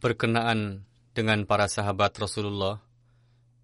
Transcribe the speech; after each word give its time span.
Berkenaan 0.00 0.88
dengan 1.12 1.44
para 1.44 1.68
sahabat 1.68 2.16
Rasulullah, 2.16 2.80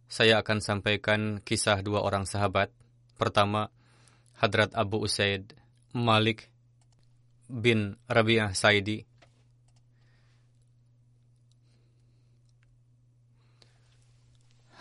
saya 0.04 0.44
akan 0.44 0.60
sampaikan 0.60 1.40
kisah 1.40 1.80
dua 1.80 2.04
orang 2.04 2.28
sahabat. 2.28 2.68
Pertama, 3.16 3.72
Hadrat 4.36 4.76
Abu 4.76 5.00
Usaid 5.00 5.56
Malik 5.96 6.52
bin 7.48 7.96
Rabi'ah 8.04 8.52
Saidi. 8.52 9.08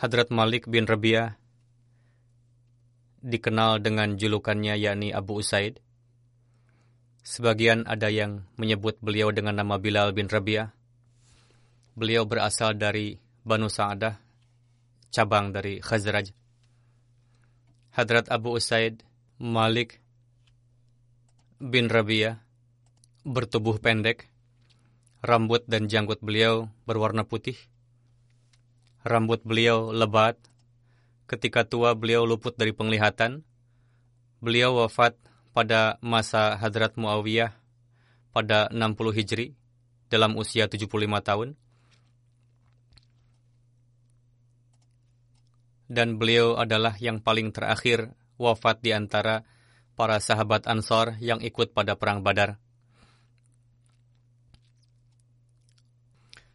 Hadrat 0.03 0.28
Malik 0.28 0.68
bin 0.68 0.84
Rabi'ah 0.84 1.40
dikenal 3.24 3.80
dengan 3.80 4.19
julukannya 4.19 4.75
yakni 4.75 5.16
Abu 5.16 5.40
Usaid. 5.40 5.84
Sebagian 7.25 7.90
ada 7.90 8.06
yang 8.13 8.46
menyebut 8.53 9.02
beliau 9.02 9.34
dengan 9.34 9.58
nama 9.58 9.81
Bilal 9.81 10.13
bin 10.13 10.30
Rabi'ah. 10.30 10.69
Beliau 11.97 12.30
berasal 12.30 12.78
dari 12.78 13.18
Banu 13.41 13.66
Sa'adah, 13.66 14.22
cabang 15.09 15.50
dari 15.50 15.81
Khazraj. 15.81 16.30
Hadrat 17.97 18.30
Abu 18.30 18.53
Usaid 18.53 19.02
Malik 19.41 19.97
bin 21.58 21.90
Rabi'ah 21.90 22.38
bertubuh 23.25 23.81
pendek, 23.81 24.30
rambut 25.25 25.66
dan 25.66 25.90
janggut 25.90 26.22
beliau 26.22 26.69
berwarna 26.86 27.25
putih. 27.25 27.57
Rambut 29.02 29.42
beliau 29.42 29.90
lebat, 29.90 30.38
ketika 31.25 31.66
tua 31.66 31.97
beliau 31.97 32.22
luput 32.30 32.53
dari 32.53 32.69
penglihatan. 32.69 33.42
Beliau 34.46 34.78
wafat 34.78 35.18
pada 35.56 35.96
masa 36.04 36.60
Hadrat 36.60 37.00
Muawiyah 37.00 37.56
pada 38.36 38.68
60 38.76 39.16
Hijri 39.16 39.56
dalam 40.12 40.36
usia 40.36 40.68
75 40.68 40.92
tahun. 41.24 41.56
Dan 45.88 46.20
beliau 46.20 46.60
adalah 46.60 47.00
yang 47.00 47.24
paling 47.24 47.56
terakhir 47.56 48.12
wafat 48.36 48.84
di 48.84 48.92
antara 48.92 49.48
para 49.96 50.20
sahabat 50.20 50.68
Ansor 50.68 51.16
yang 51.24 51.40
ikut 51.40 51.72
pada 51.72 51.96
perang 51.96 52.20
Badar. 52.20 52.60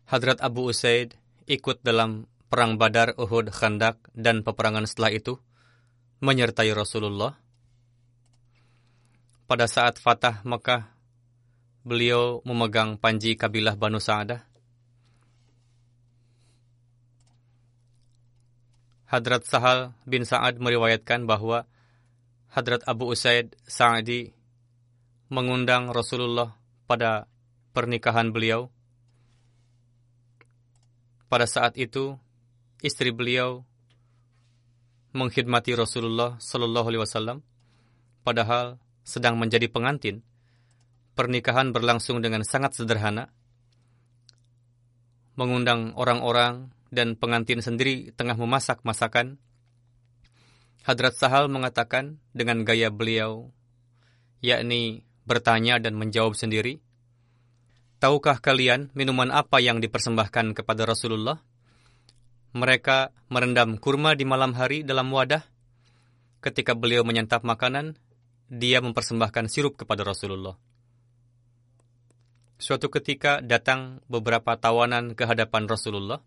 Hadrat 0.04 0.44
Abu 0.44 0.68
Usaid 0.68 1.16
ikut 1.48 1.80
dalam 1.80 2.28
perang 2.52 2.76
Badar, 2.76 3.16
Uhud, 3.16 3.48
Khandak, 3.48 3.96
dan 4.12 4.44
peperangan 4.44 4.84
setelah 4.84 5.14
itu 5.16 5.40
menyertai 6.20 6.68
Rasulullah. 6.76 7.39
Pada 9.50 9.66
saat 9.66 9.98
Fatah 9.98 10.46
Mekah, 10.46 10.86
beliau 11.82 12.38
memegang 12.46 12.94
panji 12.94 13.34
kabilah 13.34 13.74
Banu 13.74 13.98
Sa'adah. 13.98 14.46
Hadrat 19.10 19.42
Sahal 19.42 19.90
bin 20.06 20.22
Sa'ad 20.22 20.62
meriwayatkan 20.62 21.26
bahwa 21.26 21.66
Hadrat 22.54 22.86
Abu 22.86 23.10
Usaid 23.10 23.58
Sa'adi 23.66 24.30
mengundang 25.34 25.90
Rasulullah 25.90 26.54
pada 26.86 27.26
pernikahan 27.74 28.30
beliau. 28.30 28.70
Pada 31.26 31.50
saat 31.50 31.74
itu, 31.74 32.14
istri 32.86 33.10
beliau 33.10 33.66
mengkhidmati 35.10 35.74
Rasulullah 35.74 36.38
Shallallahu 36.38 36.86
Alaihi 36.86 37.02
Wasallam, 37.02 37.42
padahal 38.22 38.78
sedang 39.02 39.36
menjadi 39.40 39.66
pengantin. 39.70 40.22
Pernikahan 41.14 41.74
berlangsung 41.74 42.22
dengan 42.24 42.46
sangat 42.46 42.78
sederhana, 42.78 43.28
mengundang 45.34 45.92
orang-orang 45.96 46.72
dan 46.88 47.16
pengantin 47.16 47.60
sendiri 47.60 48.14
tengah 48.14 48.38
memasak 48.38 48.80
masakan. 48.86 49.36
Hadrat 50.84 51.12
Sahal 51.16 51.52
mengatakan 51.52 52.22
dengan 52.32 52.64
gaya 52.64 52.88
beliau, 52.88 53.52
yakni 54.40 55.04
bertanya 55.28 55.76
dan 55.76 55.94
menjawab 55.94 56.32
sendiri, 56.32 56.80
Tahukah 58.00 58.40
kalian 58.40 58.88
minuman 58.96 59.28
apa 59.28 59.60
yang 59.60 59.76
dipersembahkan 59.76 60.56
kepada 60.56 60.88
Rasulullah? 60.88 61.36
Mereka 62.56 63.12
merendam 63.28 63.76
kurma 63.76 64.16
di 64.16 64.24
malam 64.24 64.56
hari 64.56 64.80
dalam 64.88 65.12
wadah. 65.12 65.44
Ketika 66.40 66.72
beliau 66.72 67.04
menyantap 67.04 67.44
makanan, 67.44 68.00
dia 68.50 68.82
mempersembahkan 68.82 69.46
sirup 69.46 69.78
kepada 69.78 70.02
Rasulullah. 70.02 70.58
Suatu 72.60 72.90
ketika 72.92 73.40
datang 73.40 74.04
beberapa 74.10 74.58
tawanan 74.58 75.16
ke 75.16 75.24
hadapan 75.24 75.64
Rasulullah. 75.70 76.20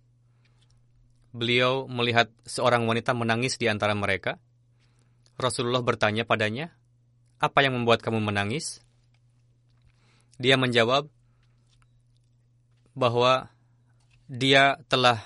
Beliau 1.36 1.86
melihat 1.86 2.32
seorang 2.48 2.90
wanita 2.90 3.14
menangis 3.14 3.60
di 3.60 3.70
antara 3.70 3.94
mereka. 3.94 4.42
Rasulullah 5.38 5.82
bertanya 5.86 6.26
padanya, 6.26 6.74
"Apa 7.38 7.62
yang 7.62 7.78
membuat 7.78 8.02
kamu 8.02 8.22
menangis?" 8.22 8.82
Dia 10.42 10.58
menjawab 10.58 11.10
bahwa 12.98 13.54
dia 14.26 14.82
telah 14.90 15.22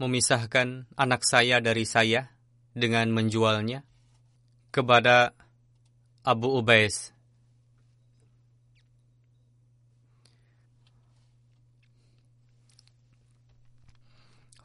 memisahkan 0.00 0.88
anak 0.96 1.24
saya 1.24 1.60
dari 1.60 1.84
saya 1.88 2.32
dengan 2.76 3.08
menjualnya 3.12 3.84
kepada 4.72 5.35
Abu 6.26 6.58
Ubais. 6.58 7.14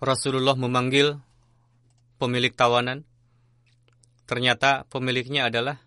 Rasulullah 0.01 0.57
memanggil 0.57 1.21
pemilik 2.17 2.49
tawanan. 2.57 3.05
Ternyata 4.25 4.89
pemiliknya 4.89 5.53
adalah 5.53 5.77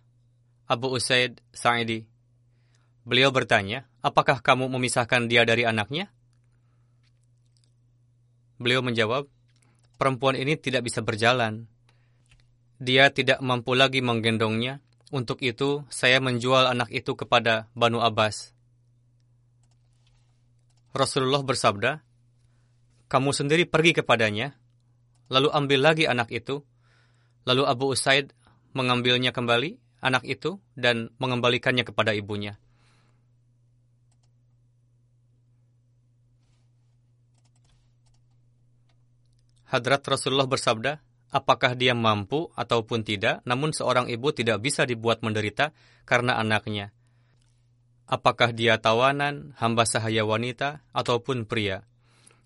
Abu 0.70 0.94
Usaid 0.94 1.42
Sa'idi. 1.50 2.06
Beliau 3.02 3.34
bertanya, 3.34 3.90
apakah 3.98 4.38
kamu 4.46 4.70
memisahkan 4.70 5.26
dia 5.26 5.42
dari 5.42 5.66
anaknya? 5.66 6.06
Beliau 8.62 8.78
menjawab, 8.78 9.26
perempuan 9.98 10.38
ini 10.38 10.54
tidak 10.54 10.86
bisa 10.86 11.02
berjalan. 11.02 11.66
Dia 12.78 13.10
tidak 13.10 13.42
mampu 13.42 13.74
lagi 13.74 13.98
menggendongnya. 13.98 14.83
Untuk 15.12 15.44
itu, 15.44 15.84
saya 15.92 16.16
menjual 16.22 16.64
anak 16.64 16.88
itu 16.88 17.12
kepada 17.12 17.68
Banu 17.76 18.00
Abbas. 18.00 18.56
Rasulullah 20.94 21.42
bersabda, 21.42 22.00
"Kamu 23.10 23.34
sendiri 23.34 23.66
pergi 23.66 23.98
kepadanya, 24.00 24.54
lalu 25.28 25.50
ambil 25.50 25.80
lagi 25.82 26.06
anak 26.06 26.30
itu." 26.30 26.62
Lalu 27.44 27.68
Abu 27.68 27.92
Usaid 27.92 28.32
mengambilnya 28.72 29.28
kembali, 29.28 29.76
anak 30.00 30.24
itu, 30.24 30.56
dan 30.72 31.12
mengembalikannya 31.20 31.84
kepada 31.84 32.16
ibunya. 32.16 32.56
Hadrat 39.68 40.06
Rasulullah 40.06 40.48
bersabda, 40.48 41.02
apakah 41.34 41.74
dia 41.74 41.98
mampu 41.98 42.54
ataupun 42.54 43.02
tidak, 43.02 43.42
namun 43.42 43.74
seorang 43.74 44.06
ibu 44.06 44.30
tidak 44.30 44.62
bisa 44.62 44.86
dibuat 44.86 45.26
menderita 45.26 45.74
karena 46.06 46.38
anaknya. 46.38 46.94
Apakah 48.06 48.54
dia 48.54 48.78
tawanan, 48.78 49.58
hamba 49.58 49.82
sahaya 49.82 50.22
wanita, 50.22 50.86
ataupun 50.94 51.50
pria. 51.50 51.82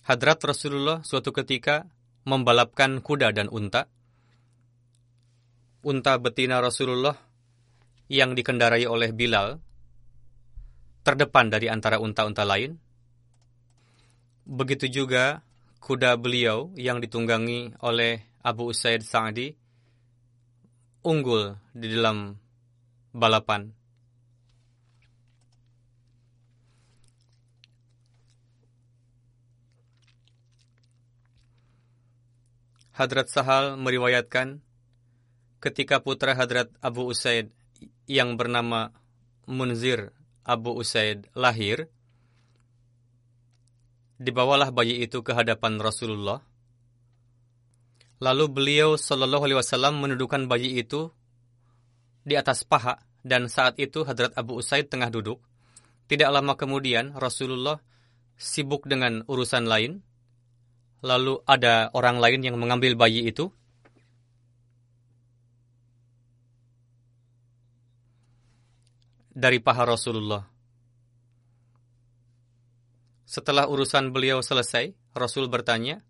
Hadrat 0.09 0.41
Rasulullah 0.41 1.05
suatu 1.05 1.37
ketika 1.37 1.85
membalapkan 2.25 3.05
kuda 3.05 3.37
dan 3.37 3.53
unta. 3.53 3.93
Unta 5.85 6.17
betina 6.17 6.65
Rasulullah 6.65 7.21
yang 8.09 8.33
dikendarai 8.33 8.89
oleh 8.89 9.13
Bilal 9.13 9.61
terdepan 11.05 11.53
dari 11.53 11.69
antara 11.69 12.01
unta-unta 12.01 12.49
lain. 12.49 12.81
Begitu 14.49 14.89
juga 14.89 15.45
kuda 15.85 16.17
beliau 16.17 16.73
yang 16.77 17.05
ditunggangi 17.05 17.77
oleh 17.85 18.28
Abu 18.43 18.71
Usaid 18.71 19.03
Sa'di 19.03 19.55
unggul 21.03 21.57
di 21.75 21.89
dalam 21.91 22.37
balapan. 23.15 23.73
Hadrat 32.99 33.31
Sahal 33.31 33.79
meriwayatkan 33.79 34.59
ketika 35.63 36.03
putra 36.03 36.35
Hadrat 36.35 36.67
Abu 36.83 37.07
Usaid 37.07 37.55
yang 38.11 38.35
bernama 38.35 38.91
Munzir 39.47 40.11
Abu 40.43 40.75
Usaid 40.75 41.31
lahir, 41.39 41.87
dibawalah 44.19 44.75
bayi 44.75 44.99
itu 44.99 45.23
ke 45.23 45.31
hadapan 45.31 45.79
Rasulullah. 45.79 46.43
Lalu 48.19 48.45
beliau 48.51 48.99
Shallallahu 48.99 49.47
Alaihi 49.47 49.59
Wasallam 49.63 50.03
menundukkan 50.03 50.51
bayi 50.51 50.83
itu 50.83 51.15
di 52.27 52.35
atas 52.35 52.67
paha 52.67 52.99
dan 53.23 53.47
saat 53.47 53.79
itu 53.79 54.03
Hadrat 54.03 54.35
Abu 54.35 54.59
Usaid 54.59 54.91
tengah 54.91 55.07
duduk. 55.07 55.39
Tidak 56.11 56.27
lama 56.27 56.59
kemudian 56.59 57.15
Rasulullah 57.15 57.79
sibuk 58.35 58.91
dengan 58.91 59.23
urusan 59.29 59.71
lain. 59.71 60.03
Lalu 60.99 61.47
ada 61.47 61.95
orang 61.95 62.19
lain 62.19 62.41
yang 62.43 62.57
mengambil 62.59 62.99
bayi 62.99 63.31
itu. 63.31 63.55
Dari 69.31 69.63
paha 69.63 69.87
Rasulullah. 69.87 70.43
Setelah 73.29 73.71
urusan 73.71 74.11
beliau 74.11 74.43
selesai, 74.43 74.97
Rasul 75.15 75.47
bertanya, 75.47 76.03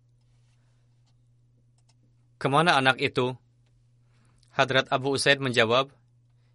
Ke 2.39 2.47
mana 2.47 2.79
anak 2.79 3.03
itu? 3.03 3.35
Hadrat 4.55 4.87
Abu 4.95 5.11
Usaid 5.11 5.43
menjawab, 5.43 5.91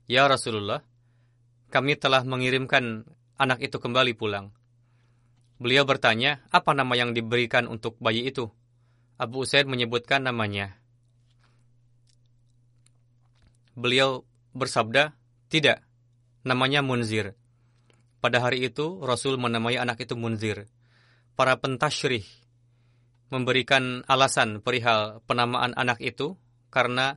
Ya 0.08 0.24
Rasulullah, 0.24 0.80
kami 1.68 2.00
telah 2.00 2.24
mengirimkan 2.24 3.04
anak 3.36 3.60
itu 3.60 3.76
kembali 3.76 4.16
pulang. 4.16 4.48
Beliau 5.60 5.84
bertanya, 5.84 6.40
apa 6.48 6.72
nama 6.72 6.96
yang 6.96 7.12
diberikan 7.12 7.68
untuk 7.68 8.00
bayi 8.00 8.24
itu? 8.24 8.48
Abu 9.20 9.44
Usaid 9.44 9.68
menyebutkan 9.68 10.24
namanya. 10.24 10.72
Beliau 13.76 14.24
bersabda, 14.56 15.12
tidak, 15.52 15.84
namanya 16.48 16.80
Munzir. 16.80 17.36
Pada 18.24 18.40
hari 18.40 18.64
itu, 18.72 19.04
Rasul 19.04 19.36
menamai 19.36 19.76
anak 19.76 20.00
itu 20.00 20.16
Munzir. 20.16 20.64
Para 21.36 21.60
pentasyrih 21.60 22.24
memberikan 23.32 24.04
alasan 24.08 24.60
perihal 24.60 25.24
penamaan 25.24 25.72
anak 25.76 26.00
itu 26.00 26.36
karena 26.68 27.16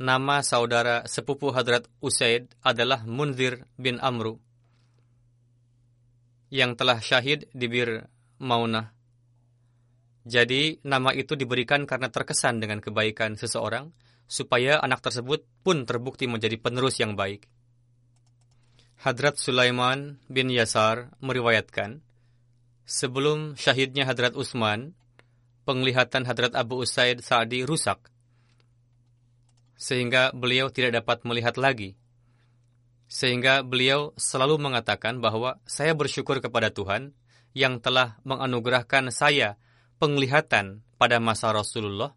nama 0.00 0.42
saudara 0.42 1.06
sepupu 1.06 1.54
Hadrat 1.54 1.86
Usaid 2.02 2.50
adalah 2.62 3.06
Munzir 3.06 3.66
bin 3.78 4.02
Amru 4.02 4.42
yang 6.54 6.78
telah 6.78 7.02
syahid 7.02 7.50
di 7.50 7.66
Bir 7.66 8.06
Maunah. 8.38 8.94
Jadi, 10.24 10.80
nama 10.86 11.12
itu 11.12 11.36
diberikan 11.36 11.84
karena 11.84 12.08
terkesan 12.08 12.62
dengan 12.62 12.80
kebaikan 12.80 13.36
seseorang, 13.36 13.92
supaya 14.24 14.80
anak 14.80 15.04
tersebut 15.04 15.44
pun 15.60 15.84
terbukti 15.84 16.24
menjadi 16.24 16.56
penerus 16.56 16.96
yang 16.96 17.12
baik. 17.12 17.44
Hadrat 19.04 19.36
Sulaiman 19.36 20.16
bin 20.32 20.48
Yasar 20.48 21.12
meriwayatkan, 21.20 22.00
sebelum 22.88 23.52
syahidnya 23.58 24.08
Hadrat 24.08 24.32
Utsman, 24.32 24.96
penglihatan 25.64 26.28
Hadrat 26.28 26.52
Abu 26.54 26.84
Usaid 26.84 27.24
Sa'di 27.24 27.64
rusak, 27.64 28.12
sehingga 29.74 30.30
beliau 30.36 30.70
tidak 30.70 31.02
dapat 31.02 31.24
melihat 31.24 31.56
lagi. 31.58 31.96
Sehingga 33.04 33.60
beliau 33.60 34.16
selalu 34.16 34.56
mengatakan 34.56 35.20
bahwa 35.20 35.60
saya 35.68 35.92
bersyukur 35.92 36.40
kepada 36.40 36.72
Tuhan 36.72 37.12
yang 37.52 37.78
telah 37.78 38.16
menganugerahkan 38.24 39.12
saya 39.12 39.60
penglihatan 40.00 40.82
pada 40.96 41.20
masa 41.20 41.52
Rasulullah, 41.52 42.16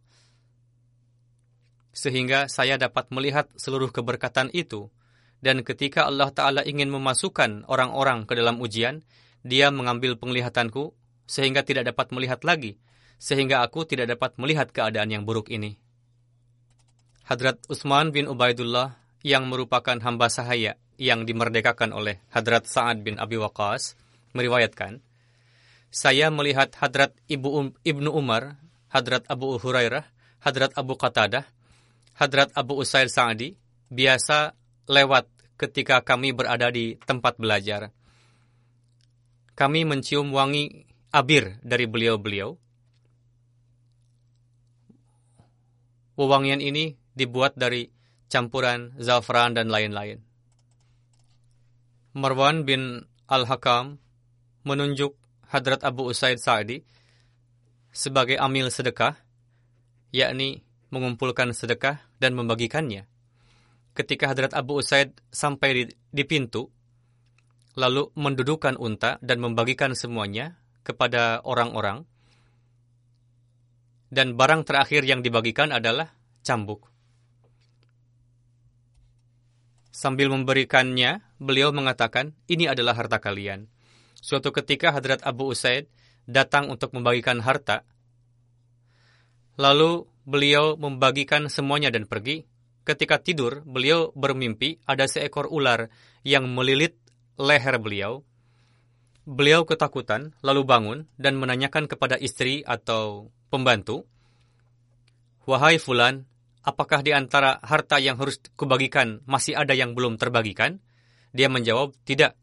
sehingga 1.91 2.45
saya 2.47 2.77
dapat 2.77 3.09
melihat 3.09 3.51
seluruh 3.57 3.91
keberkatan 3.91 4.53
itu 4.53 4.93
dan 5.37 5.61
ketika 5.61 6.09
Allah 6.09 6.33
Ta'ala 6.33 6.61
ingin 6.65 6.89
memasukkan 6.89 7.69
orang-orang 7.69 8.25
ke 8.25 8.33
dalam 8.33 8.57
ujian, 8.57 9.05
dia 9.45 9.69
mengambil 9.69 10.17
penglihatanku 10.17 10.97
sehingga 11.29 11.61
tidak 11.61 11.93
dapat 11.93 12.09
melihat 12.09 12.41
lagi, 12.41 12.81
sehingga 13.17 13.65
aku 13.65 13.85
tidak 13.85 14.17
dapat 14.17 14.37
melihat 14.37 14.69
keadaan 14.69 15.09
yang 15.09 15.23
buruk 15.25 15.49
ini. 15.49 15.77
Hadrat 17.27 17.59
Utsman 17.67 18.15
bin 18.15 18.29
Ubaidullah 18.31 18.95
yang 19.25 19.49
merupakan 19.51 19.99
hamba 19.99 20.31
sahaya 20.31 20.79
yang 20.95 21.27
dimerdekakan 21.27 21.91
oleh 21.91 22.23
Hadrat 22.31 22.65
Sa'ad 22.65 23.03
bin 23.03 23.19
Abi 23.19 23.37
Waqas 23.37 23.99
meriwayatkan, 24.31 25.03
saya 25.91 26.29
melihat 26.31 26.71
Hadrat 26.77 27.15
Ibu 27.27 27.49
um, 27.49 27.67
Ibnu 27.83 28.11
Umar, 28.11 28.59
Hadrat 28.91 29.25
Abu 29.27 29.57
Hurairah, 29.59 30.05
Hadrat 30.43 30.71
Abu 30.77 30.95
Qatadah, 30.95 31.45
Hadrat 32.17 32.53
Abu 32.55 32.79
Usail 32.79 33.11
Sa'adi 33.11 33.53
biasa 33.87 34.55
lewat 34.87 35.27
ketika 35.57 36.05
kami 36.05 36.31
berada 36.31 36.69
di 36.69 36.95
tempat 37.01 37.35
belajar. 37.41 37.89
Kami 39.57 39.89
mencium 39.89 40.29
wangi 40.31 40.85
abir 41.09 41.57
dari 41.65 41.89
beliau-beliau. 41.89 42.53
Wewangian 46.17 46.59
ini 46.59 46.97
dibuat 47.13 47.53
dari 47.55 47.87
campuran 48.27 48.97
zafran 48.97 49.53
dan 49.53 49.69
lain-lain. 49.69 50.19
Marwan 52.17 52.65
bin 52.65 53.05
Al-Hakam 53.29 54.01
menunjuk 54.65 55.13
Hadrat 55.47 55.85
Abu 55.85 56.09
Usaid 56.09 56.41
Sa'di 56.41 56.81
sebagai 57.93 58.35
amil 58.41 58.73
sedekah, 58.73 59.15
yakni 60.11 60.65
mengumpulkan 60.89 61.53
sedekah 61.53 62.01
dan 62.17 62.33
membagikannya 62.33 63.05
ketika 63.97 64.29
Hadrat 64.29 64.53
Abu 64.53 64.77
Usaid 64.77 65.17
sampai 65.33 65.69
di, 65.73 65.83
di 66.13 66.23
pintu, 66.29 66.69
lalu 67.73 68.13
mendudukan 68.13 68.77
unta 68.77 69.17
dan 69.25 69.41
membagikan 69.41 69.97
semuanya 69.97 70.61
kepada 70.85 71.41
orang-orang, 71.41 72.05
dan 74.07 74.39
barang 74.39 74.63
terakhir 74.63 75.03
yang 75.03 75.19
dibagikan 75.19 75.71
adalah 75.75 76.15
cambuk. 76.43 76.87
Sambil 79.91 80.29
memberikannya, 80.29 81.25
beliau 81.41 81.73
mengatakan, 81.73 82.37
ini 82.45 82.69
adalah 82.69 82.93
harta 82.93 83.17
kalian. 83.17 83.65
Suatu 84.13 84.53
ketika 84.53 84.93
Hadrat 84.93 85.25
Abu 85.25 85.49
Usaid 85.49 85.89
datang 86.29 86.69
untuk 86.69 86.93
membagikan 86.93 87.41
harta, 87.41 87.81
lalu 89.57 90.05
beliau 90.21 90.77
membagikan 90.77 91.49
semuanya 91.49 91.89
dan 91.89 92.05
pergi, 92.05 92.45
ketika 92.85 93.17
tidur, 93.17 93.65
beliau 93.65 94.13
bermimpi 94.13 94.77
ada 94.85 95.09
seekor 95.09 95.49
ular 95.49 95.89
yang 96.21 96.45
melilit 96.45 96.95
leher 97.41 97.81
beliau. 97.81 98.21
Beliau 99.27 99.67
ketakutan, 99.67 100.31
lalu 100.39 100.63
bangun 100.63 100.99
dan 101.19 101.35
menanyakan 101.35 101.91
kepada 101.91 102.15
istri 102.15 102.63
atau 102.63 103.27
pembantu, 103.51 104.07
Wahai 105.43 105.79
Fulan, 105.79 106.27
apakah 106.63 106.99
di 106.99 107.15
antara 107.15 107.59
harta 107.63 107.99
yang 108.03 108.19
harus 108.19 108.39
kubagikan 108.59 109.23
masih 109.23 109.55
ada 109.55 109.71
yang 109.71 109.95
belum 109.95 110.19
terbagikan? 110.19 110.83
Dia 111.31 111.47
menjawab, 111.47 111.95
tidak. 112.03 112.35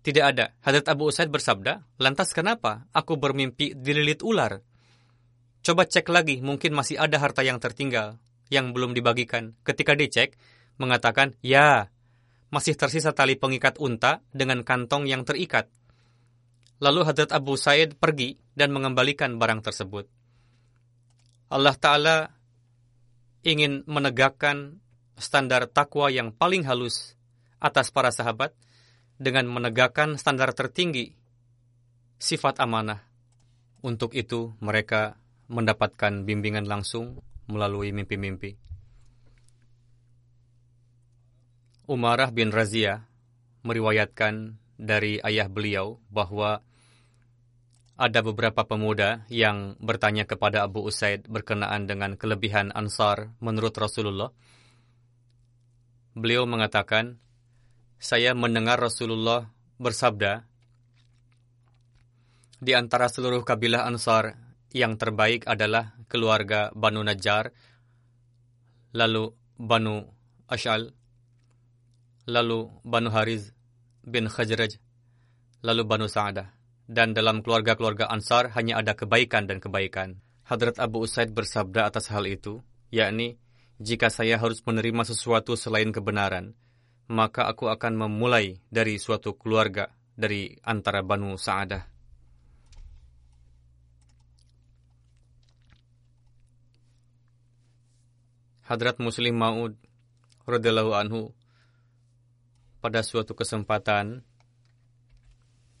Tidak 0.00 0.24
ada. 0.24 0.56
Hadrat 0.64 0.88
Abu 0.88 1.12
Usaid 1.12 1.28
bersabda, 1.28 1.84
lantas 2.00 2.32
kenapa 2.32 2.88
aku 2.96 3.20
bermimpi 3.20 3.76
dililit 3.76 4.24
ular? 4.24 4.64
Coba 5.60 5.84
cek 5.84 6.08
lagi, 6.08 6.40
mungkin 6.40 6.72
masih 6.72 6.96
ada 6.96 7.20
harta 7.20 7.44
yang 7.44 7.60
tertinggal 7.60 8.16
yang 8.48 8.72
belum 8.72 8.96
dibagikan. 8.96 9.52
Ketika 9.60 9.92
dicek, 9.92 10.36
mengatakan, 10.80 11.36
ya, 11.44 11.91
masih 12.52 12.76
tersisa 12.76 13.16
tali 13.16 13.34
pengikat 13.40 13.80
unta 13.80 14.20
dengan 14.30 14.60
kantong 14.60 15.08
yang 15.08 15.24
terikat. 15.24 15.72
Lalu 16.84 17.08
Hadrat 17.08 17.32
Abu 17.32 17.56
Said 17.56 17.96
pergi 17.96 18.36
dan 18.52 18.76
mengembalikan 18.76 19.40
barang 19.40 19.64
tersebut. 19.64 20.04
Allah 21.48 21.72
Ta'ala 21.72 22.16
ingin 23.42 23.88
menegakkan 23.88 24.84
standar 25.16 25.64
takwa 25.70 26.12
yang 26.12 26.30
paling 26.30 26.68
halus 26.68 27.16
atas 27.56 27.88
para 27.88 28.12
sahabat 28.12 28.52
dengan 29.16 29.48
menegakkan 29.48 30.20
standar 30.20 30.52
tertinggi 30.52 31.16
sifat 32.20 32.60
amanah. 32.60 33.00
Untuk 33.82 34.14
itu 34.14 34.54
mereka 34.62 35.18
mendapatkan 35.50 36.22
bimbingan 36.22 36.66
langsung 36.68 37.18
melalui 37.50 37.90
mimpi-mimpi. 37.90 38.71
Umarah 41.90 42.30
bin 42.30 42.54
Razia 42.54 43.10
meriwayatkan 43.66 44.54
dari 44.78 45.18
ayah 45.18 45.50
beliau 45.50 45.98
bahwa 46.14 46.62
ada 47.98 48.20
beberapa 48.22 48.62
pemuda 48.62 49.26
yang 49.26 49.74
bertanya 49.82 50.22
kepada 50.22 50.62
Abu 50.62 50.86
Usaid 50.86 51.26
berkenaan 51.26 51.90
dengan 51.90 52.14
kelebihan 52.14 52.70
Ansar 52.70 53.34
menurut 53.42 53.74
Rasulullah. 53.74 54.30
Beliau 56.14 56.46
mengatakan, 56.46 57.18
saya 57.98 58.34
mendengar 58.34 58.78
Rasulullah 58.78 59.50
bersabda, 59.78 60.46
di 62.62 62.78
antara 62.78 63.10
seluruh 63.10 63.42
kabilah 63.42 63.90
Ansar 63.90 64.38
yang 64.70 64.94
terbaik 64.94 65.50
adalah 65.50 65.98
keluarga 66.06 66.70
Banu 66.78 67.02
Najjar, 67.02 67.50
lalu 68.94 69.34
Banu 69.58 70.06
Ash'al, 70.46 71.01
lalu 72.26 72.70
Banu 72.86 73.10
Hariz 73.10 73.50
bin 74.02 74.30
Khajraj, 74.30 74.78
lalu 75.62 75.82
Banu 75.86 76.06
Sa'adah. 76.06 76.54
Dan 76.86 77.14
dalam 77.16 77.40
keluarga-keluarga 77.40 78.10
Ansar 78.10 78.52
hanya 78.58 78.82
ada 78.82 78.92
kebaikan 78.92 79.46
dan 79.48 79.62
kebaikan. 79.62 80.20
Hadrat 80.44 80.76
Abu 80.82 81.06
Usaid 81.06 81.32
bersabda 81.32 81.88
atas 81.88 82.10
hal 82.10 82.26
itu, 82.28 82.60
yakni, 82.92 83.38
jika 83.80 84.12
saya 84.12 84.36
harus 84.36 84.60
menerima 84.66 85.06
sesuatu 85.06 85.56
selain 85.56 85.94
kebenaran, 85.94 86.52
maka 87.08 87.48
aku 87.48 87.70
akan 87.70 88.06
memulai 88.06 88.60
dari 88.68 88.98
suatu 88.98 89.38
keluarga 89.38 89.88
dari 90.18 90.52
antara 90.66 91.00
Banu 91.00 91.38
Sa'adah. 91.38 91.88
Hadrat 98.62 98.96
Muslim 99.02 99.36
Maud 99.36 99.74
radhiyallahu 100.48 100.92
anhu 100.96 101.20
pada 102.82 103.06
suatu 103.06 103.38
kesempatan 103.38 104.26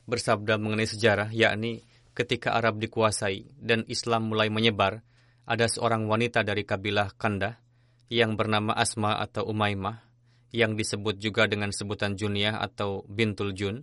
bersabda 0.06 0.54
mengenai 0.62 0.86
sejarah 0.86 1.34
yakni 1.34 1.82
ketika 2.14 2.54
Arab 2.54 2.78
dikuasai 2.78 3.58
dan 3.58 3.82
Islam 3.90 4.30
mulai 4.30 4.54
menyebar 4.54 5.02
ada 5.42 5.66
seorang 5.66 6.06
wanita 6.06 6.46
dari 6.46 6.62
kabilah 6.62 7.18
Kanda 7.18 7.58
yang 8.06 8.38
bernama 8.38 8.70
Asma 8.76 9.18
atau 9.18 9.50
Umaymah 9.50 10.06
yang 10.54 10.78
disebut 10.78 11.18
juga 11.18 11.48
dengan 11.48 11.72
sebutan 11.74 12.14
Junia 12.14 12.60
atau 12.60 13.02
Bintul 13.08 13.56
Jun. 13.56 13.82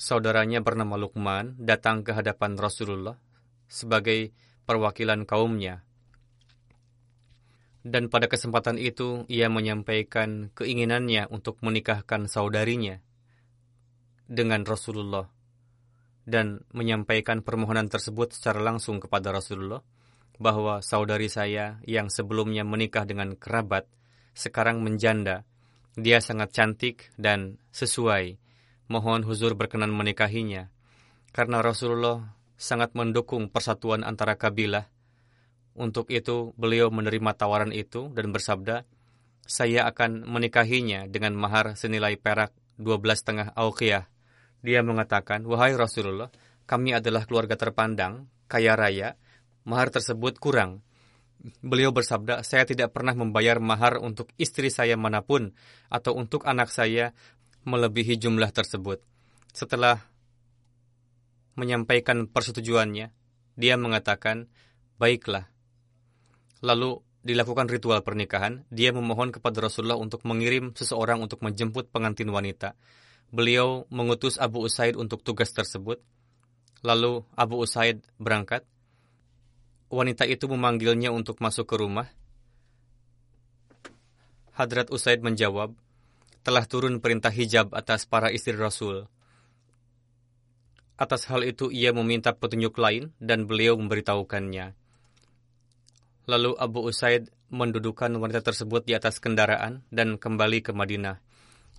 Saudaranya 0.00 0.64
bernama 0.64 0.96
Luqman 0.96 1.60
datang 1.60 2.00
ke 2.00 2.16
hadapan 2.16 2.56
Rasulullah 2.56 3.20
sebagai 3.68 4.32
perwakilan 4.64 5.28
kaumnya 5.28 5.84
dan 7.80 8.12
pada 8.12 8.28
kesempatan 8.28 8.76
itu 8.76 9.24
ia 9.32 9.48
menyampaikan 9.48 10.52
keinginannya 10.52 11.32
untuk 11.32 11.60
menikahkan 11.64 12.28
saudarinya 12.28 13.00
dengan 14.28 14.62
Rasulullah 14.68 15.26
dan 16.28 16.62
menyampaikan 16.70 17.40
permohonan 17.40 17.88
tersebut 17.88 18.36
secara 18.36 18.60
langsung 18.60 19.00
kepada 19.00 19.32
Rasulullah 19.32 19.80
bahwa 20.40 20.80
saudari 20.80 21.28
saya 21.28 21.80
yang 21.84 22.08
sebelumnya 22.08 22.64
menikah 22.64 23.04
dengan 23.04 23.36
kerabat 23.36 23.88
sekarang 24.32 24.80
menjanda. 24.80 25.44
Dia 25.98 26.22
sangat 26.22 26.54
cantik 26.54 27.12
dan 27.18 27.58
sesuai. 27.74 28.38
Mohon 28.88 29.26
huzur 29.26 29.58
berkenan 29.58 29.92
menikahinya. 29.92 30.70
Karena 31.34 31.60
Rasulullah 31.60 32.38
sangat 32.56 32.94
mendukung 32.94 33.50
persatuan 33.50 34.06
antara 34.06 34.38
kabilah 34.38 34.88
untuk 35.74 36.10
itu, 36.10 36.52
beliau 36.58 36.90
menerima 36.90 37.32
tawaran 37.38 37.70
itu 37.70 38.10
dan 38.10 38.34
bersabda, 38.34 38.82
saya 39.46 39.86
akan 39.90 40.26
menikahinya 40.26 41.10
dengan 41.10 41.34
mahar 41.34 41.74
senilai 41.74 42.14
perak 42.18 42.54
12 42.78 43.02
setengah 43.18 43.48
auqiyah. 43.54 44.06
Dia 44.60 44.84
mengatakan, 44.84 45.46
wahai 45.46 45.74
Rasulullah, 45.74 46.28
kami 46.66 46.94
adalah 46.94 47.26
keluarga 47.26 47.58
terpandang, 47.58 48.30
kaya 48.46 48.78
raya, 48.78 49.18
mahar 49.66 49.90
tersebut 49.90 50.38
kurang. 50.38 50.82
Beliau 51.64 51.90
bersabda, 51.90 52.44
saya 52.44 52.68
tidak 52.68 52.92
pernah 52.92 53.16
membayar 53.16 53.56
mahar 53.58 53.96
untuk 53.98 54.28
istri 54.36 54.68
saya 54.68 54.94
mana 55.00 55.24
pun 55.24 55.56
atau 55.88 56.12
untuk 56.12 56.44
anak 56.44 56.68
saya 56.68 57.16
melebihi 57.64 58.20
jumlah 58.20 58.52
tersebut. 58.52 59.00
Setelah 59.50 59.98
menyampaikan 61.56 62.28
persetujuannya, 62.28 63.10
dia 63.56 63.74
mengatakan, 63.80 64.46
baiklah, 65.00 65.48
Lalu 66.60 67.00
dilakukan 67.20 67.68
ritual 67.68 68.00
pernikahan, 68.04 68.64
dia 68.72 68.92
memohon 68.92 69.32
kepada 69.32 69.64
Rasulullah 69.64 69.96
untuk 69.96 70.24
mengirim 70.24 70.72
seseorang 70.76 71.20
untuk 71.20 71.40
menjemput 71.44 71.88
pengantin 71.92 72.28
wanita. 72.28 72.76
Beliau 73.32 73.88
mengutus 73.88 74.36
Abu 74.36 74.64
Usaid 74.64 74.96
untuk 74.96 75.24
tugas 75.24 75.52
tersebut. 75.52 76.00
Lalu 76.80 77.24
Abu 77.36 77.60
Usaid 77.60 78.04
berangkat. 78.16 78.64
Wanita 79.90 80.24
itu 80.24 80.48
memanggilnya 80.48 81.12
untuk 81.12 81.38
masuk 81.44 81.68
ke 81.68 81.76
rumah. 81.76 82.08
Hadrat 84.56 84.92
Usaid 84.92 85.24
menjawab, 85.24 85.72
telah 86.40 86.64
turun 86.64 87.00
perintah 87.00 87.32
hijab 87.32 87.72
atas 87.76 88.08
para 88.08 88.32
istri 88.32 88.56
Rasul. 88.56 89.08
Atas 91.00 91.24
hal 91.32 91.48
itu 91.48 91.72
ia 91.72 91.96
meminta 91.96 92.36
petunjuk 92.36 92.76
lain 92.76 93.12
dan 93.16 93.48
beliau 93.48 93.76
memberitahukannya. 93.80 94.79
Lalu 96.30 96.54
Abu 96.62 96.86
Usaid 96.86 97.26
mendudukan 97.50 98.14
wanita 98.14 98.46
tersebut 98.46 98.86
di 98.86 98.94
atas 98.94 99.18
kendaraan 99.18 99.82
dan 99.90 100.14
kembali 100.14 100.62
ke 100.62 100.70
Madinah. 100.70 101.18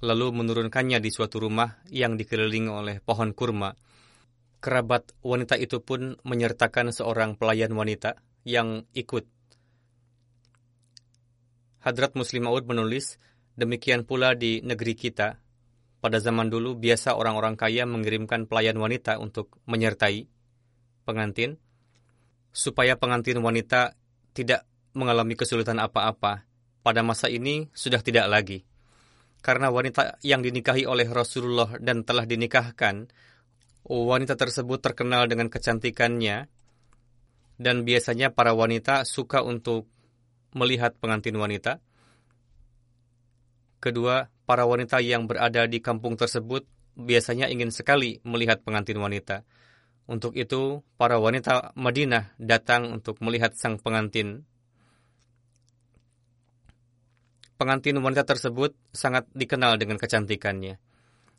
Lalu 0.03 0.27
menurunkannya 0.43 0.99
di 0.99 1.07
suatu 1.07 1.39
rumah 1.39 1.79
yang 1.87 2.19
dikelilingi 2.19 2.67
oleh 2.67 2.99
pohon 2.99 3.31
kurma. 3.31 3.71
Kerabat 4.59 5.15
wanita 5.23 5.55
itu 5.55 5.79
pun 5.79 6.19
menyertakan 6.27 6.91
seorang 6.91 7.39
pelayan 7.39 7.71
wanita 7.71 8.19
yang 8.43 8.83
ikut. 8.91 9.23
Hadrat 11.87 12.11
Muslim 12.19 12.51
Maud 12.51 12.67
menulis, 12.67 13.23
demikian 13.55 14.03
pula 14.03 14.35
di 14.35 14.59
negeri 14.67 14.99
kita. 14.99 15.39
Pada 16.03 16.19
zaman 16.19 16.51
dulu 16.51 16.75
biasa 16.75 17.15
orang-orang 17.15 17.55
kaya 17.55 17.87
mengirimkan 17.87 18.51
pelayan 18.51 18.75
wanita 18.75 19.15
untuk 19.15 19.63
menyertai 19.63 20.27
pengantin, 21.07 21.55
supaya 22.51 22.99
pengantin 22.99 23.39
wanita 23.39 24.00
tidak 24.31 24.67
mengalami 24.95 25.35
kesulitan 25.35 25.79
apa-apa. 25.79 26.43
Pada 26.81 27.05
masa 27.05 27.29
ini 27.29 27.69
sudah 27.71 28.01
tidak 28.01 28.25
lagi. 28.27 28.59
Karena 29.41 29.69
wanita 29.69 30.21
yang 30.21 30.41
dinikahi 30.41 30.85
oleh 30.85 31.09
Rasulullah 31.09 31.77
dan 31.81 32.05
telah 32.05 32.25
dinikahkan, 32.25 33.09
wanita 33.85 34.37
tersebut 34.37 34.81
terkenal 34.81 35.25
dengan 35.25 35.49
kecantikannya 35.49 36.45
dan 37.61 37.85
biasanya 37.85 38.33
para 38.33 38.53
wanita 38.53 39.05
suka 39.05 39.45
untuk 39.45 39.89
melihat 40.53 40.97
pengantin 40.97 41.37
wanita. 41.37 41.81
Kedua, 43.81 44.29
para 44.45 44.65
wanita 44.65 45.01
yang 45.01 45.25
berada 45.25 45.65
di 45.65 45.81
kampung 45.81 46.13
tersebut 46.17 46.65
biasanya 46.93 47.49
ingin 47.49 47.73
sekali 47.73 48.21
melihat 48.21 48.61
pengantin 48.61 49.01
wanita. 49.01 49.41
Untuk 50.11 50.35
itu, 50.35 50.83
para 50.99 51.15
wanita 51.15 51.71
Madinah 51.79 52.35
datang 52.35 52.91
untuk 52.99 53.23
melihat 53.23 53.55
sang 53.55 53.79
pengantin. 53.79 54.43
pengantin 57.61 58.01
wanita 58.01 58.25
tersebut 58.25 58.73
sangat 58.89 59.29
dikenal 59.37 59.77
dengan 59.77 60.01
kecantikannya. 60.01 60.81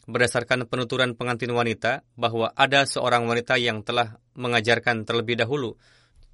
Berdasarkan 0.07 0.71
penuturan 0.71 1.19
pengantin 1.19 1.51
wanita 1.51 2.07
bahwa 2.15 2.55
ada 2.55 2.87
seorang 2.87 3.27
wanita 3.27 3.59
yang 3.59 3.83
telah 3.83 4.23
mengajarkan 4.39 5.03
terlebih 5.03 5.35
dahulu 5.35 5.75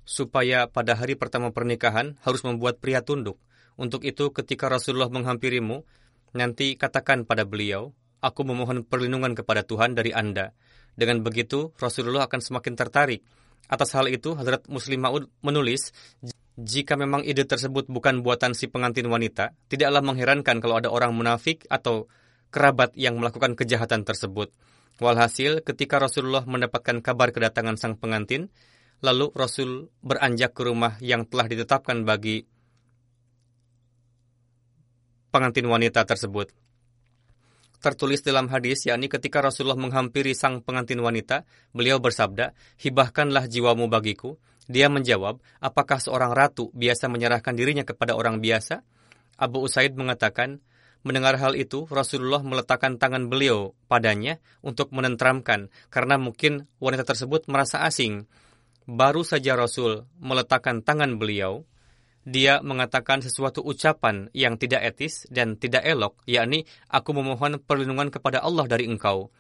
supaya 0.04 0.68
pada 0.68 0.92
hari 0.92 1.16
pertama 1.16 1.56
pernikahan 1.56 2.20
harus 2.20 2.44
membuat 2.44 2.84
pria 2.84 3.00
tunduk. 3.00 3.40
Untuk 3.80 4.04
itu 4.04 4.28
ketika 4.28 4.68
Rasulullah 4.68 5.08
menghampirimu, 5.08 5.80
nanti 6.36 6.76
katakan 6.76 7.24
pada 7.24 7.48
beliau, 7.48 7.96
aku 8.20 8.44
memohon 8.44 8.84
perlindungan 8.84 9.32
kepada 9.32 9.64
Tuhan 9.64 9.96
dari 9.96 10.12
Anda. 10.12 10.52
Dengan 10.98 11.22
begitu, 11.22 11.70
Rasulullah 11.78 12.26
akan 12.26 12.42
semakin 12.42 12.74
tertarik. 12.74 13.22
Atas 13.70 13.94
hal 13.94 14.10
itu, 14.10 14.34
Hazrat 14.34 14.66
Muslim 14.66 14.98
Ma'ud 15.06 15.30
menulis, 15.46 15.94
jika 16.58 16.98
memang 16.98 17.22
ide 17.22 17.46
tersebut 17.46 17.86
bukan 17.86 18.26
buatan 18.26 18.50
si 18.50 18.66
pengantin 18.66 19.06
wanita, 19.06 19.54
tidaklah 19.70 20.02
mengherankan 20.02 20.58
kalau 20.58 20.82
ada 20.82 20.90
orang 20.90 21.14
munafik 21.14 21.62
atau 21.70 22.10
kerabat 22.50 22.98
yang 22.98 23.14
melakukan 23.14 23.54
kejahatan 23.54 24.02
tersebut. 24.02 24.50
Walhasil, 24.98 25.62
ketika 25.62 26.02
Rasulullah 26.02 26.42
mendapatkan 26.42 26.98
kabar 26.98 27.30
kedatangan 27.30 27.78
sang 27.78 27.94
pengantin, 27.94 28.50
lalu 28.98 29.30
Rasul 29.38 29.94
beranjak 30.02 30.58
ke 30.58 30.66
rumah 30.66 30.98
yang 30.98 31.22
telah 31.30 31.46
ditetapkan 31.46 32.02
bagi 32.02 32.42
pengantin 35.30 35.70
wanita 35.70 36.02
tersebut. 36.02 36.50
Tertulis 37.78 38.26
dalam 38.26 38.50
hadis, 38.50 38.90
yakni 38.90 39.06
ketika 39.06 39.38
Rasulullah 39.38 39.78
menghampiri 39.78 40.34
sang 40.34 40.66
pengantin 40.66 40.98
wanita, 40.98 41.46
beliau 41.70 42.02
bersabda, 42.02 42.50
Hibahkanlah 42.82 43.46
jiwamu 43.46 43.86
bagiku. 43.86 44.34
Dia 44.66 44.90
menjawab, 44.90 45.38
apakah 45.62 46.02
seorang 46.02 46.34
ratu 46.34 46.74
biasa 46.74 47.06
menyerahkan 47.06 47.54
dirinya 47.54 47.86
kepada 47.86 48.18
orang 48.18 48.42
biasa? 48.42 48.82
Abu 49.38 49.62
Usaid 49.62 49.94
mengatakan, 49.94 50.58
Mendengar 51.06 51.38
hal 51.38 51.54
itu, 51.54 51.86
Rasulullah 51.86 52.42
meletakkan 52.42 52.98
tangan 52.98 53.30
beliau 53.30 53.78
padanya 53.86 54.42
untuk 54.66 54.90
menentramkan, 54.90 55.70
karena 55.94 56.18
mungkin 56.18 56.66
wanita 56.82 57.06
tersebut 57.06 57.46
merasa 57.46 57.86
asing. 57.86 58.26
Baru 58.90 59.22
saja 59.22 59.54
Rasul 59.54 60.10
meletakkan 60.18 60.82
tangan 60.82 61.14
beliau, 61.14 61.62
dia 62.28 62.60
mengatakan 62.60 63.24
sesuatu 63.24 63.64
ucapan 63.64 64.28
yang 64.36 64.60
tidak 64.60 64.84
etis 64.84 65.24
dan 65.32 65.56
tidak 65.56 65.88
elok, 65.88 66.20
yakni, 66.28 66.68
aku 66.92 67.16
memohon 67.16 67.56
perlindungan 67.64 68.12
kepada 68.12 68.44
Allah 68.44 68.68
dari 68.68 68.84
engkau. 68.84 69.32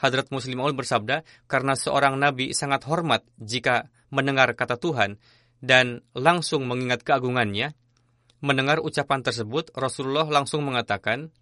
Hadrat 0.00 0.32
Muslim 0.32 0.64
Aul 0.64 0.72
bersabda, 0.72 1.22
karena 1.44 1.76
seorang 1.76 2.16
nabi 2.16 2.56
sangat 2.56 2.88
hormat 2.88 3.20
jika 3.36 3.92
mendengar 4.08 4.56
kata 4.56 4.80
Tuhan 4.80 5.20
dan 5.60 6.00
langsung 6.16 6.64
mengingat 6.64 7.04
keagungannya, 7.04 7.76
Mendengar 8.44 8.76
ucapan 8.84 9.24
tersebut, 9.24 9.72
Rasulullah 9.72 10.28
langsung 10.28 10.68
mengatakan, 10.68 11.32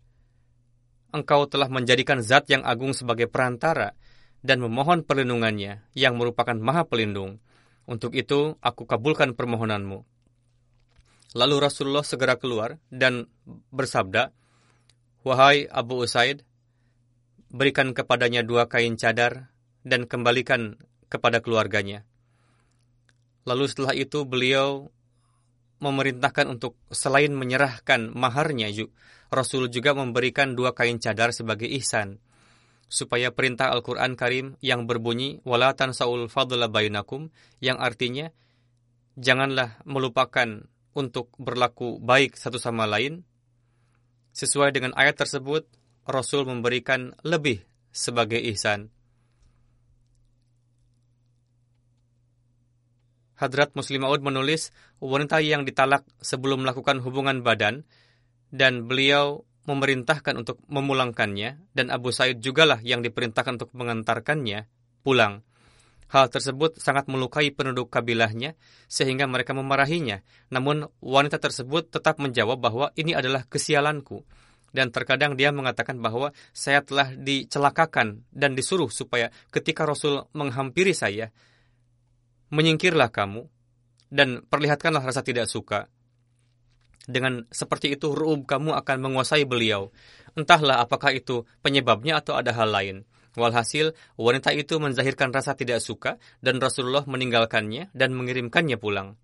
Engkau 1.11 1.51
telah 1.51 1.67
menjadikan 1.67 2.23
zat 2.23 2.47
yang 2.47 2.63
agung 2.63 2.95
sebagai 2.95 3.27
perantara 3.27 3.99
dan 4.39 4.63
memohon 4.63 5.03
perlindungannya 5.03 5.83
yang 5.99 6.15
merupakan 6.15 6.55
maha 6.55 6.87
pelindung. 6.87 7.43
Untuk 7.91 8.15
itu, 8.15 8.55
aku 8.63 8.87
kabulkan 8.87 9.35
permohonanmu. 9.35 10.12
Lalu 11.33 11.65
Rasulullah 11.65 12.05
segera 12.05 12.37
keluar 12.37 12.77
dan 12.93 13.25
bersabda, 13.73 14.33
Wahai 15.25 15.65
Abu 15.71 16.05
Usaid, 16.05 16.45
berikan 17.49 17.97
kepadanya 17.97 18.45
dua 18.45 18.69
kain 18.69 19.01
cadar 19.01 19.53
dan 19.87 20.05
kembalikan 20.05 20.77
kepada 21.09 21.41
keluarganya. 21.41 22.05
Lalu 23.49 23.65
setelah 23.69 23.95
itu 23.97 24.25
beliau 24.29 24.93
memerintahkan 25.83 26.47
untuk 26.47 26.79
selain 26.95 27.35
menyerahkan 27.35 28.15
maharnya, 28.15 28.71
Rasul 29.33 29.67
juga 29.73 29.97
memberikan 29.97 30.55
dua 30.55 30.77
kain 30.77 31.03
cadar 31.03 31.35
sebagai 31.35 31.67
ihsan. 31.81 32.23
Supaya 32.93 33.33
perintah 33.33 33.73
Al-Quran 33.73 34.15
Karim 34.15 34.61
yang 34.61 34.85
berbunyi, 34.85 35.41
Walatan 35.49 35.97
saul 35.97 36.29
fadla 36.29 36.69
bainakum, 36.69 37.33
yang 37.59 37.81
artinya, 37.81 38.29
janganlah 39.17 39.81
melupakan 39.89 40.69
untuk 40.93 41.33
berlaku 41.41 42.01
baik 42.01 42.37
satu 42.37 42.61
sama 42.61 42.85
lain. 42.89 43.25
Sesuai 44.33 44.73
dengan 44.73 44.97
ayat 44.97 45.21
tersebut, 45.21 45.69
Rasul 46.09 46.49
memberikan 46.49 47.13
lebih 47.23 47.63
sebagai 47.93 48.41
ihsan. 48.53 48.89
Hadrat 53.37 53.75
Muslim 53.75 54.07
Maud 54.07 54.23
menulis 54.23 54.71
wanita 55.03 55.43
yang 55.43 55.67
ditalak 55.67 56.07
sebelum 56.23 56.63
melakukan 56.63 57.03
hubungan 57.03 57.43
badan 57.43 57.83
dan 58.55 58.87
beliau 58.87 59.43
memerintahkan 59.67 60.39
untuk 60.39 60.63
memulangkannya 60.71 61.59
dan 61.75 61.87
Abu 61.91 62.15
Said 62.15 62.39
jugalah 62.39 62.79
yang 62.83 63.03
diperintahkan 63.03 63.59
untuk 63.59 63.71
mengantarkannya 63.75 64.71
pulang. 65.03 65.43
Hal 66.13 66.29
tersebut 66.29 66.77
sangat 66.77 67.09
melukai 67.09 67.49
penduduk 67.49 67.89
kabilahnya 67.89 68.53
sehingga 68.85 69.25
mereka 69.25 69.57
memarahinya. 69.57 70.21
Namun 70.53 70.85
wanita 71.01 71.41
tersebut 71.41 71.89
tetap 71.89 72.21
menjawab 72.21 72.61
bahwa 72.61 72.93
ini 73.01 73.17
adalah 73.17 73.49
kesialanku. 73.49 74.21
Dan 74.77 74.93
terkadang 74.93 75.41
dia 75.41 75.49
mengatakan 75.57 76.01
bahwa 76.05 76.37
saya 76.53 76.85
telah 76.85 77.17
dicelakakan 77.17 78.29
dan 78.29 78.53
disuruh 78.53 78.93
supaya 78.93 79.33
ketika 79.49 79.89
Rasul 79.89 80.29
menghampiri 80.37 80.93
saya, 80.93 81.33
menyingkirlah 82.53 83.09
kamu 83.09 83.49
dan 84.13 84.45
perlihatkanlah 84.45 85.01
rasa 85.01 85.25
tidak 85.25 85.49
suka. 85.49 85.89
Dengan 87.09 87.49
seperti 87.49 87.97
itu, 87.97 88.13
ru'ub 88.13 88.45
kamu 88.45 88.77
akan 88.85 88.97
menguasai 89.01 89.49
beliau. 89.49 89.89
Entahlah 90.37 90.85
apakah 90.85 91.17
itu 91.17 91.49
penyebabnya 91.65 92.21
atau 92.21 92.37
ada 92.37 92.53
hal 92.53 92.69
lain. 92.69 92.97
Walhasil, 93.33 93.97
wanita 94.21 94.53
itu 94.53 94.77
menzahirkan 94.77 95.33
rasa 95.33 95.57
tidak 95.57 95.81
suka 95.81 96.21
dan 96.45 96.61
Rasulullah 96.61 97.09
meninggalkannya 97.09 97.89
dan 97.97 98.13
mengirimkannya 98.13 98.77
pulang. 98.77 99.17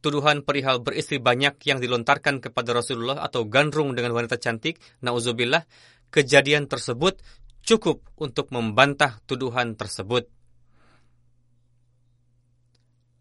Tuduhan 0.00 0.46
perihal 0.46 0.80
beristri 0.80 1.20
banyak 1.20 1.60
yang 1.68 1.82
dilontarkan 1.82 2.40
kepada 2.40 2.72
Rasulullah 2.72 3.20
atau 3.20 3.44
gandrung 3.44 3.92
dengan 3.92 4.16
wanita 4.16 4.40
cantik, 4.40 4.80
nauzubillah, 5.04 5.66
kejadian 6.08 6.70
tersebut 6.70 7.20
cukup 7.66 8.00
untuk 8.16 8.48
membantah 8.54 9.20
tuduhan 9.28 9.76
tersebut. 9.76 10.24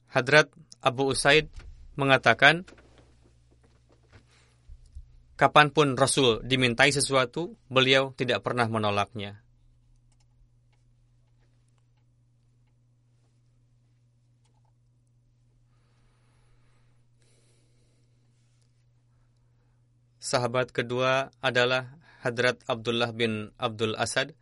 Hadrat 0.09 0.49
Abu 0.79 1.11
Usaid 1.11 1.51
mengatakan, 1.99 2.63
kapan 5.35 5.69
pun 5.75 5.99
Rasul 5.99 6.39
dimintai 6.47 6.95
sesuatu, 6.95 7.59
beliau 7.67 8.15
tidak 8.15 8.39
pernah 8.41 8.65
menolaknya. 8.71 9.43
Sahabat 20.29 20.69
kedua 20.69 21.33
adalah 21.41 21.89
Hadrat 22.21 22.61
Abdullah 22.69 23.09
bin 23.09 23.49
Abdul 23.57 23.97
Asad 23.97 24.37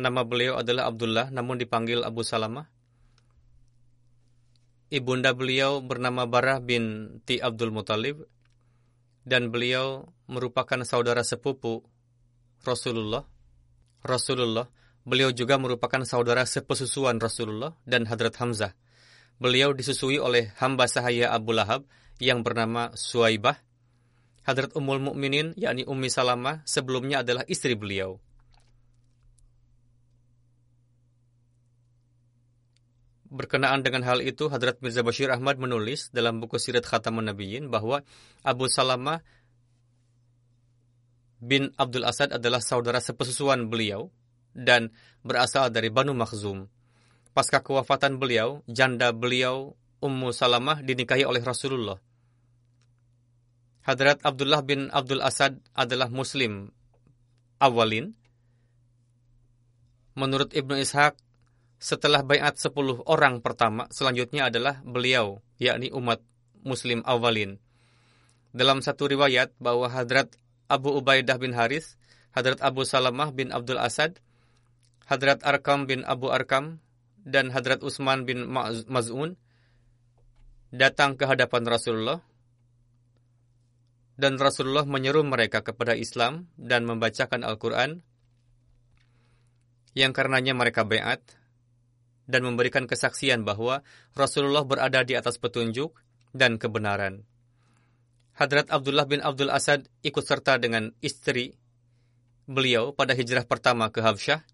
Nama 0.00 0.24
beliau 0.24 0.56
adalah 0.56 0.88
Abdullah, 0.88 1.28
namun 1.28 1.60
dipanggil 1.60 2.00
Abu 2.00 2.24
Salamah. 2.24 2.68
Ibunda 4.88 5.36
beliau 5.36 5.84
bernama 5.84 6.24
Barah 6.24 6.64
bin 6.64 7.16
Ti 7.28 7.40
Abdul 7.44 7.72
Muthalib 7.72 8.24
dan 9.24 9.52
beliau 9.52 10.08
merupakan 10.32 10.80
saudara 10.84 11.24
sepupu 11.24 11.84
Rasulullah. 12.64 13.24
Rasulullah, 14.00 14.68
beliau 15.04 15.32
juga 15.32 15.60
merupakan 15.60 16.04
saudara 16.08 16.44
sepesusuan 16.44 17.20
Rasulullah 17.20 17.76
dan 17.84 18.08
Hadrat 18.08 18.36
Hamzah. 18.40 18.76
Beliau 19.36 19.76
disusui 19.76 20.16
oleh 20.16 20.48
hamba 20.56 20.88
sahaya 20.88 21.28
Abu 21.28 21.52
Lahab 21.52 21.84
yang 22.16 22.40
bernama 22.40 22.92
Suaibah. 22.96 23.60
Hadrat 24.46 24.72
Ummul 24.78 25.02
Mukminin 25.02 25.52
yakni 25.58 25.82
Ummi 25.84 26.08
Salamah 26.08 26.62
sebelumnya 26.64 27.20
adalah 27.20 27.42
istri 27.50 27.74
beliau. 27.74 28.22
Berkenaan 33.26 33.82
dengan 33.82 34.06
hal 34.06 34.22
itu, 34.22 34.46
Hadrat 34.46 34.78
Mirza 34.80 35.02
Bashir 35.02 35.28
Ahmad 35.34 35.58
menulis 35.58 36.08
dalam 36.14 36.38
buku 36.38 36.56
Sirat 36.62 36.86
Khatamun 36.86 37.26
Nabiyyin 37.26 37.68
bahwa 37.68 38.06
Abu 38.46 38.70
Salamah 38.70 39.20
bin 41.42 41.74
Abdul 41.76 42.06
Asad 42.06 42.32
adalah 42.32 42.64
saudara 42.64 43.02
sepesusuan 43.02 43.68
beliau 43.68 44.08
dan 44.56 44.94
berasal 45.20 45.68
dari 45.68 45.92
Banu 45.92 46.16
Makhzum. 46.16 46.70
Pasca 47.36 47.60
kewafatan 47.60 48.16
beliau, 48.16 48.64
janda 48.64 49.12
beliau 49.12 49.76
Ummu 50.00 50.32
Salamah 50.32 50.80
dinikahi 50.80 51.28
oleh 51.28 51.44
Rasulullah. 51.44 52.00
Hadrat 53.84 54.24
Abdullah 54.24 54.64
bin 54.64 54.88
Abdul 54.88 55.20
Asad 55.20 55.60
adalah 55.76 56.08
muslim 56.08 56.72
awalin. 57.60 58.16
Menurut 60.16 60.56
Ibnu 60.56 60.80
Ishaq, 60.80 61.12
setelah 61.76 62.24
bayat 62.24 62.56
sepuluh 62.56 63.04
orang 63.04 63.44
pertama, 63.44 63.84
selanjutnya 63.92 64.48
adalah 64.48 64.80
beliau, 64.80 65.44
yakni 65.60 65.92
umat 65.92 66.24
muslim 66.64 67.04
awalin. 67.04 67.60
Dalam 68.56 68.80
satu 68.80 69.12
riwayat 69.12 69.52
bahwa 69.60 69.92
Hadrat 69.92 70.32
Abu 70.72 70.96
Ubaidah 70.96 71.36
bin 71.36 71.52
Haris, 71.52 72.00
Hadrat 72.32 72.64
Abu 72.64 72.88
Salamah 72.88 73.28
bin 73.28 73.52
Abdul 73.52 73.76
Asad, 73.76 74.24
Hadrat 75.04 75.44
Arkam 75.44 75.84
bin 75.84 76.00
Abu 76.08 76.32
Arkam, 76.32 76.80
dan 77.26 77.50
Hadrat 77.50 77.82
Utsman 77.82 78.22
bin 78.22 78.46
Maz'un 78.86 79.34
datang 80.70 81.18
ke 81.18 81.26
hadapan 81.26 81.66
Rasulullah 81.66 82.22
dan 84.16 84.38
Rasulullah 84.38 84.86
menyeru 84.86 85.26
mereka 85.26 85.60
kepada 85.60 85.92
Islam 85.98 86.48
dan 86.56 86.86
membacakan 86.88 87.42
Al-Quran 87.42 88.00
yang 89.98 90.14
karenanya 90.14 90.56
mereka 90.56 90.86
beat 90.86 91.20
dan 92.26 92.40
memberikan 92.42 92.86
kesaksian 92.86 93.42
bahwa 93.42 93.82
Rasulullah 94.14 94.62
berada 94.62 95.02
di 95.02 95.14
atas 95.14 95.38
petunjuk 95.38 95.94
dan 96.34 96.60
kebenaran. 96.60 97.24
Hadrat 98.36 98.68
Abdullah 98.68 99.08
bin 99.08 99.24
Abdul 99.24 99.48
Asad 99.48 99.88
ikut 100.04 100.20
serta 100.20 100.60
dengan 100.60 100.92
istri 101.00 101.56
beliau 102.44 102.92
pada 102.92 103.16
hijrah 103.16 103.48
pertama 103.48 103.88
ke 103.88 104.04
Habsyah. 104.04 104.44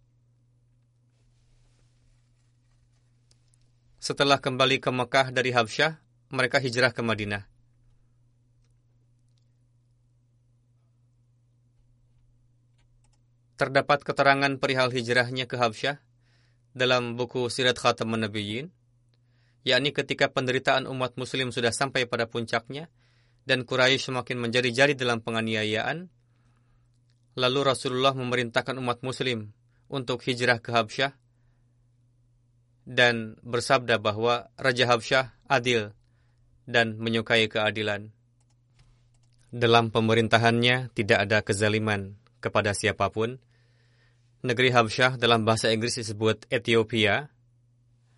Setelah 4.03 4.43
kembali 4.43 4.83
ke 4.83 4.91
Mekah 4.91 5.31
dari 5.31 5.55
Habsyah, 5.55 5.95
mereka 6.35 6.59
hijrah 6.59 6.91
ke 6.91 7.07
Madinah. 7.07 7.47
Terdapat 13.55 14.03
keterangan 14.03 14.59
perihal 14.59 14.91
hijrahnya 14.91 15.47
ke 15.47 15.55
Habsyah 15.55 16.03
dalam 16.75 17.15
buku 17.15 17.47
Sirat 17.47 17.79
Khatamun 17.79 18.27
Nabiyyin, 18.27 18.75
yakni 19.63 19.95
ketika 19.95 20.27
penderitaan 20.35 20.91
umat 20.91 21.15
muslim 21.15 21.55
sudah 21.55 21.71
sampai 21.71 22.11
pada 22.11 22.27
puncaknya, 22.27 22.91
dan 23.47 23.63
Quraisy 23.63 24.11
semakin 24.11 24.43
menjadi-jadi 24.43 24.99
dalam 24.99 25.23
penganiayaan, 25.23 26.11
lalu 27.39 27.61
Rasulullah 27.63 28.19
memerintahkan 28.19 28.83
umat 28.83 29.07
muslim 29.07 29.55
untuk 29.87 30.27
hijrah 30.27 30.59
ke 30.59 30.75
Habsyah 30.75 31.22
dan 32.83 33.39
bersabda 33.47 34.03
bahwa 34.03 34.51
Raja 34.59 34.91
Habsyah 34.91 35.35
adil 35.47 35.95
dan 36.67 36.99
menyukai 36.99 37.47
keadilan. 37.47 38.11
Dalam 39.53 39.93
pemerintahannya 39.93 40.91
tidak 40.97 41.19
ada 41.29 41.39
kezaliman 41.45 42.17
kepada 42.41 42.73
siapa 42.73 43.13
pun. 43.13 43.39
Negeri 44.43 44.75
Habsyah 44.75 45.21
dalam 45.21 45.47
bahasa 45.47 45.71
Inggris 45.71 46.03
disebut 46.03 46.51
Ethiopia 46.51 47.31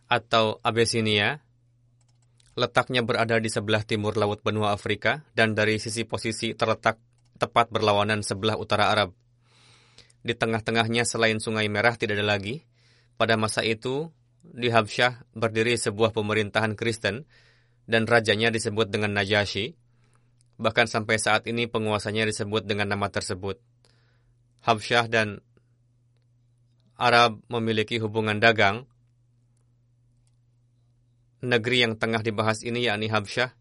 atau 0.09 0.57
Abyssinia 0.65 1.45
letaknya 2.55 3.03
berada 3.03 3.37
di 3.43 3.51
sebelah 3.51 3.83
timur 3.83 4.15
Laut 4.15 4.41
Benua 4.41 4.73
Afrika 4.73 5.27
dan 5.35 5.59
dari 5.59 5.83
sisi 5.83 6.07
posisi 6.07 6.55
terletak 6.55 7.03
tepat 7.37 7.69
berlawanan 7.69 8.23
sebelah 8.23 8.55
utara 8.55 8.95
Arab. 8.95 9.11
Di 10.25 10.33
tengah-tengahnya 10.33 11.05
selain 11.05 11.43
Sungai 11.43 11.69
Merah 11.69 11.99
tidak 11.99 12.17
ada 12.17 12.39
lagi. 12.39 12.65
Pada 13.21 13.37
masa 13.37 13.61
itu, 13.61 14.09
di 14.45 14.69
Habsyah 14.69 15.33
berdiri 15.33 15.81
sebuah 15.81 16.13
pemerintahan 16.13 16.77
Kristen 16.77 17.25
dan 17.89 18.05
rajanya 18.05 18.53
disebut 18.53 18.93
dengan 18.93 19.17
Najasyi. 19.17 19.73
Bahkan 20.61 20.87
sampai 20.87 21.19
saat 21.19 21.49
ini 21.51 21.67
penguasanya 21.67 22.29
disebut 22.29 22.69
dengan 22.69 22.93
nama 22.93 23.11
tersebut. 23.11 23.59
Habsyah 24.63 25.11
dan 25.11 25.43
Arab 26.95 27.43
memiliki 27.51 27.99
hubungan 27.99 28.39
dagang 28.39 28.87
negeri 31.45 31.85
yang 31.85 31.99
tengah 32.01 32.25
dibahas 32.25 32.65
ini 32.65 32.87
yakni 32.87 33.11
Habsyah, 33.11 33.53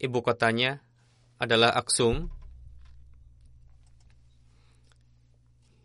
ibu 0.00 0.18
kotanya 0.24 0.80
adalah 1.36 1.74
Aksum, 1.76 2.32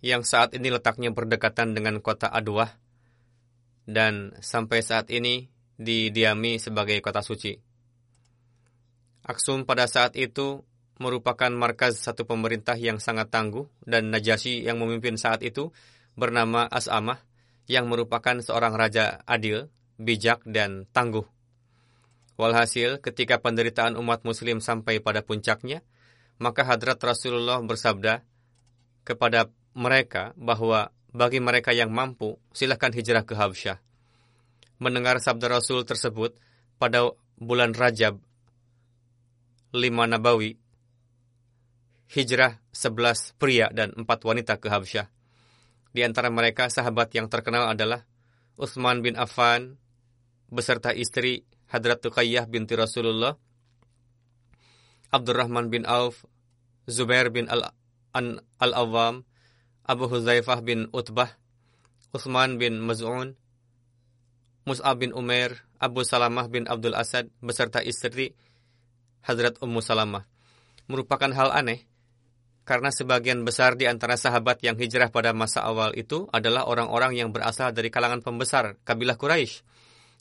yang 0.06 0.22
saat 0.22 0.54
ini 0.54 0.70
letaknya 0.70 1.10
berdekatan 1.10 1.74
dengan 1.74 1.98
kota 2.00 2.30
Adwah, 2.30 2.78
dan 3.86 4.34
sampai 4.42 4.82
saat 4.82 5.10
ini 5.14 5.50
didiami 5.78 6.58
sebagai 6.58 6.98
kota 7.02 7.22
suci. 7.22 7.54
Aksum 9.26 9.66
pada 9.66 9.90
saat 9.90 10.14
itu 10.18 10.62
merupakan 11.02 11.50
markas 11.50 11.98
satu 11.98 12.30
pemerintah 12.30 12.78
yang 12.78 13.02
sangat 13.02 13.34
tangguh 13.34 13.66
dan 13.84 14.14
Najasyi 14.14 14.66
yang 14.66 14.78
memimpin 14.78 15.18
saat 15.18 15.42
itu 15.42 15.74
bernama 16.14 16.70
As'amah 16.70 17.22
yang 17.66 17.90
merupakan 17.90 18.38
seorang 18.40 18.78
raja 18.78 19.26
adil 19.26 19.74
bijak, 19.98 20.44
dan 20.46 20.88
tangguh. 20.92 21.24
Walhasil, 22.36 23.00
ketika 23.00 23.40
penderitaan 23.40 23.96
umat 23.96 24.28
muslim 24.28 24.60
sampai 24.60 25.00
pada 25.00 25.24
puncaknya, 25.24 25.80
maka 26.36 26.68
hadrat 26.68 27.00
Rasulullah 27.00 27.64
bersabda 27.64 28.28
kepada 29.08 29.48
mereka 29.72 30.36
bahwa 30.36 30.92
bagi 31.16 31.40
mereka 31.40 31.72
yang 31.72 31.96
mampu, 31.96 32.36
silahkan 32.52 32.92
hijrah 32.92 33.24
ke 33.24 33.40
Habsyah. 33.40 33.80
Mendengar 34.84 35.24
sabda 35.24 35.48
Rasul 35.48 35.88
tersebut 35.88 36.36
pada 36.76 37.08
bulan 37.40 37.72
Rajab, 37.72 38.20
lima 39.72 40.04
Nabawi, 40.12 40.60
hijrah 42.12 42.60
sebelas 42.76 43.32
pria 43.40 43.72
dan 43.72 43.96
empat 43.96 44.28
wanita 44.28 44.60
ke 44.60 44.68
Habsyah. 44.68 45.08
Di 45.96 46.04
antara 46.04 46.28
mereka 46.28 46.68
sahabat 46.68 47.16
yang 47.16 47.32
terkenal 47.32 47.72
adalah 47.72 48.04
Utsman 48.60 49.00
bin 49.00 49.16
Affan, 49.16 49.80
beserta 50.52 50.92
istri 50.92 51.48
Hadrat 51.72 52.04
Tuqayyah 52.04 52.44
binti 52.52 52.76
Rasulullah, 52.76 53.40
Abdurrahman 55.16 55.72
bin 55.72 55.88
Auf, 55.88 56.28
Zubair 56.92 57.32
bin 57.32 57.48
Al-Awwam, 57.48 59.24
Abu 59.86 60.10
Huzaifah 60.10 60.66
bin 60.66 60.90
Utbah, 60.90 61.30
Uthman 62.12 62.58
bin 62.58 62.82
Maz'un, 62.82 63.38
Mus'ab 64.66 64.98
bin 64.98 65.14
Umair, 65.14 65.62
Abu 65.78 66.02
Salamah 66.02 66.50
bin 66.50 66.66
Abdul 66.66 66.98
Asad, 66.98 67.30
beserta 67.40 67.86
istri 67.86 68.34
Hadrat 69.22 69.62
Ummu 69.62 69.80
Salamah. 69.80 70.26
Merupakan 70.90 71.30
hal 71.30 71.54
aneh, 71.54 71.86
karena 72.66 72.90
sebagian 72.90 73.46
besar 73.46 73.78
di 73.78 73.86
antara 73.86 74.18
sahabat 74.18 74.62
yang 74.66 74.74
hijrah 74.78 75.14
pada 75.14 75.38
masa 75.38 75.62
awal 75.62 75.94
itu 75.94 76.26
adalah 76.34 76.66
orang-orang 76.66 77.14
yang 77.14 77.30
berasal 77.30 77.70
dari 77.70 77.94
kalangan 77.94 78.26
pembesar 78.26 78.82
kabilah 78.82 79.18
Quraisy 79.18 79.62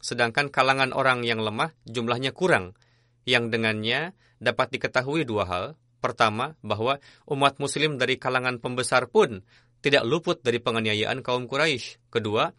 sedangkan 0.05 0.53
kalangan 0.53 0.93
orang 0.93 1.25
yang 1.25 1.41
lemah 1.41 1.73
jumlahnya 1.89 2.37
kurang, 2.37 2.77
yang 3.25 3.49
dengannya 3.49 4.13
dapat 4.37 4.77
diketahui 4.77 5.25
dua 5.25 5.49
hal. 5.49 5.65
Pertama, 6.05 6.53
bahwa 6.61 7.01
umat 7.33 7.57
muslim 7.57 7.97
dari 7.97 8.21
kalangan 8.21 8.61
pembesar 8.61 9.09
pun 9.09 9.41
tidak 9.81 10.05
luput 10.05 10.45
dari 10.45 10.61
penganiayaan 10.61 11.25
kaum 11.25 11.49
Quraisy. 11.49 12.13
Kedua, 12.13 12.53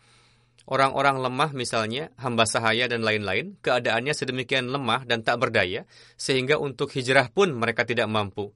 orang-orang 0.65 1.21
lemah 1.21 1.53
misalnya, 1.53 2.09
hamba 2.17 2.49
sahaya 2.49 2.89
dan 2.89 3.05
lain-lain, 3.05 3.53
keadaannya 3.61 4.17
sedemikian 4.17 4.65
lemah 4.73 5.05
dan 5.05 5.21
tak 5.21 5.37
berdaya, 5.45 5.85
sehingga 6.17 6.57
untuk 6.57 6.89
hijrah 6.97 7.29
pun 7.29 7.53
mereka 7.53 7.85
tidak 7.85 8.09
mampu. 8.09 8.49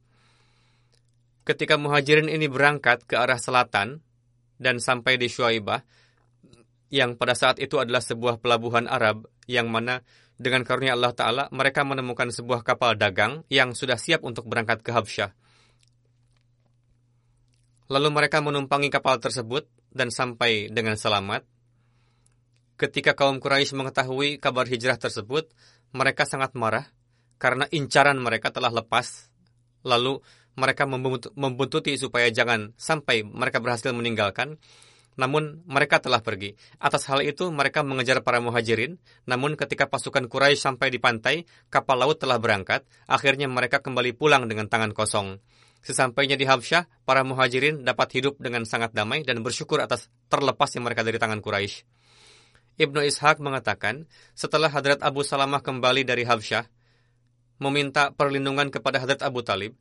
Ketika 1.45 1.77
muhajirin 1.77 2.25
ini 2.25 2.49
berangkat 2.49 3.05
ke 3.05 3.13
arah 3.13 3.37
selatan 3.37 4.01
dan 4.57 4.81
sampai 4.81 5.21
di 5.21 5.29
Shuaibah, 5.29 5.85
yang 6.89 7.13
pada 7.13 7.37
saat 7.37 7.61
itu 7.61 7.77
adalah 7.77 8.01
sebuah 8.01 8.41
pelabuhan 8.41 8.89
Arab 8.89 9.29
yang 9.45 9.69
mana 9.69 10.01
dengan 10.39 10.63
karunia 10.63 10.95
Allah 10.95 11.11
Ta'ala 11.11 11.43
mereka 11.51 11.83
menemukan 11.83 12.31
sebuah 12.31 12.63
kapal 12.63 12.95
dagang 12.95 13.43
yang 13.51 13.75
sudah 13.75 13.99
siap 13.99 14.23
untuk 14.23 14.47
berangkat 14.47 14.79
ke 14.79 14.95
Habsyah. 14.95 15.35
Lalu 17.91 18.09
mereka 18.09 18.39
menumpangi 18.39 18.87
kapal 18.87 19.19
tersebut 19.19 19.67
dan 19.91 20.09
sampai 20.09 20.71
dengan 20.71 20.95
selamat. 20.95 21.43
Ketika 22.79 23.11
kaum 23.19 23.43
Quraisy 23.43 23.75
mengetahui 23.75 24.39
kabar 24.39 24.63
hijrah 24.63 24.95
tersebut, 24.95 25.51
mereka 25.91 26.23
sangat 26.23 26.55
marah 26.55 26.87
karena 27.35 27.67
incaran 27.75 28.15
mereka 28.15 28.55
telah 28.55 28.71
lepas. 28.71 29.27
Lalu 29.83 30.23
mereka 30.55 30.87
membuntuti 31.35 31.99
supaya 31.99 32.31
jangan 32.31 32.71
sampai 32.79 33.27
mereka 33.27 33.59
berhasil 33.59 33.91
meninggalkan 33.91 34.55
namun 35.19 35.59
mereka 35.67 35.99
telah 35.99 36.23
pergi. 36.23 36.55
Atas 36.79 37.03
hal 37.11 37.19
itu 37.19 37.51
mereka 37.51 37.83
mengejar 37.83 38.23
para 38.23 38.39
muhajirin, 38.39 38.95
namun 39.27 39.59
ketika 39.59 39.91
pasukan 39.91 40.31
Quraisy 40.31 40.63
sampai 40.63 40.87
di 40.87 41.03
pantai, 41.03 41.43
kapal 41.67 41.99
laut 41.99 42.23
telah 42.23 42.39
berangkat, 42.39 42.87
akhirnya 43.03 43.51
mereka 43.51 43.83
kembali 43.83 44.15
pulang 44.15 44.47
dengan 44.47 44.71
tangan 44.71 44.95
kosong. 44.95 45.43
Sesampainya 45.83 46.39
di 46.39 46.47
Habsyah, 46.47 46.87
para 47.03 47.27
muhajirin 47.27 47.83
dapat 47.83 48.15
hidup 48.15 48.39
dengan 48.39 48.63
sangat 48.63 48.95
damai 48.95 49.27
dan 49.27 49.43
bersyukur 49.43 49.83
atas 49.83 50.07
terlepasnya 50.31 50.79
mereka 50.79 51.03
dari 51.03 51.19
tangan 51.19 51.43
Quraisy. 51.43 51.83
Ibnu 52.79 53.03
Ishaq 53.03 53.43
mengatakan, 53.43 54.07
setelah 54.31 54.71
Hadrat 54.71 55.03
Abu 55.03 55.27
Salamah 55.27 55.59
kembali 55.59 56.07
dari 56.07 56.23
Habsyah, 56.23 56.63
meminta 57.59 58.15
perlindungan 58.15 58.71
kepada 58.71 59.03
Hadrat 59.03 59.19
Abu 59.19 59.43
Talib, 59.43 59.75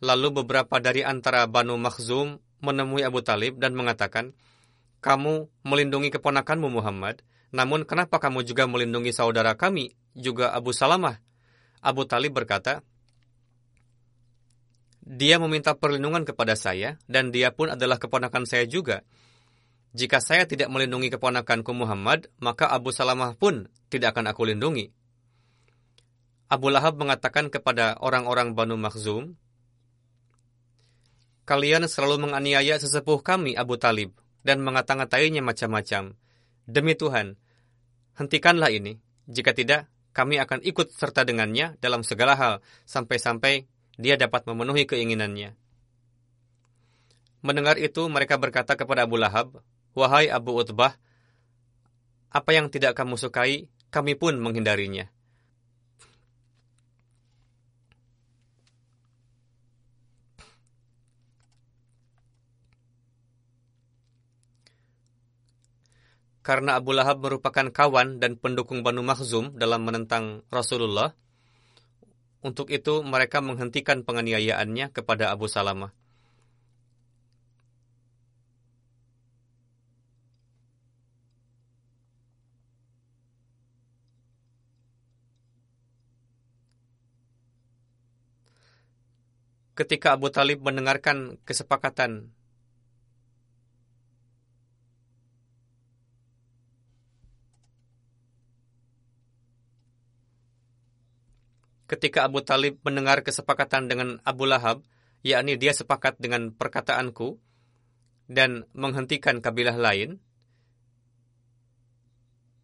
lalu 0.00 0.40
beberapa 0.40 0.80
dari 0.80 1.04
antara 1.04 1.44
Banu 1.44 1.76
Makhzum 1.76 2.40
menemui 2.64 3.04
Abu 3.04 3.20
Talib 3.20 3.60
dan 3.60 3.76
mengatakan, 3.76 4.32
kamu 5.00 5.48
melindungi 5.64 6.12
keponakanmu 6.12 6.68
Muhammad, 6.68 7.24
namun 7.50 7.82
kenapa 7.82 8.22
kamu 8.22 8.46
juga 8.46 8.68
melindungi 8.70 9.10
saudara 9.10 9.58
kami, 9.58 9.96
juga 10.14 10.54
Abu 10.54 10.70
Salamah? 10.70 11.18
Abu 11.80 12.04
Talib 12.06 12.36
berkata, 12.36 12.84
dia 15.00 15.42
meminta 15.42 15.74
perlindungan 15.74 16.22
kepada 16.22 16.54
saya, 16.54 17.00
dan 17.10 17.34
dia 17.34 17.50
pun 17.50 17.72
adalah 17.72 17.98
keponakan 17.98 18.46
saya 18.46 18.68
juga. 18.68 19.02
Jika 19.90 20.22
saya 20.22 20.46
tidak 20.46 20.70
melindungi 20.70 21.10
keponakanku 21.10 21.74
Muhammad, 21.74 22.30
maka 22.38 22.70
Abu 22.70 22.94
Salamah 22.94 23.34
pun 23.34 23.66
tidak 23.90 24.14
akan 24.14 24.30
aku 24.30 24.46
lindungi. 24.46 24.94
Abu 26.46 26.70
Lahab 26.70 26.94
mengatakan 27.00 27.50
kepada 27.50 27.98
orang-orang 27.98 28.54
Banu 28.54 28.78
Makhzum, 28.78 29.34
Kalian 31.50 31.90
selalu 31.90 32.30
menganiaya 32.30 32.78
sesepuh 32.78 33.26
kami, 33.26 33.58
Abu 33.58 33.74
Talib, 33.74 34.14
dan 34.46 34.64
mengata-ngatainya 34.64 35.44
macam-macam. 35.44 36.16
Demi 36.64 36.94
Tuhan, 36.96 37.36
hentikanlah 38.16 38.72
ini. 38.72 39.00
Jika 39.30 39.54
tidak, 39.54 39.86
kami 40.10 40.42
akan 40.42 40.64
ikut 40.66 40.90
serta 40.90 41.22
dengannya 41.22 41.78
dalam 41.78 42.02
segala 42.02 42.34
hal, 42.34 42.54
sampai-sampai 42.88 43.70
dia 44.00 44.18
dapat 44.18 44.48
memenuhi 44.48 44.88
keinginannya. 44.88 45.54
Mendengar 47.40 47.80
itu, 47.80 48.04
mereka 48.10 48.36
berkata 48.36 48.76
kepada 48.76 49.08
Abu 49.08 49.16
Lahab, 49.16 49.64
Wahai 49.96 50.28
Abu 50.28 50.54
Utbah, 50.54 50.94
apa 52.30 52.50
yang 52.54 52.70
tidak 52.70 52.94
kamu 52.94 53.18
sukai, 53.18 53.66
kami 53.90 54.14
pun 54.14 54.38
menghindarinya. 54.38 55.10
Karena 66.50 66.74
Abu 66.74 66.90
Lahab 66.90 67.22
merupakan 67.22 67.70
kawan 67.70 68.18
dan 68.18 68.34
pendukung 68.34 68.82
Banu 68.82 69.06
Makhzum 69.06 69.54
dalam 69.54 69.86
menentang 69.86 70.42
Rasulullah. 70.50 71.14
Untuk 72.42 72.74
itu 72.74 73.06
mereka 73.06 73.38
menghentikan 73.38 74.02
penganiayaannya 74.02 74.90
kepada 74.90 75.30
Abu 75.30 75.46
Salamah. 75.46 75.94
Ketika 89.78 90.18
Abu 90.18 90.34
Talib 90.34 90.66
mendengarkan 90.66 91.38
kesepakatan 91.46 92.34
ketika 101.90 102.22
Abu 102.22 102.38
Talib 102.46 102.78
mendengar 102.86 103.26
kesepakatan 103.26 103.90
dengan 103.90 104.22
Abu 104.22 104.46
Lahab, 104.46 104.86
yakni 105.26 105.58
dia 105.58 105.74
sepakat 105.74 106.22
dengan 106.22 106.54
perkataanku 106.54 107.34
dan 108.30 108.62
menghentikan 108.78 109.42
kabilah 109.42 109.74
lain, 109.74 110.22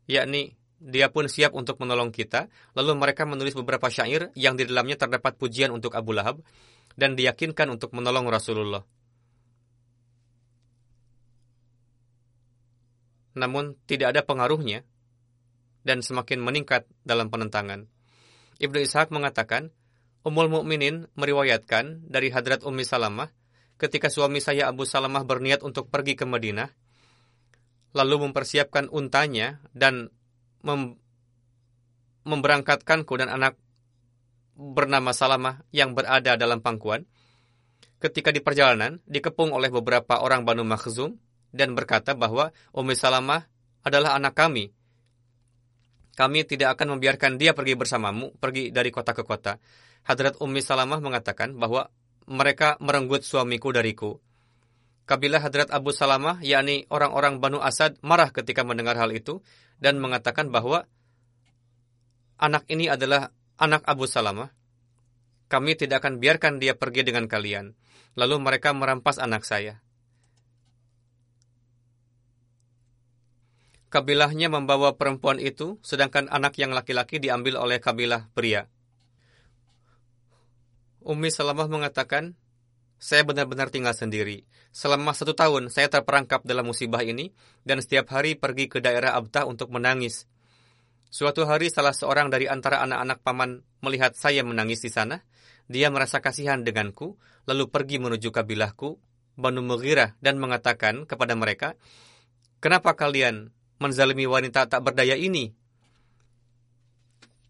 yakni 0.07 0.55
dia 0.79 1.11
pun 1.11 1.27
siap 1.27 1.59
untuk 1.59 1.83
menolong 1.83 2.15
kita. 2.15 2.47
Lalu 2.79 2.95
mereka 2.95 3.27
menulis 3.27 3.59
beberapa 3.59 3.91
syair 3.91 4.31
yang 4.39 4.55
di 4.55 4.63
dalamnya 4.63 4.95
terdapat 4.95 5.35
pujian 5.35 5.75
untuk 5.75 5.99
Abu 5.99 6.15
Lahab 6.15 6.39
dan 6.95 7.19
diyakinkan 7.19 7.67
untuk 7.67 7.91
menolong 7.99 8.31
Rasulullah. 8.31 8.87
Namun 13.35 13.75
tidak 13.91 14.15
ada 14.15 14.23
pengaruhnya 14.23 14.87
dan 15.83 16.01
semakin 16.01 16.41
meningkat 16.41 16.87
dalam 17.03 17.29
penentangan. 17.29 17.96
Ibnu 18.57 18.79
Ishaq 18.81 19.13
mengatakan, 19.13 19.73
Ummul 20.27 20.51
Mukminin 20.51 21.07
meriwayatkan 21.15 22.09
dari 22.11 22.35
Hadrat 22.35 22.67
Ummi 22.67 22.83
Salamah 22.83 23.31
ketika 23.79 24.11
suami 24.11 24.43
saya 24.43 24.67
Abu 24.67 24.83
Salamah 24.83 25.23
berniat 25.23 25.63
untuk 25.63 25.87
pergi 25.87 26.19
ke 26.19 26.27
Madinah, 26.27 26.73
lalu 27.95 28.27
mempersiapkan 28.27 28.91
untanya 28.91 29.63
dan 29.77 30.11
mem 30.67 30.99
memberangkatkanku 32.27 33.15
dan 33.23 33.31
anak 33.31 33.55
bernama 34.59 35.15
Salamah 35.15 35.63
yang 35.71 35.95
berada 35.95 36.35
dalam 36.35 36.59
pangkuan. 36.59 37.07
Ketika 38.03 38.35
di 38.35 38.43
perjalanan, 38.43 38.99
dikepung 39.07 39.55
oleh 39.55 39.71
beberapa 39.71 40.19
orang 40.19 40.43
Banu 40.43 40.67
Makhzum 40.67 41.23
dan 41.55 41.79
berkata 41.79 42.19
bahwa 42.19 42.51
Ummi 42.75 42.99
Salamah 42.99 43.47
adalah 43.87 44.19
anak 44.19 44.35
kami 44.35 44.75
kami 46.17 46.49
tidak 46.49 46.81
akan 46.81 46.97
membiarkan 46.97 47.37
dia 47.37 47.53
pergi 47.53 47.77
bersamamu, 47.77 48.33
pergi 48.41 48.73
dari 48.73 48.89
kota 48.89 49.13
ke 49.13 49.21
kota. 49.21 49.61
Hadrat 50.09 50.41
Ummi 50.41 50.65
Salamah 50.65 50.97
mengatakan 51.05 51.53
bahwa 51.61 51.93
mereka 52.25 52.81
merenggut 52.81 53.21
suamiku 53.21 53.69
dariku. 53.69 54.17
Kabilah 55.07 55.45
Hadrat 55.45 55.71
Abu 55.71 55.93
Salamah, 55.95 56.43
yakni 56.43 56.89
orang-orang 56.91 57.39
Banu 57.39 57.61
Asad, 57.63 58.01
marah 58.03 58.33
ketika 58.33 58.67
mendengar 58.67 58.99
hal 58.99 59.13
itu 59.15 59.45
dan 59.79 60.01
mengatakan 60.03 60.51
bahwa 60.51 60.89
anak 62.41 62.67
ini 62.73 62.91
adalah 62.91 63.31
anak 63.61 63.85
Abu 63.87 64.09
Salamah. 64.09 64.51
Kami 65.47 65.79
tidak 65.79 66.03
akan 66.03 66.19
biarkan 66.19 66.59
dia 66.59 66.75
pergi 66.75 67.07
dengan 67.07 67.31
kalian. 67.31 67.79
Lalu 68.19 68.43
mereka 68.43 68.75
merampas 68.75 69.23
anak 69.23 69.47
saya. 69.47 69.86
Kabilahnya 73.89 74.51
membawa 74.51 74.95
perempuan 74.99 75.39
itu, 75.39 75.79
sedangkan 75.81 76.27
anak 76.31 76.59
yang 76.59 76.75
laki-laki 76.75 77.23
diambil 77.23 77.61
oleh 77.61 77.79
kabilah 77.79 78.29
pria. 78.35 78.67
Umi 81.07 81.31
Salamah 81.31 81.71
mengatakan, 81.71 82.35
saya 82.97 83.23
benar-benar 83.23 83.71
tinggal 83.71 83.93
sendiri. 83.93 84.49
Selama 84.73 85.13
satu 85.13 85.37
tahun, 85.37 85.69
saya 85.71 85.87
terperangkap 85.87 86.43
dalam 86.43 86.67
musibah 86.67 87.05
ini, 87.05 87.31
dan 87.63 87.79
setiap 87.79 88.11
hari 88.11 88.35
pergi 88.35 88.67
ke 88.67 88.83
daerah 88.83 89.15
Abtah 89.15 89.47
untuk 89.47 89.71
menangis. 89.71 90.27
Suatu 91.07 91.47
hari, 91.47 91.71
salah 91.71 91.95
seorang 91.95 92.33
dari 92.33 92.51
antara 92.51 92.83
anak-anak 92.83 93.23
paman 93.23 93.63
melihat 93.85 94.19
saya 94.19 94.43
menangis 94.43 94.83
di 94.83 94.91
sana. 94.91 95.23
Dia 95.71 95.93
merasa 95.93 96.19
kasihan 96.19 96.67
denganku, 96.67 97.15
lalu 97.47 97.71
pergi 97.71 98.03
menuju 98.03 98.35
kabilahku, 98.35 98.99
Banu 99.39 99.63
Mughirah, 99.63 100.19
dan 100.19 100.43
mengatakan 100.43 101.07
kepada 101.07 101.39
mereka, 101.39 101.79
Kenapa 102.57 102.97
kalian 102.97 103.53
menzalimi 103.79 104.25
wanita 104.25 104.69
tak 104.69 104.81
berdaya 104.85 105.17
ini. 105.17 105.53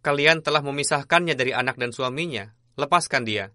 Kalian 0.03 0.43
telah 0.43 0.63
memisahkannya 0.63 1.35
dari 1.35 1.51
anak 1.51 1.79
dan 1.79 1.91
suaminya. 1.91 2.55
Lepaskan 2.79 3.27
dia. 3.27 3.51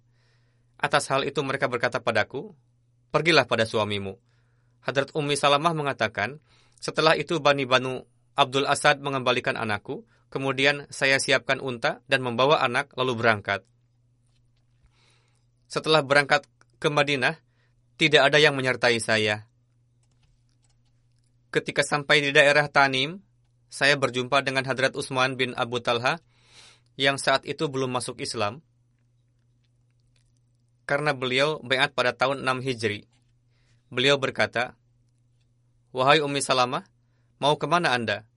Atas 0.81 1.07
hal 1.13 1.23
itu 1.23 1.39
mereka 1.45 1.71
berkata 1.71 2.01
padaku, 2.03 2.51
Pergilah 3.11 3.43
pada 3.43 3.67
suamimu. 3.67 4.15
Hadrat 4.81 5.11
Ummi 5.13 5.35
Salamah 5.35 5.75
mengatakan, 5.75 6.39
setelah 6.81 7.13
itu 7.13 7.37
Bani 7.37 7.67
Banu 7.67 8.01
Abdul 8.33 8.65
Asad 8.65 9.03
mengembalikan 9.03 9.59
anakku, 9.59 10.07
kemudian 10.31 10.87
saya 10.89 11.19
siapkan 11.21 11.59
unta 11.61 12.01
dan 12.07 12.23
membawa 12.25 12.63
anak 12.63 12.89
lalu 12.97 13.19
berangkat. 13.19 13.61
Setelah 15.69 16.01
berangkat 16.01 16.47
ke 16.81 16.87
Madinah, 16.89 17.37
tidak 17.99 18.31
ada 18.31 18.41
yang 18.41 18.57
menyertai 18.57 18.97
saya. 18.97 19.50
Ketika 21.51 21.83
sampai 21.83 22.23
di 22.23 22.31
daerah 22.31 22.71
Tanim, 22.71 23.19
saya 23.67 23.99
berjumpa 23.99 24.39
dengan 24.39 24.63
Hadrat 24.63 24.95
Utsman 24.95 25.35
bin 25.35 25.51
Abu 25.59 25.83
Talha 25.83 26.23
yang 26.95 27.19
saat 27.19 27.43
itu 27.43 27.67
belum 27.67 27.91
masuk 27.91 28.23
Islam 28.23 28.63
karena 30.87 31.15
beliau 31.15 31.59
bayat 31.63 31.95
pada 31.95 32.11
tahun 32.11 32.43
6 32.43 32.67
Hijri. 32.67 33.07
Beliau 33.91 34.19
berkata, 34.19 34.75
Wahai 35.91 36.23
Ummi 36.23 36.39
Salamah, 36.39 36.87
mau 37.39 37.59
ke 37.59 37.67
mana 37.67 37.95
Anda? 37.95 38.27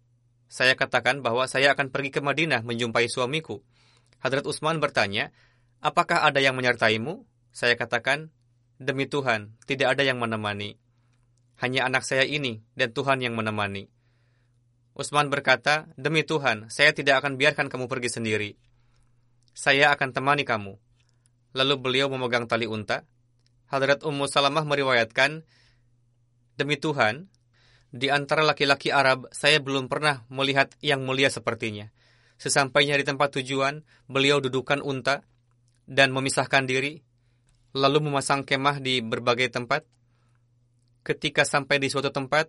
Saya 0.51 0.79
katakan 0.79 1.23
bahwa 1.23 1.47
saya 1.51 1.75
akan 1.75 1.91
pergi 1.91 2.15
ke 2.15 2.21
Madinah 2.23 2.63
menjumpai 2.63 3.11
suamiku. 3.11 3.63
Hadrat 4.23 4.47
Utsman 4.47 4.79
bertanya, 4.79 5.35
apakah 5.83 6.23
ada 6.27 6.39
yang 6.39 6.55
menyertaimu? 6.55 7.27
Saya 7.55 7.79
katakan, 7.79 8.31
demi 8.79 9.07
Tuhan, 9.07 9.55
tidak 9.67 9.99
ada 9.99 10.03
yang 10.03 10.19
menemani. 10.19 10.79
Hanya 11.63 11.87
anak 11.87 12.03
saya 12.03 12.27
ini 12.27 12.63
dan 12.75 12.91
Tuhan 12.91 13.23
yang 13.23 13.39
menemani. 13.39 13.87
Utsman 14.95 15.27
berkata, 15.27 15.91
Demi 15.99 16.23
Tuhan, 16.23 16.71
saya 16.71 16.95
tidak 16.95 17.23
akan 17.23 17.35
biarkan 17.35 17.67
kamu 17.67 17.91
pergi 17.91 18.11
sendiri. 18.15 18.51
Saya 19.51 19.91
akan 19.95 20.15
temani 20.15 20.47
kamu. 20.47 20.79
Lalu 21.55 21.75
beliau 21.79 22.07
memegang 22.11 22.47
tali 22.47 22.67
unta. 22.67 23.07
Hadrat 23.71 24.07
Ummu 24.07 24.31
Salamah 24.31 24.63
meriwayatkan, 24.63 25.43
Demi 26.55 26.79
Tuhan, 26.79 27.27
di 27.95 28.11
antara 28.11 28.43
laki-laki 28.43 28.91
Arab, 28.91 29.31
saya 29.31 29.63
belum 29.63 29.87
pernah 29.87 30.27
melihat 30.27 30.75
yang 30.83 31.07
mulia 31.07 31.31
sepertinya. 31.31 31.91
Sesampainya 32.39 32.99
di 32.99 33.07
tempat 33.07 33.39
tujuan, 33.39 33.87
beliau 34.11 34.43
dudukan 34.43 34.83
unta 34.83 35.23
dan 35.87 36.11
memisahkan 36.11 36.67
diri, 36.67 37.03
lalu 37.71 38.11
memasang 38.11 38.43
kemah 38.43 38.83
di 38.83 38.99
berbagai 38.99 39.51
tempat, 39.55 39.87
Ketika 41.05 41.45
sampai 41.45 41.77
di 41.77 41.93
suatu 41.93 42.09
tempat, 42.09 42.49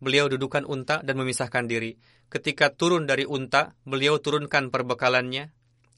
beliau 0.00 0.32
dudukan 0.32 0.64
unta 0.64 1.04
dan 1.04 1.20
memisahkan 1.20 1.68
diri. 1.68 2.00
Ketika 2.32 2.72
turun 2.72 3.04
dari 3.04 3.28
unta, 3.28 3.76
beliau 3.84 4.16
turunkan 4.16 4.72
perbekalannya 4.72 5.52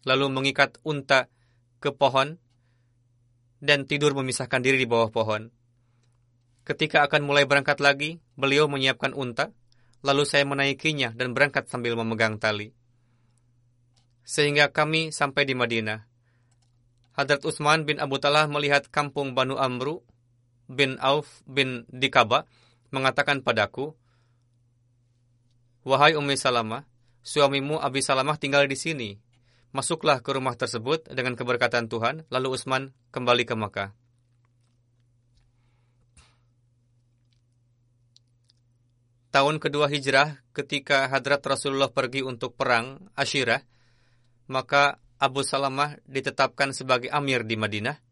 lalu 0.06 0.26
mengikat 0.30 0.78
unta 0.86 1.30
ke 1.78 1.94
pohon 1.94 2.38
dan 3.58 3.86
tidur 3.86 4.14
memisahkan 4.14 4.62
diri 4.62 4.78
di 4.78 4.86
bawah 4.86 5.10
pohon. 5.10 5.50
Ketika 6.62 7.06
akan 7.08 7.24
mulai 7.24 7.48
berangkat 7.48 7.80
lagi, 7.80 8.20
beliau 8.36 8.68
menyiapkan 8.68 9.16
unta, 9.16 9.56
lalu 10.04 10.28
saya 10.28 10.44
menaikinya 10.44 11.16
dan 11.16 11.32
berangkat 11.32 11.66
sambil 11.66 11.96
memegang 11.96 12.36
tali. 12.36 12.76
Sehingga 14.22 14.68
kami 14.68 15.08
sampai 15.08 15.48
di 15.48 15.56
Madinah. 15.56 16.04
Hadrat 17.16 17.42
Utsman 17.42 17.88
bin 17.88 17.98
Abu 17.98 18.20
Talha 18.20 18.46
melihat 18.46 18.86
kampung 18.92 19.32
Banu 19.32 19.56
Amru 19.58 20.04
bin 20.68 21.00
Auf 21.00 21.42
bin 21.48 21.88
Dikaba 21.88 22.44
mengatakan 22.92 23.40
padaku, 23.40 23.96
Wahai 25.88 26.14
Ummi 26.14 26.37
Salamah, 26.37 26.85
suamimu 27.24 27.81
Abi 27.81 28.04
Salamah 28.04 28.37
tinggal 28.37 28.68
di 28.68 28.76
sini. 28.76 29.11
Masuklah 29.72 30.20
ke 30.24 30.33
rumah 30.33 30.57
tersebut 30.57 31.09
dengan 31.12 31.37
keberkatan 31.37 31.88
Tuhan, 31.92 32.24
lalu 32.33 32.57
Utsman 32.57 32.92
kembali 33.12 33.44
ke 33.44 33.57
Makkah. 33.57 33.90
Tahun 39.28 39.61
kedua 39.61 39.92
hijrah, 39.92 40.40
ketika 40.57 41.04
Hadrat 41.12 41.44
Rasulullah 41.44 41.92
pergi 41.92 42.24
untuk 42.24 42.57
perang 42.57 43.12
Ashirah, 43.12 43.61
maka 44.48 44.96
Abu 45.20 45.44
Salamah 45.44 46.00
ditetapkan 46.09 46.72
sebagai 46.72 47.12
amir 47.12 47.44
di 47.44 47.61
Madinah. 47.61 48.07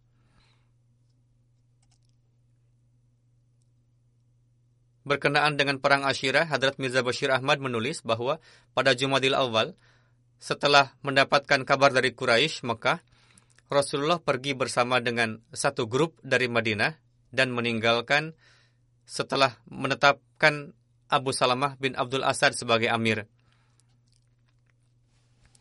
Berkenaan 5.07 5.55
dengan 5.55 5.79
perang 5.79 6.03
Ashirah, 6.03 6.51
Hadrat 6.51 6.83
Mirza 6.83 7.07
Bashir 7.07 7.31
Ahmad 7.31 7.63
menulis 7.63 8.03
bahwa 8.03 8.43
pada 8.75 8.91
Jumadil 8.91 9.39
Awal, 9.39 9.79
setelah 10.43 10.99
mendapatkan 11.07 11.63
kabar 11.63 11.95
dari 11.95 12.11
Quraisy, 12.11 12.67
maka 12.67 13.07
Rasulullah 13.71 14.19
pergi 14.19 14.59
bersama 14.59 14.99
dengan 14.99 15.39
satu 15.55 15.87
grup 15.87 16.19
dari 16.27 16.51
Madinah 16.51 16.99
dan 17.31 17.55
meninggalkan 17.55 18.35
setelah 19.07 19.63
menetapkan 19.71 20.75
Abu 21.07 21.31
Salamah 21.31 21.79
bin 21.79 21.95
Abdul 21.95 22.27
Asad 22.27 22.59
sebagai 22.59 22.91
amir. 22.91 23.31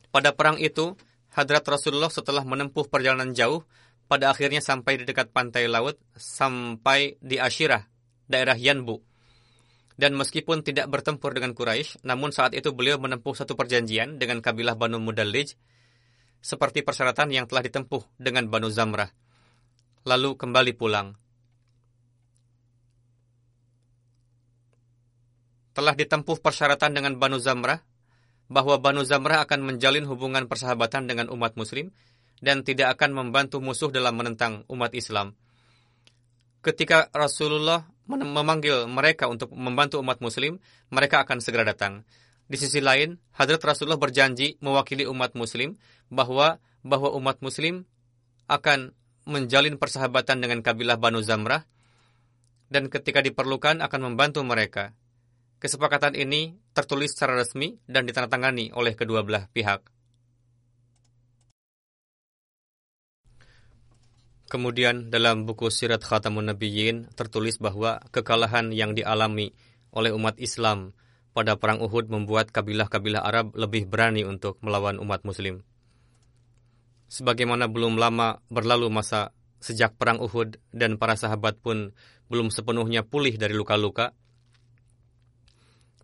Pada 0.10 0.34
perang 0.34 0.58
itu, 0.58 0.97
Hadrat 1.36 1.67
Rasulullah 1.67 2.10
setelah 2.10 2.41
menempuh 2.41 2.89
perjalanan 2.89 3.36
jauh, 3.36 3.62
pada 4.10 4.34
akhirnya 4.34 4.62
sampai 4.62 5.01
di 5.01 5.03
dekat 5.05 5.29
pantai 5.29 5.69
laut, 5.69 5.97
sampai 6.17 7.17
di 7.21 7.38
Ashirah, 7.38 7.86
daerah 8.25 8.58
Yanbu. 8.58 9.14
Dan 9.95 10.19
meskipun 10.19 10.60
tidak 10.60 10.91
bertempur 10.91 11.31
dengan 11.31 11.55
Quraisy, 11.55 12.03
namun 12.03 12.36
saat 12.36 12.51
itu 12.51 12.75
beliau 12.75 12.99
menempuh 12.99 13.31
satu 13.31 13.55
perjanjian 13.55 14.19
dengan 14.19 14.43
kabilah 14.43 14.75
Banu 14.75 14.99
Mudallij, 14.99 15.55
seperti 16.43 16.84
persyaratan 16.84 17.31
yang 17.31 17.47
telah 17.47 17.63
ditempuh 17.63 18.03
dengan 18.19 18.51
Banu 18.51 18.67
Zamrah. 18.67 19.08
Lalu 20.03 20.36
kembali 20.36 20.75
pulang. 20.75 21.15
Telah 25.71 25.95
ditempuh 25.95 26.43
persyaratan 26.43 26.91
dengan 26.91 27.15
Banu 27.15 27.39
Zamrah, 27.39 27.79
bahwa 28.51 28.75
Banu 28.77 29.08
Zamrah 29.08 29.47
akan 29.47 29.63
menjalin 29.63 30.05
hubungan 30.05 30.45
persahabatan 30.45 31.08
dengan 31.08 31.31
umat 31.31 31.55
muslim, 31.55 31.95
dan 32.43 32.67
tidak 32.67 32.99
akan 32.99 33.15
membantu 33.15 33.63
musuh 33.63 33.88
dalam 33.89 34.19
menentang 34.19 34.67
umat 34.67 34.91
Islam. 34.91 35.39
Ketika 36.60 37.08
Rasulullah 37.15 37.94
memanggil 38.05 38.85
mereka 38.85 39.25
untuk 39.25 39.53
membantu 39.53 40.01
umat 40.01 40.21
muslim, 40.21 40.61
mereka 40.93 41.25
akan 41.25 41.41
segera 41.41 41.65
datang. 41.65 42.05
Di 42.45 42.61
sisi 42.61 42.77
lain, 42.77 43.17
Hadrat 43.33 43.61
Rasulullah 43.65 43.97
berjanji 43.97 44.61
mewakili 44.61 45.09
umat 45.09 45.33
muslim 45.33 45.81
bahwa 46.13 46.61
bahwa 46.85 47.09
umat 47.17 47.41
muslim 47.41 47.89
akan 48.45 48.93
menjalin 49.25 49.81
persahabatan 49.81 50.37
dengan 50.37 50.61
kabilah 50.61 51.01
Banu 51.01 51.25
Zamrah 51.25 51.65
dan 52.69 52.93
ketika 52.93 53.25
diperlukan 53.25 53.81
akan 53.81 54.01
membantu 54.13 54.45
mereka. 54.45 54.93
Kesepakatan 55.57 56.13
ini 56.13 56.53
tertulis 56.77 57.17
secara 57.17 57.33
resmi 57.41 57.81
dan 57.89 58.05
ditandatangani 58.05 58.69
oleh 58.77 58.93
kedua 58.93 59.25
belah 59.25 59.49
pihak. 59.49 59.94
Kemudian 64.55 65.11
dalam 65.11 65.43
buku 65.43 65.67
Sirat 65.67 65.99
Khatamun 65.99 66.47
Nabiyyin 66.47 67.11
tertulis 67.11 67.59
bahwa 67.59 67.99
kekalahan 68.15 68.71
yang 68.71 68.95
dialami 68.95 69.51
oleh 69.91 70.15
umat 70.15 70.39
Islam 70.39 70.95
pada 71.35 71.59
perang 71.59 71.83
Uhud 71.83 72.07
membuat 72.07 72.55
kabilah-kabilah 72.55 73.19
Arab 73.19 73.51
lebih 73.59 73.83
berani 73.83 74.23
untuk 74.23 74.55
melawan 74.63 74.95
umat 75.03 75.27
muslim. 75.27 75.67
Sebagaimana 77.11 77.67
belum 77.67 77.99
lama 77.99 78.39
berlalu 78.47 78.87
masa 78.87 79.35
sejak 79.59 79.99
perang 79.99 80.23
Uhud 80.23 80.55
dan 80.71 80.95
para 80.95 81.19
sahabat 81.19 81.59
pun 81.59 81.91
belum 82.31 82.47
sepenuhnya 82.47 83.03
pulih 83.03 83.35
dari 83.35 83.59
luka-luka, 83.59 84.15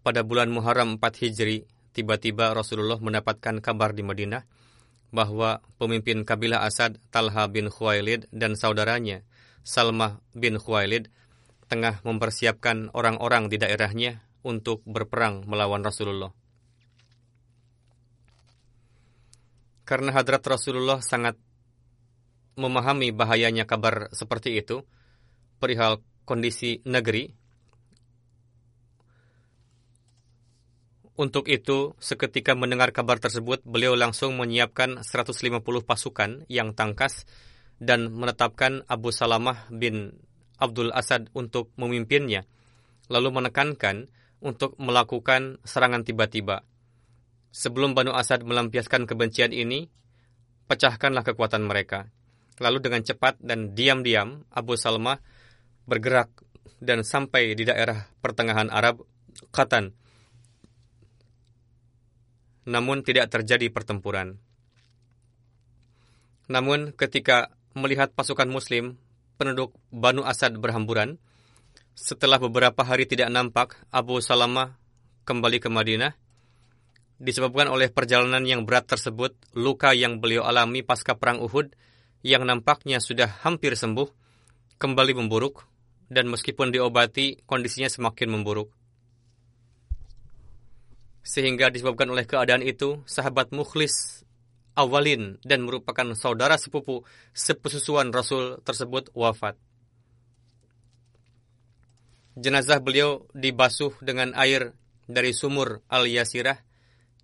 pada 0.04 0.28
bulan 0.28 0.52
Muharram 0.52 1.00
4 1.00 1.24
Hijri, 1.24 1.72
tiba-tiba 1.96 2.52
Rasulullah 2.52 3.00
mendapatkan 3.00 3.64
kabar 3.64 3.96
di 3.96 4.04
Madinah 4.04 4.44
bahwa 5.12 5.60
pemimpin 5.76 6.24
kabilah 6.24 6.64
Asad 6.64 6.98
Talha 7.12 7.46
bin 7.52 7.68
Khuwailid 7.68 8.32
dan 8.32 8.56
saudaranya 8.56 9.28
Salmah 9.62 10.24
bin 10.32 10.58
Khuwailid 10.58 11.12
tengah 11.68 12.04
mempersiapkan 12.04 12.92
orang-orang 12.92 13.48
di 13.48 13.60
daerahnya 13.60 14.24
untuk 14.42 14.82
berperang 14.84 15.46
melawan 15.46 15.86
Rasulullah. 15.86 16.34
Karena 19.86 20.16
hadrat 20.16 20.42
Rasulullah 20.48 21.04
sangat 21.04 21.36
memahami 22.56 23.12
bahayanya 23.12 23.68
kabar 23.68 24.12
seperti 24.16 24.60
itu, 24.60 24.84
perihal 25.60 26.00
kondisi 26.24 26.80
negeri, 26.88 27.32
Untuk 31.22 31.46
itu, 31.54 31.94
seketika 32.02 32.58
mendengar 32.58 32.90
kabar 32.90 33.22
tersebut, 33.22 33.62
beliau 33.62 33.94
langsung 33.94 34.42
menyiapkan 34.42 35.06
150 35.06 35.62
pasukan 35.86 36.50
yang 36.50 36.74
tangkas 36.74 37.30
dan 37.78 38.10
menetapkan 38.10 38.82
Abu 38.90 39.14
Salamah 39.14 39.70
bin 39.70 40.18
Abdul 40.58 40.90
Asad 40.90 41.30
untuk 41.38 41.70
memimpinnya, 41.78 42.50
lalu 43.06 43.38
menekankan 43.38 44.10
untuk 44.42 44.74
melakukan 44.82 45.62
serangan 45.62 46.02
tiba-tiba. 46.02 46.66
Sebelum 47.54 47.94
Banu 47.94 48.18
Asad 48.18 48.42
melampiaskan 48.42 49.06
kebencian 49.06 49.54
ini, 49.54 49.94
pecahkanlah 50.66 51.22
kekuatan 51.22 51.62
mereka. 51.62 52.10
Lalu 52.58 52.82
dengan 52.82 53.06
cepat 53.06 53.38
dan 53.38 53.78
diam-diam, 53.78 54.42
Abu 54.50 54.74
Salamah 54.74 55.22
bergerak 55.86 56.34
dan 56.82 57.06
sampai 57.06 57.54
di 57.54 57.62
daerah 57.62 58.10
pertengahan 58.26 58.74
Arab, 58.74 59.06
Qatan, 59.54 60.01
namun 62.68 63.02
tidak 63.02 63.34
terjadi 63.34 63.70
pertempuran. 63.74 64.38
Namun 66.52 66.92
ketika 66.92 67.54
melihat 67.72 68.12
pasukan 68.12 68.50
muslim, 68.52 69.00
penduduk 69.40 69.74
Banu 69.90 70.28
Asad 70.28 70.54
berhamburan, 70.60 71.18
setelah 71.96 72.38
beberapa 72.40 72.84
hari 72.84 73.08
tidak 73.08 73.32
nampak, 73.32 73.80
Abu 73.92 74.20
Salamah 74.20 74.76
kembali 75.24 75.64
ke 75.64 75.70
Madinah. 75.72 76.14
Disebabkan 77.22 77.70
oleh 77.70 77.94
perjalanan 77.94 78.42
yang 78.44 78.66
berat 78.66 78.90
tersebut, 78.90 79.38
luka 79.54 79.94
yang 79.94 80.18
beliau 80.18 80.42
alami 80.42 80.82
pasca 80.82 81.14
perang 81.14 81.38
Uhud 81.38 81.70
yang 82.26 82.46
nampaknya 82.46 82.98
sudah 82.98 83.30
hampir 83.46 83.78
sembuh, 83.78 84.10
kembali 84.82 85.14
memburuk, 85.18 85.66
dan 86.10 86.28
meskipun 86.30 86.74
diobati, 86.74 87.46
kondisinya 87.46 87.90
semakin 87.90 88.30
memburuk. 88.34 88.74
Sehingga 91.22 91.70
disebabkan 91.70 92.10
oleh 92.10 92.26
keadaan 92.26 92.66
itu, 92.66 93.02
sahabat 93.06 93.54
mukhlis 93.54 94.26
awalin 94.74 95.38
dan 95.46 95.62
merupakan 95.62 96.06
saudara 96.18 96.58
sepupu 96.58 97.06
sepususuan 97.36 98.10
Rasul 98.10 98.60
tersebut 98.66 99.14
wafat. 99.14 99.60
Jenazah 102.40 102.80
beliau 102.80 103.28
dibasuh 103.36 103.92
dengan 104.00 104.32
air 104.40 104.72
dari 105.04 105.36
sumur 105.36 105.84
Al-Yasirah 105.92 106.58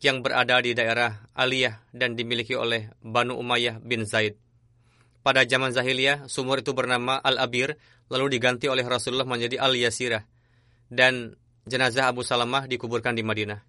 yang 0.03 0.21
berada 0.21 0.61
di 0.61 0.77
daerah 0.77 1.25
Aliyah 1.33 1.81
dan 1.95 2.13
dimiliki 2.13 2.53
oleh 2.53 2.93
Banu 3.01 3.39
Umayyah 3.39 3.81
bin 3.81 4.05
Zaid. 4.05 4.37
Pada 5.25 5.43
zaman 5.43 5.75
Zahiliyah, 5.75 6.31
sumur 6.31 6.63
itu 6.63 6.71
bernama 6.71 7.19
Al-Abir, 7.19 7.75
lalu 8.07 8.39
diganti 8.39 8.71
oleh 8.71 8.87
Rasulullah 8.87 9.27
menjadi 9.27 9.59
Al-Yasirah. 9.59 10.23
Dan 10.87 11.35
jenazah 11.67 12.07
Abu 12.07 12.23
Salamah 12.23 12.63
dikuburkan 12.63 13.11
di 13.11 13.27
Madinah. 13.27 13.59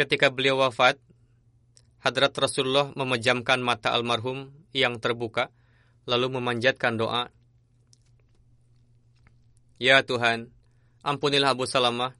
Ketika 0.00 0.32
beliau 0.32 0.56
wafat, 0.64 0.96
Hadrat 2.00 2.32
Rasulullah 2.32 2.88
memejamkan 2.96 3.60
mata 3.60 3.92
almarhum 3.92 4.48
yang 4.72 4.96
terbuka, 4.96 5.52
lalu 6.08 6.40
memanjatkan 6.40 6.96
doa, 6.96 7.28
Ya 9.76 10.00
Tuhan, 10.00 10.56
ampunilah 11.04 11.52
Abu 11.52 11.68
Salamah, 11.68 12.16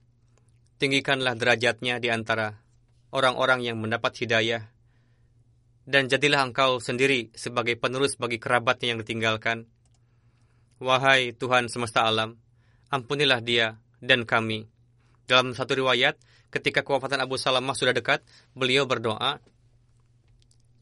tinggikanlah 0.77 1.33
derajatnya 1.33 1.97
di 1.97 2.13
antara 2.13 2.61
orang-orang 3.09 3.65
yang 3.65 3.81
mendapat 3.81 4.13
hidayah 4.13 4.69
dan 5.89 6.05
jadilah 6.05 6.45
engkau 6.45 6.77
sendiri 6.77 7.33
sebagai 7.33 7.81
penerus 7.81 8.13
bagi 8.13 8.37
kerabatnya 8.37 8.93
yang 8.93 9.01
ditinggalkan. 9.01 9.65
Wahai 10.77 11.33
Tuhan 11.33 11.65
semesta 11.65 12.05
alam, 12.05 12.37
ampunilah 12.93 13.41
dia 13.41 13.81
dan 14.05 14.29
kami. 14.29 14.69
Dalam 15.25 15.57
satu 15.57 15.81
riwayat, 15.81 16.21
ketika 16.51 16.83
kewafatan 16.83 17.23
Abu 17.23 17.39
Salamah 17.39 17.73
sudah 17.73 17.95
dekat, 17.95 18.21
beliau 18.53 18.83
berdoa, 18.83 19.39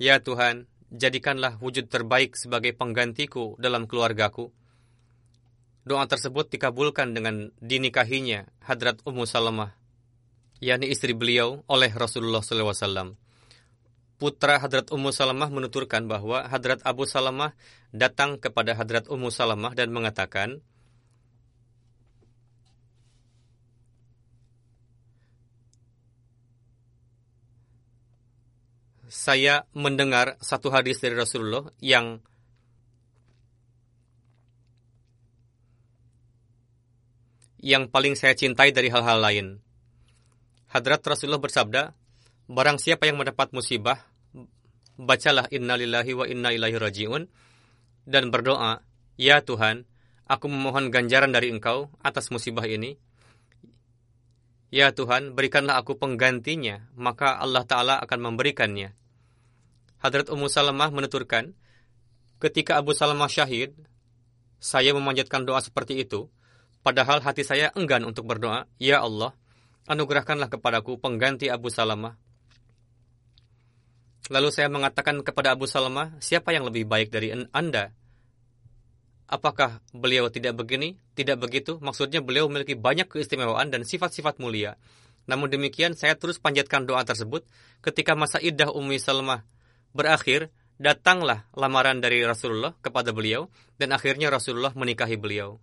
Ya 0.01 0.17
Tuhan, 0.24 0.65
jadikanlah 0.89 1.59
wujud 1.61 1.91
terbaik 1.91 2.34
sebagai 2.34 2.74
penggantiku 2.74 3.59
dalam 3.61 3.86
keluargaku. 3.86 4.49
Doa 5.84 6.07
tersebut 6.07 6.49
dikabulkan 6.49 7.13
dengan 7.13 7.53
dinikahinya 7.61 8.47
Hadrat 8.63 9.03
Ummu 9.03 9.28
Salamah, 9.28 9.76
yakni 10.63 10.91
istri 10.91 11.15
beliau 11.15 11.63
oleh 11.67 11.91
Rasulullah 11.91 12.43
SAW 12.43 13.15
putra 14.20 14.59
Hadrat 14.59 14.91
Ummu 14.91 15.15
Salamah 15.15 15.47
menuturkan 15.47 16.05
bahwa 16.05 16.43
Hadrat 16.45 16.84
Abu 16.84 17.07
Salamah 17.07 17.55
datang 17.95 18.36
kepada 18.36 18.76
Hadrat 18.76 19.07
Ummu 19.07 19.32
Salamah 19.32 19.72
dan 19.74 19.95
mengatakan, 19.95 20.59
Saya 29.10 29.66
mendengar 29.74 30.38
satu 30.38 30.70
hadis 30.70 31.01
dari 31.01 31.18
Rasulullah 31.18 31.66
yang 31.82 32.22
yang 37.57 37.89
paling 37.89 38.14
saya 38.14 38.38
cintai 38.38 38.70
dari 38.70 38.93
hal-hal 38.93 39.18
lain. 39.18 39.47
Hadrat 40.70 41.01
Rasulullah 41.01 41.41
bersabda, 41.41 41.97
Barang 42.49 42.78
siapa 42.78 43.05
yang 43.05 43.18
mendapat 43.18 43.53
musibah, 43.53 44.10
bacalah 44.97 45.45
innalillahi 45.53 46.14
wa 46.18 46.26
inna 46.26 46.49
ilaihi 46.49 46.78
rajiun 46.82 47.30
dan 48.10 48.34
berdoa, 48.34 48.82
"Ya 49.18 49.41
Tuhan, 49.41 49.86
aku 50.26 50.49
memohon 50.49 50.89
ganjaran 50.89 51.30
dari 51.30 51.53
Engkau 51.53 51.93
atas 52.01 52.34
musibah 52.34 52.66
ini." 52.66 52.97
Ya 54.70 54.93
Tuhan, 54.93 55.34
berikanlah 55.34 55.82
aku 55.82 55.97
penggantinya, 55.97 56.86
maka 56.93 57.41
Allah 57.41 57.65
Ta'ala 57.65 57.95
akan 58.05 58.20
memberikannya. 58.32 58.93
Hadrat 59.97 60.30
Ummu 60.30 60.45
Salamah 60.45 60.93
menuturkan, 60.93 61.57
ketika 62.38 62.78
Abu 62.78 62.93
Salamah 62.93 63.28
syahid, 63.28 63.74
saya 64.61 64.93
memanjatkan 64.93 65.43
doa 65.43 65.59
seperti 65.59 65.97
itu, 66.05 66.30
padahal 66.86 67.20
hati 67.26 67.41
saya 67.41 67.74
enggan 67.74 68.05
untuk 68.05 68.30
berdoa, 68.30 68.70
Ya 68.78 69.01
Allah, 69.01 69.34
anugerahkanlah 69.89 70.53
kepadaku 70.53 71.01
pengganti 71.01 71.49
Abu 71.49 71.74
Salamah 71.74 72.15
Lalu 74.30 74.49
saya 74.53 74.70
mengatakan 74.70 75.26
kepada 75.26 75.57
Abu 75.57 75.65
Salama, 75.65 76.13
siapa 76.22 76.53
yang 76.53 76.70
lebih 76.70 76.86
baik 76.86 77.09
dari 77.09 77.34
Anda? 77.34 77.97
Apakah 79.30 79.78
beliau 79.94 80.34
tidak 80.34 80.58
begini? 80.58 80.98
Tidak 81.14 81.38
begitu? 81.38 81.78
Maksudnya 81.78 82.18
beliau 82.26 82.50
memiliki 82.50 82.74
banyak 82.74 83.06
keistimewaan 83.06 83.70
dan 83.70 83.86
sifat-sifat 83.86 84.42
mulia. 84.42 84.74
Namun 85.30 85.54
demikian, 85.54 85.94
saya 85.94 86.18
terus 86.18 86.42
panjatkan 86.42 86.90
doa 86.90 87.06
tersebut. 87.06 87.46
Ketika 87.86 88.18
masa 88.18 88.42
idah 88.42 88.74
Ummi 88.74 88.98
Salma 88.98 89.46
berakhir, 89.94 90.50
datanglah 90.82 91.46
lamaran 91.54 92.02
dari 92.02 92.26
Rasulullah 92.26 92.74
kepada 92.82 93.14
beliau, 93.14 93.54
dan 93.78 93.94
akhirnya 93.94 94.34
Rasulullah 94.34 94.74
menikahi 94.74 95.22
beliau. 95.22 95.62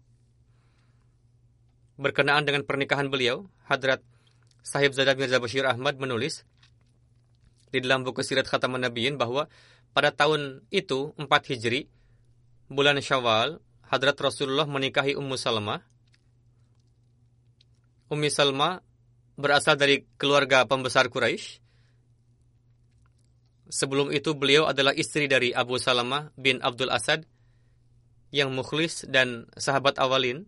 Berkenaan 1.99 2.47
dengan 2.47 2.63
pernikahan 2.63 3.11
beliau, 3.11 3.51
Hadrat 3.67 3.99
Sahib 4.63 4.95
Zada 4.95 5.19
Mirza 5.19 5.43
Bashir 5.43 5.67
Ahmad 5.67 5.99
menulis, 5.99 6.47
di 7.75 7.83
dalam 7.83 8.07
buku 8.07 8.23
Sirat 8.23 8.47
Khataman 8.47 8.87
Nabiyin 8.87 9.19
bahwa 9.19 9.51
pada 9.91 10.15
tahun 10.15 10.63
itu 10.71 11.17
4 11.19 11.27
Hijri 11.51 11.91
bulan 12.67 12.99
Syawal 12.99 13.63
Hadrat 13.87 14.19
Rasulullah 14.19 14.67
menikahi 14.67 15.15
Ummu 15.15 15.39
Salma. 15.39 15.79
Ummi 18.11 18.31
Salma 18.31 18.83
berasal 19.39 19.79
dari 19.79 20.03
keluarga 20.19 20.67
pembesar 20.67 21.07
Quraisy. 21.07 21.63
Sebelum 23.67 24.15
itu 24.15 24.35
beliau 24.35 24.67
adalah 24.71 24.95
istri 24.95 25.27
dari 25.27 25.51
Abu 25.51 25.79
Salamah 25.79 26.31
bin 26.39 26.63
Abdul 26.63 26.91
Asad 26.91 27.27
yang 28.31 28.55
mukhlis 28.55 29.07
dan 29.07 29.51
sahabat 29.55 29.99
awalin. 29.99 30.47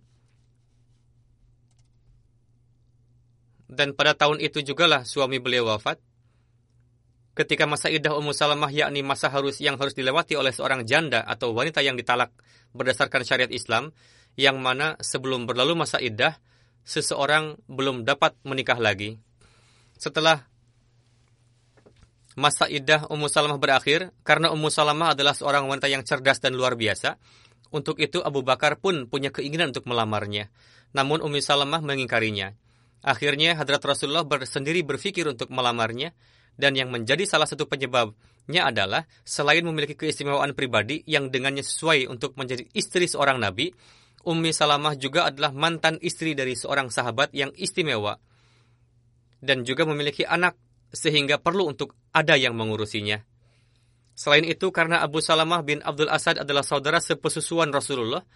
Dan 3.68 3.94
pada 3.94 4.14
tahun 4.14 4.42
itu 4.42 4.64
jugalah 4.64 5.04
suami 5.06 5.38
beliau 5.38 5.68
wafat 5.68 6.00
ketika 7.38 7.70
masa 7.70 7.86
idah 7.86 8.18
Ummu 8.18 8.34
Salamah 8.34 8.66
yakni 8.74 9.06
masa 9.06 9.30
harus 9.30 9.62
yang 9.62 9.78
harus 9.78 9.94
dilewati 9.94 10.34
oleh 10.34 10.50
seorang 10.50 10.82
janda 10.82 11.22
atau 11.22 11.54
wanita 11.54 11.86
yang 11.86 11.94
ditalak 11.94 12.34
berdasarkan 12.74 13.22
syariat 13.22 13.52
Islam 13.54 13.94
yang 14.34 14.58
mana 14.58 14.98
sebelum 14.98 15.46
berlalu 15.46 15.78
masa 15.78 16.02
idah 16.02 16.34
seseorang 16.82 17.54
belum 17.70 18.02
dapat 18.02 18.34
menikah 18.42 18.82
lagi. 18.82 19.22
Setelah 19.94 20.50
masa 22.34 22.66
idah 22.66 23.06
Ummu 23.06 23.30
Salamah 23.30 23.62
berakhir 23.62 24.10
karena 24.26 24.50
Ummu 24.50 24.66
Salamah 24.66 25.14
adalah 25.14 25.38
seorang 25.38 25.70
wanita 25.70 25.86
yang 25.86 26.02
cerdas 26.02 26.42
dan 26.42 26.58
luar 26.58 26.74
biasa. 26.74 27.22
Untuk 27.70 28.02
itu 28.02 28.18
Abu 28.18 28.42
Bakar 28.42 28.82
pun 28.82 29.06
punya 29.06 29.30
keinginan 29.30 29.70
untuk 29.70 29.86
melamarnya. 29.86 30.50
Namun 30.90 31.22
Ummu 31.22 31.38
Salamah 31.38 31.84
mengingkarinya. 31.86 32.50
Akhirnya 32.98 33.54
Hadrat 33.54 33.84
Rasulullah 33.86 34.26
sendiri 34.42 34.82
berpikir 34.82 35.30
untuk 35.30 35.54
melamarnya 35.54 36.10
dan 36.58 36.74
yang 36.74 36.90
menjadi 36.90 37.22
salah 37.24 37.46
satu 37.46 37.70
penyebabnya 37.70 38.66
adalah 38.66 39.06
selain 39.22 39.62
memiliki 39.62 39.94
keistimewaan 39.94 40.52
pribadi 40.58 41.06
yang 41.06 41.30
dengannya 41.30 41.62
sesuai 41.62 42.10
untuk 42.10 42.34
menjadi 42.34 42.66
istri 42.74 43.06
seorang 43.06 43.38
nabi, 43.38 43.70
Ummi 44.26 44.50
Salamah 44.50 44.98
juga 44.98 45.30
adalah 45.30 45.54
mantan 45.54 45.96
istri 46.02 46.34
dari 46.34 46.58
seorang 46.58 46.90
sahabat 46.90 47.30
yang 47.32 47.54
istimewa 47.54 48.18
dan 49.38 49.62
juga 49.62 49.86
memiliki 49.86 50.26
anak 50.26 50.58
sehingga 50.90 51.38
perlu 51.38 51.70
untuk 51.70 51.94
ada 52.10 52.34
yang 52.34 52.58
mengurusinya. 52.58 53.22
Selain 54.18 54.42
itu, 54.42 54.74
karena 54.74 54.98
Abu 54.98 55.22
Salamah 55.22 55.62
bin 55.62 55.78
Abdul 55.78 56.10
Asad 56.10 56.42
adalah 56.42 56.66
saudara 56.66 56.98
sepesusuan 56.98 57.70
Rasulullah, 57.70 58.26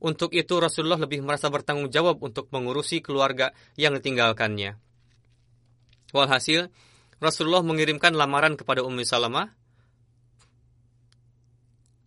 untuk 0.00 0.36
itu 0.36 0.52
Rasulullah 0.60 1.00
lebih 1.00 1.24
merasa 1.24 1.48
bertanggung 1.48 1.88
jawab 1.88 2.20
untuk 2.20 2.52
mengurusi 2.52 3.00
keluarga 3.00 3.56
yang 3.80 3.96
ditinggalkannya. 3.96 4.76
Walhasil, 6.12 6.68
Rasulullah 7.20 7.60
mengirimkan 7.60 8.16
lamaran 8.16 8.56
kepada 8.56 8.80
Ummi 8.80 9.04
Salamah. 9.04 9.52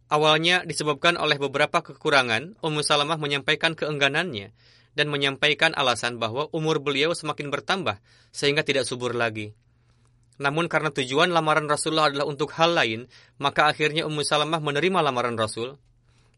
Awalnya 0.10 0.66
disebabkan 0.66 1.22
oleh 1.22 1.38
beberapa 1.38 1.86
kekurangan, 1.86 2.58
Ummu 2.66 2.82
Salamah 2.82 3.22
menyampaikan 3.22 3.78
keengganannya 3.78 4.50
dan 4.98 5.08
menyampaikan 5.14 5.74
alasan 5.78 6.18
bahwa 6.18 6.50
umur 6.50 6.82
beliau 6.82 7.14
semakin 7.14 7.54
bertambah 7.54 8.02
sehingga 8.34 8.66
tidak 8.66 8.90
subur 8.90 9.14
lagi. 9.14 9.54
Namun 10.42 10.66
karena 10.66 10.90
tujuan 10.90 11.30
lamaran 11.30 11.70
Rasulullah 11.70 12.10
adalah 12.10 12.26
untuk 12.26 12.50
hal 12.58 12.74
lain, 12.74 13.06
maka 13.38 13.70
akhirnya 13.70 14.10
Ummu 14.10 14.26
Salamah 14.26 14.62
menerima 14.66 14.98
lamaran 15.06 15.38
Rasul. 15.38 15.78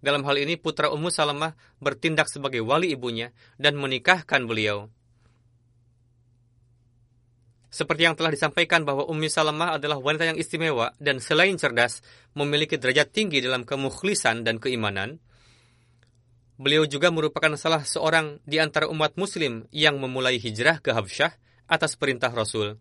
Dalam 0.03 0.27
hal 0.27 0.35
ini 0.35 0.59
putra 0.59 0.91
Ummu 0.91 1.07
Salamah 1.07 1.55
bertindak 1.79 2.27
sebagai 2.27 2.59
wali 2.59 2.91
ibunya 2.91 3.31
dan 3.55 3.79
menikahkan 3.79 4.43
beliau. 4.43 4.91
Seperti 7.75 8.07
yang 8.07 8.15
telah 8.15 8.31
disampaikan 8.31 8.87
bahwa 8.87 9.03
Ummi 9.03 9.27
Salamah 9.27 9.75
adalah 9.75 9.99
wanita 9.99 10.31
yang 10.31 10.39
istimewa 10.39 10.95
dan 10.95 11.19
selain 11.19 11.59
cerdas, 11.59 11.99
memiliki 12.31 12.79
derajat 12.79 13.11
tinggi 13.11 13.43
dalam 13.43 13.67
kemukhlisan 13.67 14.47
dan 14.47 14.63
keimanan. 14.63 15.19
Beliau 16.55 16.87
juga 16.87 17.11
merupakan 17.11 17.51
salah 17.59 17.83
seorang 17.83 18.39
di 18.47 18.63
antara 18.63 18.87
umat 18.87 19.19
muslim 19.19 19.67
yang 19.75 19.99
memulai 19.99 20.39
hijrah 20.39 20.79
ke 20.79 20.95
Habsyah 20.95 21.35
atas 21.67 21.99
perintah 21.99 22.31
Rasul. 22.31 22.79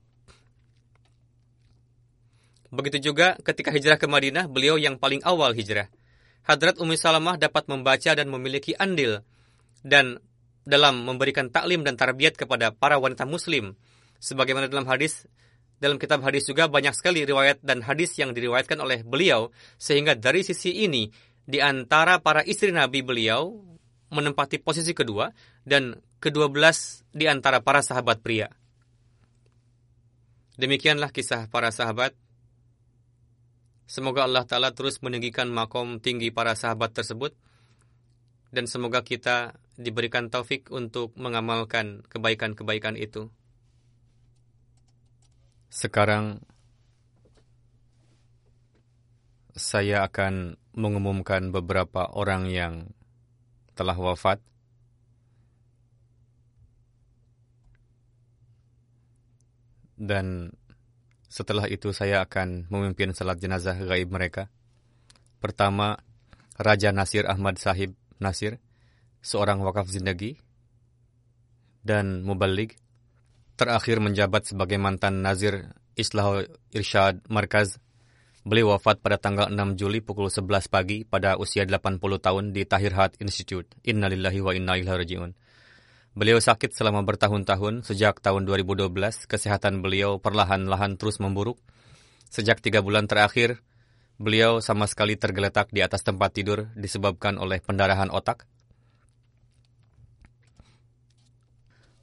Begitu 2.70 3.10
juga 3.10 3.34
ketika 3.42 3.74
hijrah 3.74 3.98
ke 3.98 4.06
Madinah, 4.06 4.46
beliau 4.46 4.78
yang 4.78 4.94
paling 4.94 5.26
awal 5.26 5.58
hijrah. 5.58 5.90
Hadrat 6.46 6.78
Ummi 6.78 6.94
Salamah 6.94 7.34
dapat 7.34 7.66
membaca 7.66 8.14
dan 8.14 8.30
memiliki 8.30 8.78
andil 8.78 9.26
dan 9.82 10.22
dalam 10.62 11.02
memberikan 11.02 11.50
taklim 11.50 11.82
dan 11.82 11.98
tarbiyat 11.98 12.38
kepada 12.38 12.70
para 12.70 12.94
wanita 13.02 13.26
muslim 13.26 13.74
sebagaimana 14.24 14.72
dalam 14.72 14.88
hadis 14.88 15.28
dalam 15.76 16.00
kitab 16.00 16.24
hadis 16.24 16.48
juga 16.48 16.64
banyak 16.64 16.96
sekali 16.96 17.28
riwayat 17.28 17.60
dan 17.60 17.84
hadis 17.84 18.16
yang 18.16 18.32
diriwayatkan 18.32 18.80
oleh 18.80 19.04
beliau 19.04 19.52
sehingga 19.76 20.16
dari 20.16 20.40
sisi 20.40 20.88
ini 20.88 21.12
di 21.44 21.60
antara 21.60 22.24
para 22.24 22.40
istri 22.40 22.72
Nabi 22.72 23.04
beliau 23.04 23.60
menempati 24.08 24.64
posisi 24.64 24.96
kedua 24.96 25.28
dan 25.60 26.00
kedua 26.24 26.48
belas 26.48 27.04
di 27.12 27.28
antara 27.28 27.60
para 27.60 27.84
sahabat 27.84 28.24
pria. 28.24 28.48
Demikianlah 30.56 31.10
kisah 31.10 31.50
para 31.50 31.74
sahabat. 31.74 32.14
Semoga 33.84 34.24
Allah 34.24 34.48
Ta'ala 34.48 34.72
terus 34.72 35.02
meninggikan 35.04 35.50
makom 35.52 36.00
tinggi 36.00 36.32
para 36.32 36.56
sahabat 36.56 36.94
tersebut. 36.94 37.36
Dan 38.54 38.70
semoga 38.70 39.02
kita 39.02 39.58
diberikan 39.74 40.30
taufik 40.30 40.70
untuk 40.70 41.10
mengamalkan 41.18 42.06
kebaikan-kebaikan 42.06 42.94
itu. 42.94 43.34
Sekarang 45.74 46.38
saya 49.58 50.06
akan 50.06 50.54
mengumumkan 50.78 51.50
beberapa 51.50 52.06
orang 52.14 52.46
yang 52.46 52.94
telah 53.74 53.98
wafat. 53.98 54.38
Dan 59.98 60.54
setelah 61.26 61.66
itu 61.66 61.90
saya 61.90 62.22
akan 62.22 62.70
memimpin 62.70 63.10
salat 63.10 63.42
jenazah 63.42 63.74
gaib 63.74 64.14
mereka. 64.14 64.46
Pertama, 65.42 65.98
Raja 66.54 66.94
Nasir 66.94 67.26
Ahmad 67.26 67.58
Sahib 67.58 67.98
Nasir, 68.22 68.62
seorang 69.26 69.58
wakaf 69.58 69.90
zindagi 69.90 70.38
dan 71.82 72.22
mubalik. 72.22 72.78
Terakhir 73.54 74.02
menjabat 74.02 74.50
sebagai 74.50 74.82
mantan 74.82 75.22
Nazir 75.22 75.70
Islah 75.94 76.42
Irsyad 76.74 77.22
Markaz. 77.30 77.78
Beliau 78.42 78.74
wafat 78.74 78.98
pada 78.98 79.14
tanggal 79.14 79.46
6 79.46 79.78
Juli 79.78 80.02
pukul 80.02 80.26
11 80.26 80.66
pagi 80.66 81.06
pada 81.06 81.38
usia 81.38 81.62
80 81.62 82.02
tahun 82.18 82.50
di 82.50 82.66
Tahir 82.66 82.90
Hat 82.98 83.14
Institute. 83.22 83.70
Innalillahi 83.86 84.42
wa 84.42 84.58
inna 84.58 84.74
ilaihi 84.74 84.98
raji'un. 84.98 85.30
Beliau 86.18 86.42
sakit 86.42 86.74
selama 86.74 87.06
bertahun-tahun 87.06 87.86
sejak 87.86 88.18
tahun 88.18 88.42
2012. 88.42 88.90
Kesehatan 89.30 89.86
beliau 89.86 90.18
perlahan-lahan 90.18 90.98
terus 90.98 91.22
memburuk. 91.22 91.62
Sejak 92.34 92.58
tiga 92.58 92.82
bulan 92.82 93.06
terakhir, 93.06 93.62
beliau 94.18 94.58
sama 94.66 94.90
sekali 94.90 95.14
tergeletak 95.14 95.70
di 95.70 95.78
atas 95.78 96.02
tempat 96.02 96.34
tidur 96.34 96.74
disebabkan 96.74 97.38
oleh 97.38 97.62
pendarahan 97.62 98.10
otak. 98.10 98.50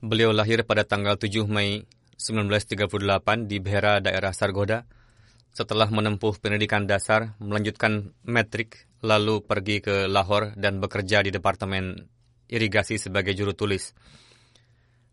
Beliau 0.01 0.33
lahir 0.33 0.65
pada 0.65 0.81
tanggal 0.81 1.13
7 1.13 1.45
Mei 1.45 1.85
1938 2.17 3.45
di 3.45 3.61
Behera, 3.61 4.01
daerah 4.01 4.33
Sargoda. 4.33 4.89
Setelah 5.53 5.93
menempuh 5.93 6.41
pendidikan 6.41 6.89
dasar, 6.89 7.37
melanjutkan 7.37 8.09
metrik, 8.25 8.89
lalu 9.05 9.45
pergi 9.45 9.77
ke 9.77 10.09
Lahore 10.09 10.57
dan 10.57 10.81
bekerja 10.81 11.21
di 11.21 11.29
Departemen 11.29 12.09
Irigasi 12.49 12.97
sebagai 12.97 13.37
juru 13.37 13.53
tulis. 13.53 13.93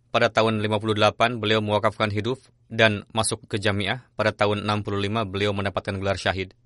Pada 0.09 0.33
tahun 0.33 0.65
58, 0.65 1.37
beliau 1.37 1.61
mewakafkan 1.61 2.09
hidup 2.09 2.41
dan 2.73 3.05
masuk 3.13 3.45
ke 3.45 3.61
jamiah. 3.61 4.09
Pada 4.17 4.33
tahun 4.33 4.65
65, 4.65 5.29
beliau 5.29 5.53
mendapatkan 5.53 6.01
gelar 6.01 6.17
syahid. 6.17 6.57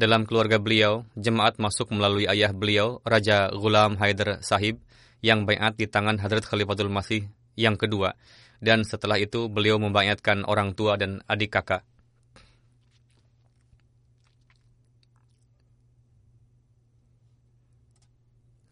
Dalam 0.00 0.24
keluarga 0.24 0.56
beliau, 0.56 1.04
jemaat 1.12 1.60
masuk 1.60 1.92
melalui 1.92 2.24
ayah 2.24 2.56
beliau, 2.56 3.04
Raja 3.04 3.52
Ghulam 3.52 4.00
Haider 4.00 4.40
Sahib, 4.40 4.80
yang 5.20 5.44
bayat 5.44 5.76
di 5.76 5.86
tangan 5.88 6.20
Hadrat 6.20 6.44
Khalifatul 6.48 6.92
Masih 6.92 7.28
yang 7.56 7.76
kedua, 7.76 8.16
dan 8.60 8.84
setelah 8.84 9.20
itu 9.20 9.48
beliau 9.52 9.76
membayatkan 9.76 10.44
orang 10.48 10.72
tua 10.72 10.96
dan 10.96 11.20
adik 11.28 11.56
kakak. 11.56 11.84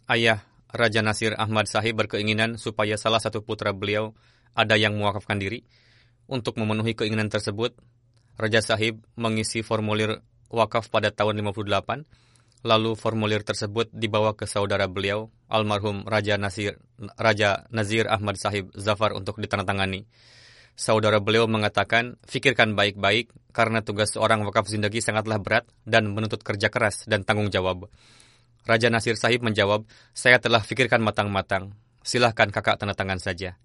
Ayah 0.09 0.41
Raja 0.73 1.05
Nasir 1.05 1.37
Ahmad 1.37 1.69
Sahib 1.69 2.01
berkeinginan 2.01 2.57
supaya 2.57 2.97
salah 2.97 3.21
satu 3.21 3.45
putra 3.45 3.77
beliau 3.77 4.17
ada 4.57 4.73
yang 4.77 4.97
mewakafkan 4.97 5.37
diri. 5.37 5.69
Untuk 6.29 6.57
memenuhi 6.61 6.93
keinginan 6.93 7.29
tersebut, 7.29 7.77
Raja 8.41 8.65
Sahib 8.65 9.05
mengisi 9.17 9.61
formulir 9.61 10.25
wakaf 10.49 10.89
pada 10.89 11.13
tahun 11.13 11.41
58 11.45 12.09
Lalu 12.67 12.99
formulir 12.99 13.47
tersebut 13.47 13.87
dibawa 13.95 14.35
ke 14.35 14.43
saudara 14.43 14.91
beliau, 14.91 15.31
almarhum 15.47 16.03
Raja 16.03 16.35
Nasir, 16.35 16.83
Raja 17.15 17.71
Nazir 17.71 18.11
Ahmad 18.11 18.35
Sahib 18.35 18.75
Zafar 18.75 19.15
untuk 19.15 19.39
ditandatangani. 19.39 20.11
Saudara 20.79 21.23
beliau 21.23 21.47
mengatakan, 21.47 22.19
fikirkan 22.27 22.75
baik-baik 22.75 23.31
karena 23.51 23.83
tugas 23.83 24.15
seorang 24.15 24.43
wakaf 24.47 24.67
zindagi 24.71 25.03
sangatlah 25.03 25.39
berat 25.43 25.67
dan 25.87 26.11
menuntut 26.11 26.43
kerja 26.43 26.71
keras 26.71 27.07
dan 27.07 27.23
tanggung 27.23 27.51
jawab. 27.51 27.91
Raja 28.67 28.91
Nasir 28.91 29.15
Sahib 29.15 29.47
menjawab, 29.47 29.87
saya 30.15 30.39
telah 30.43 30.63
fikirkan 30.63 31.03
matang-matang. 31.03 31.75
Silahkan 32.03 32.51
kakak 32.51 32.79
tanda 32.79 32.95
tangan 32.95 33.23
saja. 33.23 33.59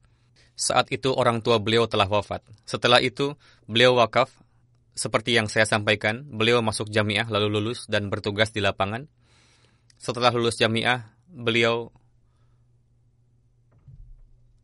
Saat 0.53 0.93
itu 0.93 1.09
orang 1.09 1.41
tua 1.41 1.57
beliau 1.57 1.89
telah 1.89 2.05
wafat. 2.05 2.45
Setelah 2.65 3.01
itu, 3.01 3.33
beliau 3.65 3.97
wakaf 3.97 4.29
seperti 4.93 5.33
yang 5.33 5.49
saya 5.49 5.65
sampaikan, 5.65 6.21
beliau 6.29 6.61
masuk 6.61 6.93
jamiah 6.93 7.25
lalu 7.25 7.57
lulus 7.57 7.89
dan 7.89 8.13
bertugas 8.13 8.53
di 8.53 8.61
lapangan. 8.61 9.09
Setelah 9.97 10.29
lulus 10.29 10.61
jamiah, 10.61 11.17
beliau 11.25 11.89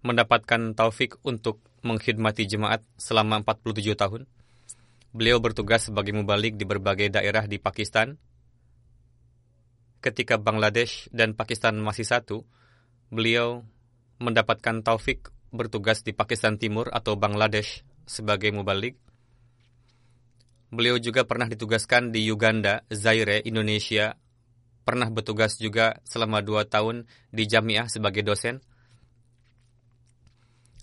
mendapatkan 0.05 0.77
taufik 0.77 1.17
untuk 1.25 1.59
mengkhidmati 1.81 2.45
jemaat 2.45 2.85
selama 2.95 3.41
47 3.41 3.97
tahun. 3.97 4.21
Beliau 5.09 5.41
bertugas 5.41 5.89
sebagai 5.89 6.13
mubalik 6.13 6.55
di 6.55 6.63
berbagai 6.69 7.09
daerah 7.09 7.49
di 7.49 7.57
Pakistan. 7.57 8.13
Ketika 9.99 10.37
Bangladesh 10.37 11.09
dan 11.09 11.33
Pakistan 11.33 11.75
masih 11.81 12.05
satu, 12.05 12.45
beliau 13.09 13.65
mendapatkan 14.21 14.85
taufik 14.85 15.33
bertugas 15.49 16.05
di 16.05 16.13
Pakistan 16.13 16.61
Timur 16.61 16.93
atau 16.93 17.17
Bangladesh 17.17 17.81
sebagai 18.05 18.53
mubalik. 18.53 19.08
Beliau 20.69 21.01
juga 21.01 21.25
pernah 21.25 21.49
ditugaskan 21.49 22.13
di 22.13 22.29
Uganda, 22.29 22.85
Zaire, 22.93 23.41
Indonesia. 23.41 24.13
Pernah 24.85 25.09
bertugas 25.09 25.57
juga 25.57 25.97
selama 26.05 26.45
dua 26.45 26.65
tahun 26.65 27.09
di 27.33 27.49
Jamiah 27.49 27.89
sebagai 27.89 28.21
dosen. 28.21 28.61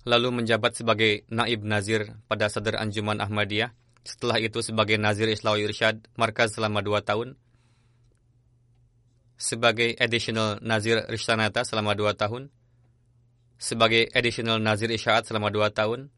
Lalu 0.06 0.42
menjabat 0.42 0.78
sebagai 0.78 1.26
Naib 1.30 1.62
Nazir 1.66 2.18
pada 2.26 2.50
Sadar 2.50 2.82
Anjuman 2.82 3.18
Ahmadiyah. 3.18 3.74
Setelah 4.06 4.38
itu 4.38 4.62
sebagai 4.62 4.98
Nazir 4.98 5.26
Islawi 5.30 5.66
Irsyad 5.66 6.02
Markaz 6.14 6.54
selama 6.54 6.82
dua 6.82 7.02
tahun. 7.02 7.34
Sebagai 9.38 9.98
Additional 9.98 10.62
Nazir 10.62 11.02
Rishtanata 11.10 11.66
selama 11.66 11.98
dua 11.98 12.14
tahun. 12.14 12.50
Sebagai 13.58 14.06
Additional 14.14 14.62
Nazir 14.62 14.90
Isyaat 14.90 15.26
selama 15.26 15.50
dua 15.50 15.70
tahun 15.70 16.10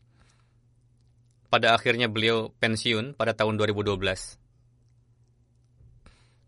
pada 1.49 1.72
akhirnya 1.76 2.09
beliau 2.09 2.53
pensiun 2.61 3.16
pada 3.16 3.32
tahun 3.32 3.57
2012. 3.57 3.99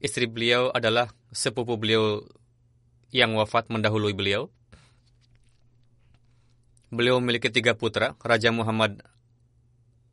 Istri 0.00 0.26
beliau 0.32 0.72
adalah 0.72 1.12
sepupu 1.28 1.76
beliau 1.76 2.24
yang 3.12 3.36
wafat 3.36 3.68
mendahului 3.68 4.16
beliau. 4.16 4.48
Beliau 6.88 7.20
memiliki 7.20 7.52
tiga 7.52 7.76
putra, 7.76 8.16
Raja 8.18 8.50
Muhammad 8.50 9.04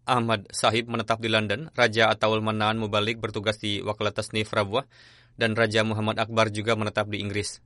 Ahmad 0.08 0.48
Sahib 0.56 0.88
menetap 0.88 1.20
di 1.20 1.28
London, 1.28 1.68
Raja 1.76 2.08
Ataul 2.08 2.40
Manan 2.40 2.80
Mubalik 2.80 3.20
bertugas 3.20 3.60
di 3.60 3.84
Wakalat 3.84 4.16
Tasnif 4.16 4.52
Rabuah, 4.56 4.88
dan 5.36 5.54
Raja 5.54 5.84
Muhammad 5.84 6.20
Akbar 6.24 6.48
juga 6.48 6.80
menetap 6.80 7.12
di 7.12 7.20
Inggris. 7.20 7.60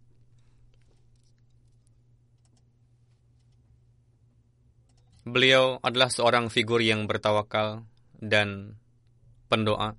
Beliau 5.21 5.77
adalah 5.85 6.09
seorang 6.09 6.49
figur 6.49 6.81
yang 6.81 7.05
bertawakal 7.05 7.85
dan 8.17 8.73
pendoa. 9.53 9.93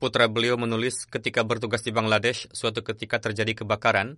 Putra 0.00 0.30
beliau 0.32 0.56
menulis 0.56 1.04
ketika 1.04 1.44
bertugas 1.44 1.84
di 1.84 1.92
Bangladesh, 1.92 2.48
suatu 2.56 2.80
ketika 2.80 3.20
terjadi 3.20 3.52
kebakaran 3.52 4.16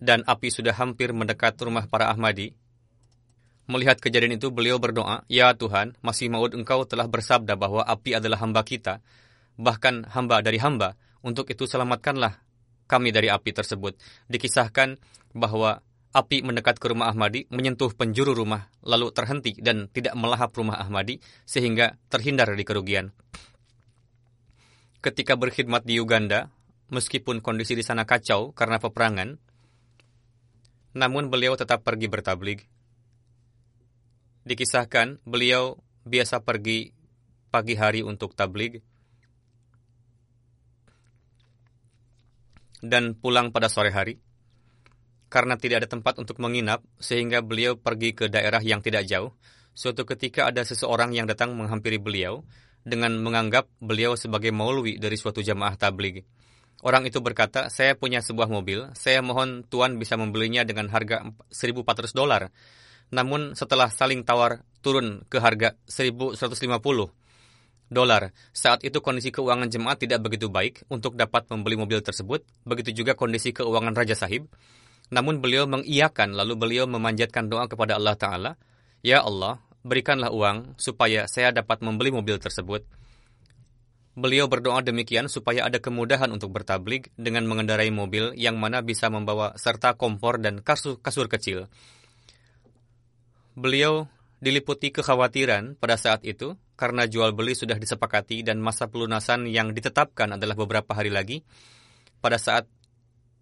dan 0.00 0.24
api 0.24 0.48
sudah 0.48 0.72
hampir 0.72 1.12
mendekat 1.12 1.58
rumah 1.60 1.84
para 1.84 2.08
Ahmadi. 2.08 2.56
Melihat 3.66 3.98
kejadian 3.98 4.38
itu, 4.38 4.54
beliau 4.54 4.78
berdoa, 4.78 5.26
Ya 5.26 5.50
Tuhan, 5.52 5.98
masih 5.98 6.30
maud 6.30 6.54
engkau 6.54 6.86
telah 6.86 7.10
bersabda 7.10 7.58
bahwa 7.58 7.82
api 7.82 8.14
adalah 8.14 8.38
hamba 8.38 8.62
kita, 8.62 9.02
bahkan 9.58 10.06
hamba 10.14 10.40
dari 10.40 10.62
hamba. 10.62 10.94
Untuk 11.26 11.50
itu 11.50 11.66
selamatkanlah 11.66 12.45
kami 12.86 13.10
dari 13.10 13.28
api 13.30 13.50
tersebut. 13.52 13.98
Dikisahkan 14.30 14.96
bahwa 15.34 15.84
api 16.16 16.40
mendekat 16.40 16.80
ke 16.80 16.86
rumah 16.88 17.12
Ahmadi, 17.12 17.44
menyentuh 17.52 17.92
penjuru 17.92 18.32
rumah, 18.32 18.72
lalu 18.80 19.12
terhenti 19.12 19.52
dan 19.60 19.92
tidak 19.92 20.16
melahap 20.16 20.56
rumah 20.56 20.80
Ahmadi, 20.80 21.20
sehingga 21.44 22.00
terhindar 22.08 22.48
dari 22.48 22.64
kerugian. 22.64 23.12
Ketika 25.04 25.36
berkhidmat 25.36 25.84
di 25.84 26.00
Uganda, 26.00 26.48
meskipun 26.88 27.44
kondisi 27.44 27.76
di 27.76 27.84
sana 27.84 28.08
kacau 28.08 28.56
karena 28.56 28.80
peperangan, 28.80 29.36
namun 30.96 31.28
beliau 31.28 31.52
tetap 31.54 31.84
pergi 31.84 32.08
bertablig. 32.08 32.64
Dikisahkan, 34.48 35.20
beliau 35.28 35.76
biasa 36.08 36.40
pergi 36.40 36.96
pagi 37.52 37.76
hari 37.76 38.00
untuk 38.00 38.32
tablig, 38.32 38.80
dan 42.86 43.18
pulang 43.18 43.50
pada 43.50 43.66
sore 43.66 43.90
hari 43.90 44.22
karena 45.26 45.58
tidak 45.58 45.84
ada 45.84 45.88
tempat 45.90 46.22
untuk 46.22 46.38
menginap, 46.38 46.86
sehingga 47.02 47.42
beliau 47.42 47.74
pergi 47.74 48.14
ke 48.14 48.30
daerah 48.30 48.62
yang 48.62 48.78
tidak 48.78 49.04
jauh. 49.10 49.34
Suatu 49.76 50.08
ketika 50.08 50.48
ada 50.48 50.64
seseorang 50.64 51.12
yang 51.12 51.28
datang 51.28 51.52
menghampiri 51.52 52.00
beliau 52.00 52.46
dengan 52.86 53.18
menganggap 53.18 53.68
beliau 53.82 54.14
sebagai 54.14 54.54
maulwi 54.54 54.96
dari 54.96 55.18
suatu 55.18 55.42
jamaah 55.42 55.74
tabligh. 55.76 56.22
Orang 56.86 57.04
itu 57.08 57.18
berkata, 57.18 57.68
saya 57.72 57.98
punya 57.98 58.22
sebuah 58.22 58.46
mobil, 58.46 58.88
saya 58.94 59.20
mohon 59.20 59.66
Tuan 59.66 59.98
bisa 59.98 60.14
membelinya 60.14 60.62
dengan 60.62 60.86
harga 60.92 61.26
1.400 61.50 62.14
dolar. 62.14 62.48
Namun 63.10 63.58
setelah 63.58 63.90
saling 63.90 64.22
tawar 64.22 64.62
turun 64.80 65.26
ke 65.26 65.42
harga 65.42 65.74
1150 65.90 67.25
dolar. 67.86 68.34
Saat 68.50 68.82
itu 68.82 68.98
kondisi 68.98 69.30
keuangan 69.30 69.70
jemaat 69.70 70.02
tidak 70.02 70.22
begitu 70.26 70.50
baik 70.50 70.86
untuk 70.90 71.14
dapat 71.14 71.46
membeli 71.50 71.78
mobil 71.78 72.02
tersebut. 72.02 72.42
Begitu 72.66 73.02
juga 73.02 73.14
kondisi 73.14 73.54
keuangan 73.54 73.94
Raja 73.94 74.18
Sahib. 74.18 74.50
Namun 75.10 75.38
beliau 75.38 75.70
mengiyakan 75.70 76.34
lalu 76.34 76.58
beliau 76.58 76.84
memanjatkan 76.90 77.46
doa 77.46 77.70
kepada 77.70 77.94
Allah 77.94 78.18
Ta'ala. 78.18 78.52
Ya 79.06 79.22
Allah, 79.22 79.62
berikanlah 79.86 80.34
uang 80.34 80.74
supaya 80.74 81.30
saya 81.30 81.54
dapat 81.54 81.78
membeli 81.86 82.10
mobil 82.10 82.42
tersebut. 82.42 82.82
Beliau 84.16 84.48
berdoa 84.48 84.80
demikian 84.80 85.28
supaya 85.28 85.68
ada 85.68 85.76
kemudahan 85.76 86.32
untuk 86.32 86.48
bertablik 86.48 87.12
dengan 87.20 87.44
mengendarai 87.44 87.92
mobil 87.92 88.32
yang 88.34 88.56
mana 88.56 88.80
bisa 88.80 89.12
membawa 89.12 89.52
serta 89.60 89.92
kompor 89.92 90.40
dan 90.40 90.64
kasur, 90.64 90.96
kasur 90.98 91.28
kecil. 91.28 91.68
Beliau 93.52 94.08
diliputi 94.40 94.88
kekhawatiran 94.88 95.76
pada 95.76 96.00
saat 96.00 96.24
itu 96.24 96.56
karena 96.76 97.08
jual 97.08 97.32
beli 97.32 97.56
sudah 97.56 97.80
disepakati 97.80 98.44
dan 98.44 98.60
masa 98.60 98.86
pelunasan 98.86 99.48
yang 99.48 99.72
ditetapkan 99.72 100.36
adalah 100.36 100.54
beberapa 100.54 100.92
hari 100.92 101.08
lagi. 101.08 101.42
Pada 102.20 102.36
saat 102.36 102.68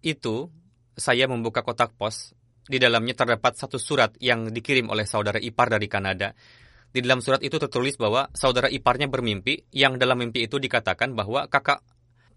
itu, 0.01 0.47
saya 0.95 1.27
membuka 1.27 1.61
kotak 1.61 1.93
pos. 1.93 2.31
Di 2.65 2.81
dalamnya 2.81 3.13
terdapat 3.13 3.53
satu 3.59 3.77
surat 3.77 4.17
yang 4.17 4.49
dikirim 4.49 4.89
oleh 4.89 5.05
saudara 5.05 5.37
ipar 5.37 5.69
dari 5.69 5.85
Kanada 5.85 6.33
di 6.95 7.03
dalam 7.03 7.19
surat 7.19 7.43
itu 7.43 7.59
tertulis 7.59 7.99
bahwa 7.99 8.31
saudara 8.31 8.71
iparnya 8.71 9.11
bermimpi, 9.11 9.67
yang 9.75 9.99
dalam 9.99 10.15
mimpi 10.15 10.47
itu 10.47 10.63
dikatakan 10.63 11.11
bahwa 11.11 11.43
kakak 11.51 11.83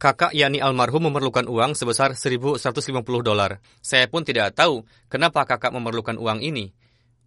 kakak 0.03 0.35
yakni 0.35 0.59
almarhum 0.59 1.07
memerlukan 1.07 1.47
uang 1.47 1.79
sebesar 1.79 2.19
1150 2.19 2.67
dolar. 3.23 3.63
Saya 3.79 4.11
pun 4.11 4.27
tidak 4.27 4.59
tahu 4.59 4.83
kenapa 5.07 5.47
kakak 5.47 5.71
memerlukan 5.71 6.19
uang 6.19 6.43
ini. 6.43 6.75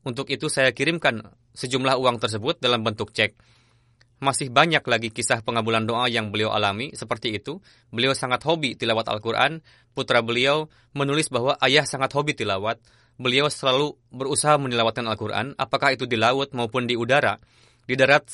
Untuk 0.03 0.27
itu 0.27 0.51
saya 0.51 0.75
kirimkan 0.75 1.23
sejumlah 1.55 1.95
uang 2.03 2.19
tersebut 2.19 2.59
dalam 2.59 2.83
bentuk 2.83 3.15
cek. 3.15 3.31
Masih 4.21 4.53
banyak 4.53 4.85
lagi 4.85 5.09
kisah 5.09 5.41
pengabulan 5.41 5.83
doa 5.83 6.05
yang 6.05 6.29
beliau 6.29 6.53
alami 6.53 6.93
seperti 6.93 7.41
itu. 7.41 7.57
Beliau 7.89 8.13
sangat 8.13 8.45
hobi 8.45 8.77
tilawat 8.77 9.09
Al-Quran. 9.09 9.65
Putra 9.97 10.21
beliau 10.21 10.69
menulis 10.93 11.27
bahwa 11.33 11.57
ayah 11.59 11.83
sangat 11.89 12.13
hobi 12.13 12.37
tilawat 12.37 12.77
beliau 13.21 13.47
selalu 13.53 13.93
berusaha 14.09 14.57
menilawatkan 14.57 15.05
Al-Quran, 15.05 15.53
apakah 15.55 15.93
itu 15.93 16.09
di 16.09 16.17
laut 16.17 16.51
maupun 16.57 16.89
di 16.89 16.97
udara. 16.97 17.37
Di 17.85 17.93
darat, 17.93 18.25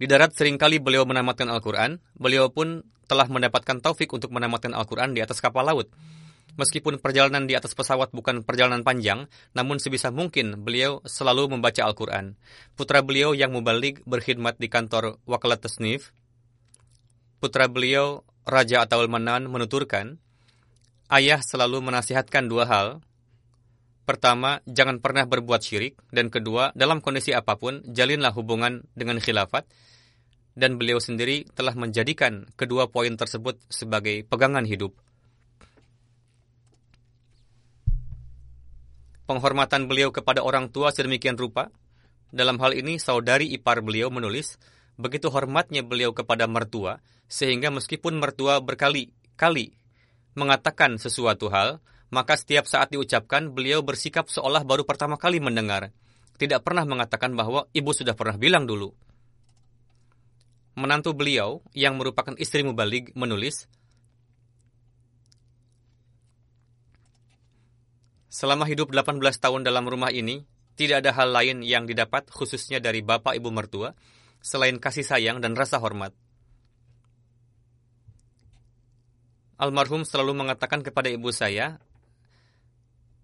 di 0.00 0.06
darat 0.08 0.32
sering 0.32 0.56
kali 0.56 0.80
beliau 0.80 1.04
menamatkan 1.04 1.48
Al-Quran, 1.52 2.00
beliau 2.16 2.48
pun 2.48 2.80
telah 3.04 3.28
mendapatkan 3.28 3.84
taufik 3.84 4.08
untuk 4.16 4.32
menamatkan 4.32 4.72
Al-Quran 4.72 5.12
di 5.12 5.20
atas 5.20 5.44
kapal 5.44 5.68
laut. 5.68 5.92
Meskipun 6.54 7.02
perjalanan 7.02 7.50
di 7.50 7.58
atas 7.58 7.74
pesawat 7.74 8.14
bukan 8.14 8.46
perjalanan 8.46 8.86
panjang, 8.86 9.26
namun 9.58 9.82
sebisa 9.82 10.14
mungkin 10.14 10.62
beliau 10.62 11.02
selalu 11.02 11.50
membaca 11.58 11.82
Al-Quran. 11.82 12.38
Putra 12.78 13.02
beliau 13.02 13.34
yang 13.34 13.50
mubalik 13.50 14.06
berkhidmat 14.06 14.62
di 14.62 14.70
kantor 14.70 15.18
Wakalat 15.26 15.66
Tasnif, 15.66 16.14
putra 17.42 17.66
beliau 17.66 18.22
Raja 18.46 18.86
Ataul 18.86 19.10
Manan 19.10 19.50
menuturkan, 19.50 20.22
ayah 21.10 21.42
selalu 21.42 21.82
menasihatkan 21.82 22.46
dua 22.46 22.70
hal, 22.70 23.02
Pertama, 24.04 24.60
jangan 24.68 25.00
pernah 25.00 25.24
berbuat 25.24 25.64
syirik. 25.64 25.96
Dan 26.12 26.28
kedua, 26.28 26.76
dalam 26.76 27.00
kondisi 27.00 27.32
apa 27.32 27.56
pun, 27.56 27.80
jalinlah 27.88 28.36
hubungan 28.36 28.84
dengan 28.92 29.16
khilafat. 29.16 29.64
Dan 30.52 30.76
beliau 30.76 31.00
sendiri 31.00 31.48
telah 31.56 31.72
menjadikan 31.72 32.44
kedua 32.54 32.92
poin 32.92 33.16
tersebut 33.16 33.58
sebagai 33.72 34.22
pegangan 34.28 34.68
hidup. 34.68 34.92
Penghormatan 39.24 39.88
beliau 39.88 40.12
kepada 40.12 40.44
orang 40.44 40.68
tua 40.68 40.92
sedemikian 40.92 41.40
rupa. 41.40 41.72
Dalam 42.28 42.60
hal 42.60 42.76
ini, 42.76 43.00
saudari 43.00 43.48
ipar 43.56 43.80
beliau 43.80 44.12
menulis, 44.12 44.60
begitu 45.00 45.32
hormatnya 45.32 45.80
beliau 45.80 46.12
kepada 46.12 46.44
mertua, 46.44 47.00
sehingga 47.24 47.72
meskipun 47.72 48.20
mertua 48.20 48.60
berkali-kali 48.60 49.72
mengatakan 50.34 50.98
sesuatu 50.98 51.48
hal, 51.48 51.80
maka 52.12 52.36
setiap 52.36 52.68
saat 52.68 52.92
diucapkan 52.92 53.50
beliau 53.50 53.80
bersikap 53.80 54.28
seolah 54.28 54.62
baru 54.66 54.84
pertama 54.84 55.16
kali 55.16 55.40
mendengar. 55.40 55.90
Tidak 56.34 56.60
pernah 56.66 56.82
mengatakan 56.82 57.32
bahwa 57.38 57.70
ibu 57.70 57.90
sudah 57.94 58.12
pernah 58.18 58.34
bilang 58.34 58.66
dulu. 58.66 58.90
Menantu 60.74 61.14
beliau 61.14 61.62
yang 61.70 61.94
merupakan 61.94 62.34
istri 62.34 62.66
Mubalik 62.66 63.14
menulis, 63.14 63.70
Selama 68.34 68.66
hidup 68.66 68.90
18 68.90 69.22
tahun 69.38 69.62
dalam 69.62 69.86
rumah 69.86 70.10
ini, 70.10 70.42
tidak 70.74 71.06
ada 71.06 71.14
hal 71.14 71.30
lain 71.30 71.62
yang 71.62 71.86
didapat 71.86 72.26
khususnya 72.34 72.82
dari 72.82 72.98
bapak 72.98 73.38
ibu 73.38 73.54
mertua, 73.54 73.94
selain 74.42 74.82
kasih 74.82 75.06
sayang 75.06 75.38
dan 75.38 75.54
rasa 75.54 75.78
hormat. 75.78 76.10
Almarhum 79.54 80.02
selalu 80.02 80.34
mengatakan 80.34 80.82
kepada 80.82 81.06
ibu 81.14 81.30
saya, 81.30 81.78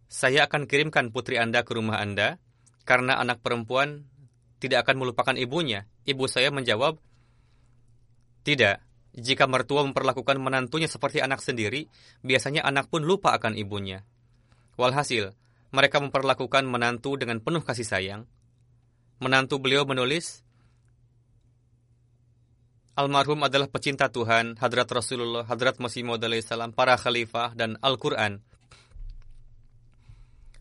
saya 0.06 0.46
akan 0.46 0.70
kirimkan 0.70 1.10
putri 1.10 1.42
Anda 1.42 1.66
ke 1.66 1.74
rumah 1.74 1.98
Anda 1.98 2.38
karena 2.86 3.18
anak 3.18 3.42
perempuan 3.42 4.06
tidak 4.62 4.86
akan 4.86 5.02
melupakan 5.02 5.34
ibunya. 5.34 5.90
Ibu 6.06 6.30
saya 6.30 6.54
menjawab, 6.54 7.02
tidak. 8.46 8.78
Jika 9.10 9.50
mertua 9.50 9.82
memperlakukan 9.90 10.38
menantunya 10.38 10.86
seperti 10.86 11.18
anak 11.18 11.42
sendiri, 11.42 11.90
biasanya 12.22 12.62
anak 12.62 12.86
pun 12.86 13.02
lupa 13.02 13.34
akan 13.34 13.58
ibunya. 13.58 14.06
Walhasil, 14.80 15.36
mereka 15.70 16.00
memperlakukan 16.00 16.64
menantu 16.64 17.20
dengan 17.20 17.44
penuh 17.44 17.60
kasih 17.60 17.84
sayang. 17.84 18.22
Menantu 19.20 19.60
beliau 19.60 19.84
menulis, 19.84 20.40
Almarhum 22.98 23.40
adalah 23.46 23.68
pecinta 23.70 24.10
Tuhan, 24.10 24.58
Hadrat 24.60 24.88
Rasulullah, 24.92 25.46
Hadrat 25.46 25.80
Masih 25.80 26.04
Maud 26.04 26.20
salam, 26.42 26.72
para 26.72 26.96
khalifah, 26.98 27.54
dan 27.56 27.80
Al-Quran. 27.80 28.44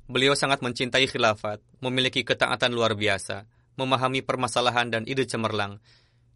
Beliau 0.07 0.34
sangat 0.39 0.63
mencintai 0.63 1.05
khilafat, 1.09 1.59
memiliki 1.84 2.24
ketaatan 2.24 2.72
luar 2.72 2.95
biasa, 2.95 3.43
memahami 3.76 4.24
permasalahan 4.24 4.88
dan 4.88 5.03
ide 5.03 5.28
cemerlang, 5.28 5.84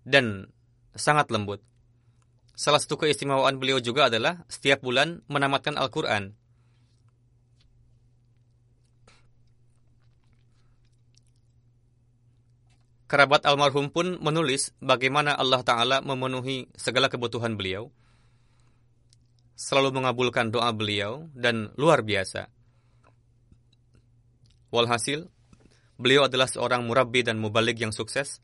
dan 0.03 0.51
sangat 0.91 1.31
lembut. 1.31 1.63
Salah 2.53 2.77
satu 2.77 3.01
keistimewaan 3.01 3.57
beliau 3.57 3.81
juga 3.81 4.11
adalah 4.11 4.45
setiap 4.45 4.85
bulan 4.85 5.25
menamatkan 5.25 5.73
Al-Quran. 5.73 6.37
Kerabat 13.13 13.45
almarhum 13.45 13.93
pun 13.93 14.17
menulis 14.25 14.73
bagaimana 14.81 15.37
Allah 15.37 15.61
Ta'ala 15.61 16.01
memenuhi 16.01 16.65
segala 16.73 17.13
kebutuhan 17.13 17.53
beliau, 17.53 17.93
selalu 19.53 20.01
mengabulkan 20.01 20.49
doa 20.49 20.73
beliau, 20.73 21.29
dan 21.37 21.69
luar 21.77 22.01
biasa. 22.01 22.49
Walhasil, 24.73 25.29
beliau 26.01 26.25
adalah 26.25 26.49
seorang 26.49 26.89
murabbi 26.89 27.21
dan 27.21 27.37
mubalik 27.37 27.77
yang 27.77 27.93
sukses, 27.93 28.41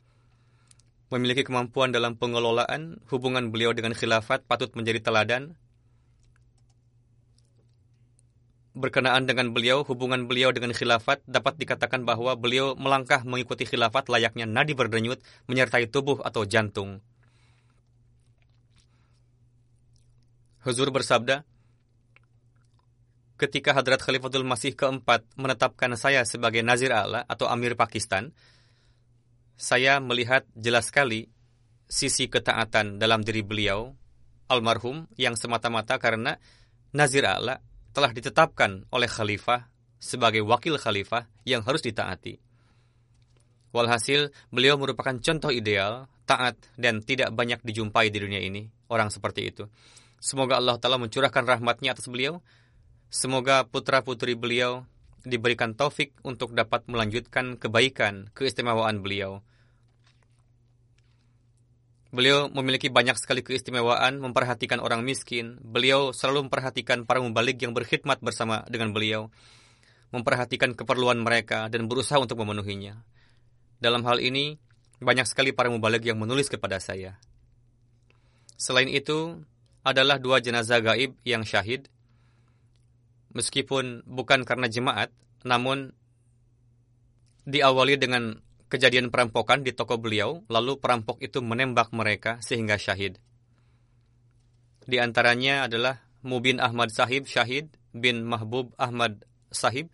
memiliki 1.09 1.41
kemampuan 1.41 1.89
dalam 1.89 2.13
pengelolaan, 2.13 3.01
hubungan 3.09 3.49
beliau 3.49 3.73
dengan 3.73 3.97
khilafat 3.97 4.45
patut 4.45 4.69
menjadi 4.77 5.01
teladan. 5.01 5.57
Berkenaan 8.79 9.27
dengan 9.27 9.51
beliau, 9.51 9.83
hubungan 9.83 10.23
beliau 10.23 10.55
dengan 10.55 10.71
khilafat 10.71 11.19
dapat 11.27 11.59
dikatakan 11.59 12.07
bahwa 12.07 12.31
beliau 12.39 12.79
melangkah 12.79 13.27
mengikuti 13.27 13.67
khilafat 13.67 14.07
layaknya 14.07 14.47
nadi 14.47 14.71
berdenyut 14.71 15.19
menyertai 15.51 15.91
tubuh 15.91 16.23
atau 16.23 16.47
jantung. 16.47 17.03
Huzur 20.63 20.95
bersabda, 20.95 21.43
ketika 23.35 23.75
Hadrat 23.75 23.99
Khalifatul 23.99 24.47
Masih 24.47 24.75
keempat 24.75 25.27
menetapkan 25.35 25.91
saya 25.99 26.23
sebagai 26.23 26.63
Nazir 26.63 26.95
Allah 26.95 27.27
atau 27.27 27.51
Amir 27.51 27.75
Pakistan, 27.75 28.31
saya 29.59 29.99
melihat 29.99 30.47
jelas 30.55 30.87
sekali 30.87 31.27
sisi 31.91 32.31
ketaatan 32.31 32.95
dalam 32.95 33.27
diri 33.27 33.43
beliau, 33.43 33.91
almarhum, 34.47 35.03
yang 35.19 35.35
semata-mata 35.35 35.99
karena 35.99 36.39
Nazir 36.95 37.27
Allah 37.27 37.59
telah 37.91 38.11
ditetapkan 38.13 38.85
oleh 38.93 39.09
Khalifah 39.09 39.67
sebagai 39.99 40.45
wakil 40.45 40.79
Khalifah 40.79 41.27
yang 41.43 41.65
harus 41.65 41.83
ditaati. 41.83 42.39
Walhasil, 43.69 44.33
beliau 44.49 44.81
merupakan 44.81 45.13
contoh 45.21 45.53
ideal, 45.53 46.09
taat, 46.25 46.57
dan 46.73 47.05
tidak 47.05 47.29
banyak 47.35 47.61
dijumpai 47.61 48.09
di 48.09 48.17
dunia 48.17 48.41
ini, 48.41 48.65
orang 48.89 49.13
seperti 49.13 49.53
itu. 49.53 49.69
Semoga 50.17 50.57
Allah 50.57 50.81
Ta'ala 50.81 50.97
mencurahkan 50.97 51.45
rahmatnya 51.45 51.93
atas 51.93 52.09
beliau, 52.09 52.41
Semoga 53.09 53.65
putra-putri 53.65 54.37
beliau 54.37 54.85
diberikan 55.25 55.73
taufik 55.73 56.13
untuk 56.21 56.53
dapat 56.53 56.85
melanjutkan 56.85 57.57
kebaikan, 57.57 58.29
keistimewaan 58.37 59.01
beliau. 59.01 59.41
Beliau 62.09 62.49
memiliki 62.49 62.89
banyak 62.89 63.21
sekali 63.21 63.45
keistimewaan, 63.45 64.17
memperhatikan 64.17 64.81
orang 64.81 65.05
miskin. 65.05 65.61
Beliau 65.61 66.09
selalu 66.09 66.49
memperhatikan 66.49 67.05
para 67.05 67.21
mubalik 67.21 67.61
yang 67.61 67.77
berkhidmat 67.77 68.17
bersama 68.25 68.65
dengan 68.65 68.93
beliau. 68.93 69.29
memperhatikan 70.09 70.73
keperluan 70.73 71.21
mereka, 71.21 71.69
dan 71.69 71.85
berusaha 71.85 72.17
untuk 72.17 72.41
memenuhinya. 72.41 72.97
Dalam 73.77 74.01
hal 74.09 74.17
ini, 74.17 74.57
banyak 74.97 75.29
sekali 75.29 75.53
para 75.53 75.69
mubalik 75.69 76.01
yang 76.01 76.17
menulis 76.17 76.49
kepada 76.49 76.81
saya. 76.81 77.21
Selain 78.57 78.89
itu, 78.89 79.37
adalah 79.85 80.17
dua 80.19 80.41
jenazah 80.41 80.81
gaib 80.81 81.15
yang 81.23 81.45
syahid, 81.45 81.87
meskipun 83.31 84.03
bukan 84.03 84.43
karena 84.43 84.67
jemaat, 84.67 85.13
namun 85.45 85.93
diawali 87.45 87.95
dengan 87.95 88.41
kejadian 88.69 89.09
perampokan 89.09 89.65
di 89.65 89.73
toko 89.73 89.97
beliau, 89.97 90.45
lalu 90.47 90.77
perampok 90.77 91.19
itu 91.25 91.41
menembak 91.41 91.89
mereka 91.89 92.37
sehingga 92.39 92.77
syahid. 92.77 93.17
Di 94.85 95.01
antaranya 95.01 95.65
adalah 95.65 96.05
Mubin 96.21 96.61
Ahmad 96.61 96.93
Sahib 96.93 97.25
Syahid 97.25 97.73
bin 97.91 98.25
Mahbub 98.25 98.73
Ahmad 98.77 99.25
Sahib, 99.49 99.89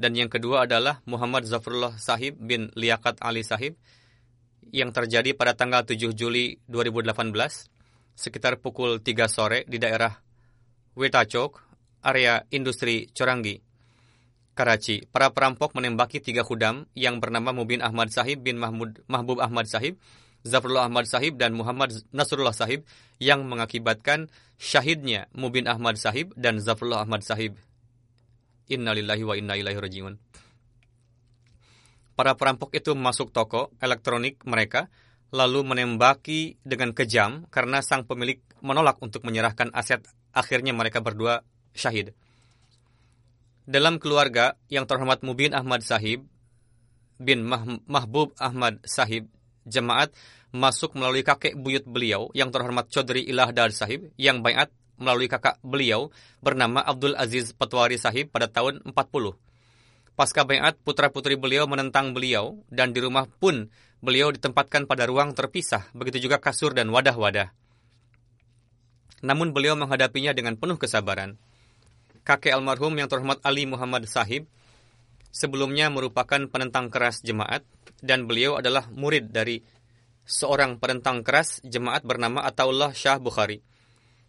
dan 0.00 0.16
yang 0.16 0.32
kedua 0.32 0.64
adalah 0.64 1.04
Muhammad 1.04 1.44
Zafrullah 1.44 1.96
Sahib 2.00 2.36
bin 2.40 2.72
Liakat 2.72 3.20
Ali 3.20 3.44
Sahib, 3.44 3.76
yang 4.72 4.90
terjadi 4.90 5.36
pada 5.36 5.54
tanggal 5.54 5.84
7 5.84 6.16
Juli 6.16 6.58
2018, 6.68 7.32
sekitar 8.16 8.58
pukul 8.60 9.04
3 9.04 9.28
sore 9.28 9.64
di 9.68 9.76
daerah 9.76 10.12
Wetachok, 10.96 11.60
area 12.00 12.40
industri 12.48 13.12
Corangi, 13.12 13.65
Karachi. 14.56 15.04
Para 15.12 15.36
perampok 15.36 15.76
menembaki 15.76 16.24
tiga 16.24 16.40
kudam 16.40 16.88
yang 16.96 17.20
bernama 17.20 17.52
Mubin 17.52 17.84
Ahmad 17.84 18.08
Sahib 18.08 18.40
bin 18.40 18.56
Mahmud, 18.56 19.04
Mahbub 19.04 19.44
Ahmad 19.44 19.68
Sahib, 19.68 20.00
Zafrullah 20.48 20.88
Ahmad 20.88 21.04
Sahib, 21.04 21.36
dan 21.36 21.52
Muhammad 21.52 21.92
Nasrullah 22.16 22.56
Sahib 22.56 22.88
yang 23.20 23.44
mengakibatkan 23.44 24.32
syahidnya 24.56 25.28
Mubin 25.36 25.68
Ahmad 25.68 26.00
Sahib 26.00 26.32
dan 26.40 26.56
Zafrullah 26.56 27.04
Ahmad 27.04 27.20
Sahib. 27.20 27.60
Innalillahi 28.72 29.22
wa 29.28 29.36
inna 29.36 29.60
ilaihi 29.60 29.76
rajiun. 29.76 30.16
Para 32.16 32.32
perampok 32.32 32.72
itu 32.72 32.96
masuk 32.96 33.28
toko 33.28 33.76
elektronik 33.76 34.40
mereka, 34.48 34.88
lalu 35.36 35.68
menembaki 35.68 36.56
dengan 36.64 36.96
kejam 36.96 37.44
karena 37.52 37.84
sang 37.84 38.08
pemilik 38.08 38.40
menolak 38.64 38.96
untuk 39.04 39.20
menyerahkan 39.28 39.68
aset. 39.76 40.00
Akhirnya 40.32 40.72
mereka 40.72 41.04
berdua 41.04 41.44
syahid. 41.76 42.16
Dalam 43.66 43.98
keluarga 43.98 44.54
yang 44.70 44.86
terhormat 44.86 45.26
Mubin 45.26 45.50
Ahmad 45.50 45.82
Sahib 45.82 46.22
bin 47.18 47.42
Mah 47.42 47.66
Mahbub 47.90 48.30
Ahmad 48.38 48.78
Sahib, 48.86 49.26
jemaat 49.66 50.14
masuk 50.54 50.94
melalui 50.94 51.26
kakek 51.26 51.58
buyut 51.58 51.82
beliau 51.82 52.30
yang 52.30 52.54
terhormat 52.54 52.86
Chodri 52.94 53.26
Ilahdar 53.26 53.74
Sahib 53.74 54.14
yang 54.14 54.46
bayat 54.46 54.70
melalui 55.02 55.26
kakak 55.26 55.58
beliau 55.66 56.14
bernama 56.38 56.78
Abdul 56.78 57.18
Aziz 57.18 57.50
Patwari 57.58 57.98
Sahib 57.98 58.30
pada 58.30 58.46
tahun 58.46 58.86
40. 58.86 58.94
Pasca 60.14 60.46
bayat, 60.46 60.78
putra-putri 60.86 61.34
beliau 61.34 61.66
menentang 61.66 62.14
beliau 62.14 62.62
dan 62.70 62.94
di 62.94 63.02
rumah 63.02 63.26
pun 63.26 63.66
beliau 63.98 64.30
ditempatkan 64.30 64.86
pada 64.86 65.10
ruang 65.10 65.34
terpisah, 65.34 65.90
begitu 65.90 66.30
juga 66.30 66.38
kasur 66.38 66.70
dan 66.70 66.86
wadah-wadah. 66.94 67.50
Namun 69.26 69.50
beliau 69.50 69.74
menghadapinya 69.74 70.30
dengan 70.30 70.54
penuh 70.54 70.78
kesabaran 70.78 71.34
kakek 72.26 72.50
almarhum 72.50 72.98
yang 72.98 73.06
terhormat 73.06 73.38
Ali 73.46 73.70
Muhammad 73.70 74.10
Sahib, 74.10 74.50
sebelumnya 75.30 75.86
merupakan 75.94 76.42
penentang 76.50 76.90
keras 76.90 77.22
jemaat 77.22 77.62
dan 78.02 78.26
beliau 78.26 78.58
adalah 78.58 78.90
murid 78.90 79.30
dari 79.30 79.62
seorang 80.26 80.82
penentang 80.82 81.22
keras 81.22 81.62
jemaat 81.62 82.02
bernama 82.02 82.42
Ataullah 82.42 82.90
Shah 82.90 83.22
Bukhari. 83.22 83.62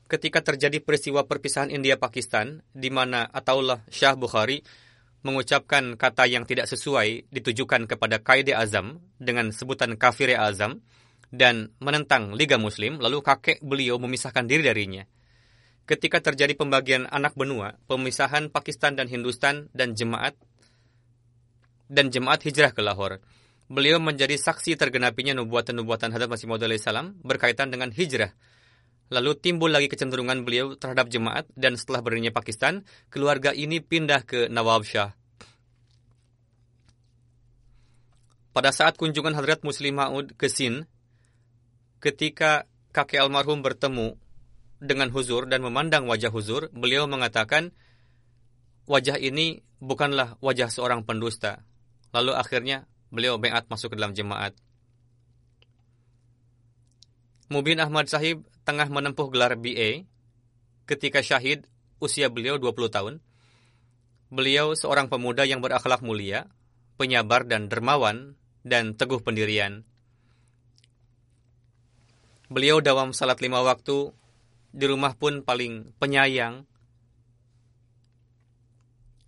Ketika 0.06 0.46
terjadi 0.46 0.78
peristiwa 0.80 1.26
perpisahan 1.26 1.74
India-Pakistan, 1.74 2.62
di 2.70 2.94
mana 2.94 3.26
Ataullah 3.28 3.82
Shah 3.90 4.14
Bukhari 4.14 4.62
mengucapkan 5.26 5.98
kata 5.98 6.30
yang 6.30 6.46
tidak 6.46 6.70
sesuai 6.70 7.34
ditujukan 7.34 7.90
kepada 7.90 8.22
Qaid 8.22 8.54
Azam 8.54 9.02
dengan 9.18 9.50
sebutan 9.50 9.98
kafir 9.98 10.38
Azam 10.38 10.86
dan 11.34 11.74
menentang 11.82 12.38
Liga 12.38 12.62
Muslim, 12.62 13.02
lalu 13.02 13.20
kakek 13.26 13.60
beliau 13.66 14.00
memisahkan 14.00 14.46
diri 14.46 14.64
darinya 14.64 15.04
ketika 15.88 16.20
terjadi 16.20 16.54
pembagian 16.54 17.08
anak 17.08 17.34
benua, 17.34 17.80
pemisahan 17.88 18.52
Pakistan 18.52 19.00
dan 19.00 19.08
Hindustan 19.08 19.72
dan 19.72 19.96
jemaat 19.96 20.36
dan 21.88 22.12
jemaat 22.12 22.44
hijrah 22.44 22.76
ke 22.76 22.84
Lahore. 22.84 23.24
Beliau 23.72 24.00
menjadi 24.00 24.36
saksi 24.36 24.76
tergenapinya 24.76 25.36
nubuatan-nubuatan 25.40 26.12
Hadrat 26.12 26.28
Masih 26.28 26.48
Maud 26.48 26.64
salam 26.80 27.16
berkaitan 27.24 27.72
dengan 27.72 27.92
hijrah. 27.92 28.36
Lalu 29.08 29.40
timbul 29.40 29.72
lagi 29.72 29.88
kecenderungan 29.88 30.44
beliau 30.44 30.76
terhadap 30.76 31.08
jemaat 31.08 31.48
dan 31.56 31.80
setelah 31.80 32.04
berdirinya 32.04 32.36
Pakistan, 32.36 32.84
keluarga 33.08 33.56
ini 33.56 33.80
pindah 33.80 34.28
ke 34.28 34.52
Nawab 34.52 34.84
Shah. 34.84 35.16
Pada 38.52 38.76
saat 38.76 39.00
kunjungan 39.00 39.32
Hadrat 39.32 39.64
Muslim 39.64 39.96
Maud 39.96 40.36
ke 40.36 40.52
Sin, 40.52 40.84
ketika 42.04 42.68
kakek 42.92 43.24
almarhum 43.24 43.64
bertemu 43.64 44.20
dengan 44.78 45.10
huzur 45.10 45.50
dan 45.50 45.66
memandang 45.66 46.06
wajah 46.06 46.30
huzur, 46.30 46.70
beliau 46.74 47.10
mengatakan, 47.10 47.74
wajah 48.86 49.18
ini 49.18 49.66
bukanlah 49.82 50.38
wajah 50.40 50.70
seorang 50.70 51.06
pendusta. 51.06 51.66
Lalu 52.14 52.34
akhirnya 52.38 52.86
beliau 53.10 53.42
beat 53.42 53.66
masuk 53.70 53.94
ke 53.94 53.98
dalam 53.98 54.14
jemaat. 54.14 54.54
Mubin 57.48 57.80
Ahmad 57.80 58.12
Sahib 58.12 58.44
tengah 58.68 58.92
menempuh 58.92 59.32
gelar 59.32 59.56
BA 59.56 60.04
ketika 60.84 61.24
syahid 61.24 61.64
usia 62.04 62.28
beliau 62.28 62.60
20 62.60 62.92
tahun. 62.92 63.14
Beliau 64.28 64.76
seorang 64.76 65.08
pemuda 65.08 65.48
yang 65.48 65.64
berakhlak 65.64 66.04
mulia, 66.04 66.52
penyabar 67.00 67.48
dan 67.48 67.72
dermawan, 67.72 68.36
dan 68.68 69.00
teguh 69.00 69.24
pendirian. 69.24 69.88
Beliau 72.52 72.84
dalam 72.84 73.16
salat 73.16 73.40
lima 73.40 73.64
waktu 73.64 74.12
di 74.78 74.86
rumah 74.86 75.18
pun 75.18 75.42
paling 75.42 75.98
penyayang. 75.98 76.62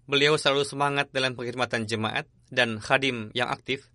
Beliau 0.05 0.37
selalu 0.37 0.61
semangat 0.61 1.09
dalam 1.09 1.33
pengkhidmatan 1.33 1.89
jemaat 1.89 2.29
dan 2.53 2.77
khadim 2.77 3.33
yang 3.33 3.49
aktif. 3.49 3.89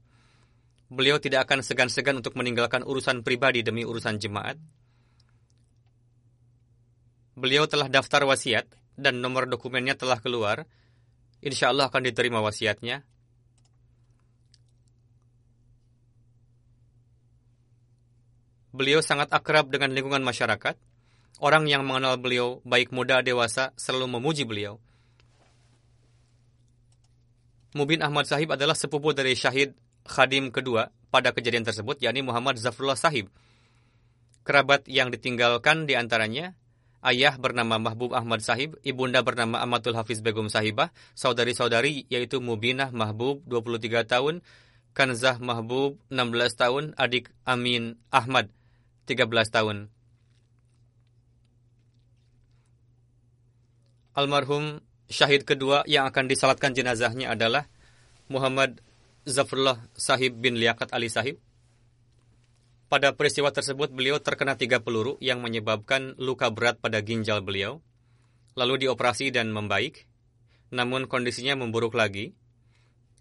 Beliau 0.90 1.22
tidak 1.22 1.46
akan 1.46 1.62
segan-segan 1.62 2.18
untuk 2.18 2.34
meninggalkan 2.34 2.82
urusan 2.82 3.22
pribadi 3.22 3.62
demi 3.62 3.86
urusan 3.86 4.18
jemaat. 4.18 4.58
Beliau 7.38 7.70
telah 7.70 7.86
daftar 7.86 8.26
wasiat 8.26 8.66
dan 8.98 9.22
nomor 9.22 9.46
dokumennya 9.46 9.94
telah 9.94 10.18
keluar. 10.18 10.66
Insya 11.38 11.70
Allah 11.70 11.86
akan 11.90 12.02
diterima 12.02 12.42
wasiatnya. 12.42 13.06
Beliau 18.74 18.98
sangat 19.02 19.30
akrab 19.30 19.70
dengan 19.70 19.94
lingkungan 19.94 20.22
masyarakat 20.22 20.74
Orang 21.42 21.66
yang 21.66 21.82
mengenal 21.82 22.14
beliau, 22.14 22.62
baik 22.62 22.94
muda 22.94 23.18
dewasa, 23.18 23.74
selalu 23.74 24.06
memuji 24.18 24.46
beliau. 24.46 24.78
Mubin 27.74 28.06
Ahmad 28.06 28.30
Sahib 28.30 28.54
adalah 28.54 28.78
sepupu 28.78 29.10
dari 29.10 29.34
Syahid 29.34 29.74
Khadim 30.06 30.54
kedua 30.54 30.94
pada 31.10 31.34
kejadian 31.34 31.66
tersebut, 31.66 31.98
yakni 31.98 32.22
Muhammad 32.22 32.54
Zafrullah 32.54 32.94
Sahib. 32.94 33.34
Kerabat 34.46 34.86
yang 34.86 35.10
ditinggalkan 35.10 35.90
di 35.90 35.98
antaranya 35.98 36.54
ayah 37.02 37.34
bernama 37.34 37.82
Mahbub 37.82 38.14
Ahmad 38.14 38.44
Sahib, 38.44 38.78
ibunda 38.86 39.26
bernama 39.26 39.58
Amatul 39.58 39.98
Hafiz 39.98 40.22
Begum 40.22 40.46
Sahibah, 40.46 40.94
saudari-saudari 41.18 42.06
yaitu 42.12 42.38
Mubinah 42.38 42.94
Mahbub 42.94 43.42
23 43.50 44.06
tahun, 44.06 44.34
Kanzah 44.94 45.42
Mahbub 45.42 45.98
16 46.14 46.54
tahun, 46.54 46.84
adik 46.94 47.34
Amin 47.42 47.98
Ahmad 48.14 48.54
13 49.10 49.26
tahun. 49.50 49.93
Almarhum 54.14 54.78
syahid 55.10 55.42
kedua 55.42 55.82
yang 55.90 56.06
akan 56.06 56.30
disalatkan 56.30 56.72
jenazahnya 56.72 57.34
adalah 57.34 57.66
Muhammad 58.30 58.80
Zafrullah 59.26 59.82
Sahib 59.98 60.38
bin 60.40 60.56
Liakat 60.56 60.94
Ali 60.94 61.10
Sahib. 61.10 61.42
Pada 62.88 63.10
peristiwa 63.10 63.50
tersebut 63.50 63.90
beliau 63.90 64.22
terkena 64.22 64.54
tiga 64.54 64.78
peluru 64.78 65.18
yang 65.18 65.42
menyebabkan 65.42 66.14
luka 66.16 66.46
berat 66.54 66.78
pada 66.78 67.02
ginjal 67.02 67.42
beliau, 67.42 67.82
lalu 68.54 68.86
dioperasi 68.86 69.34
dan 69.34 69.50
membaik, 69.50 70.06
namun 70.70 71.10
kondisinya 71.10 71.58
memburuk 71.58 71.98
lagi. 71.98 72.38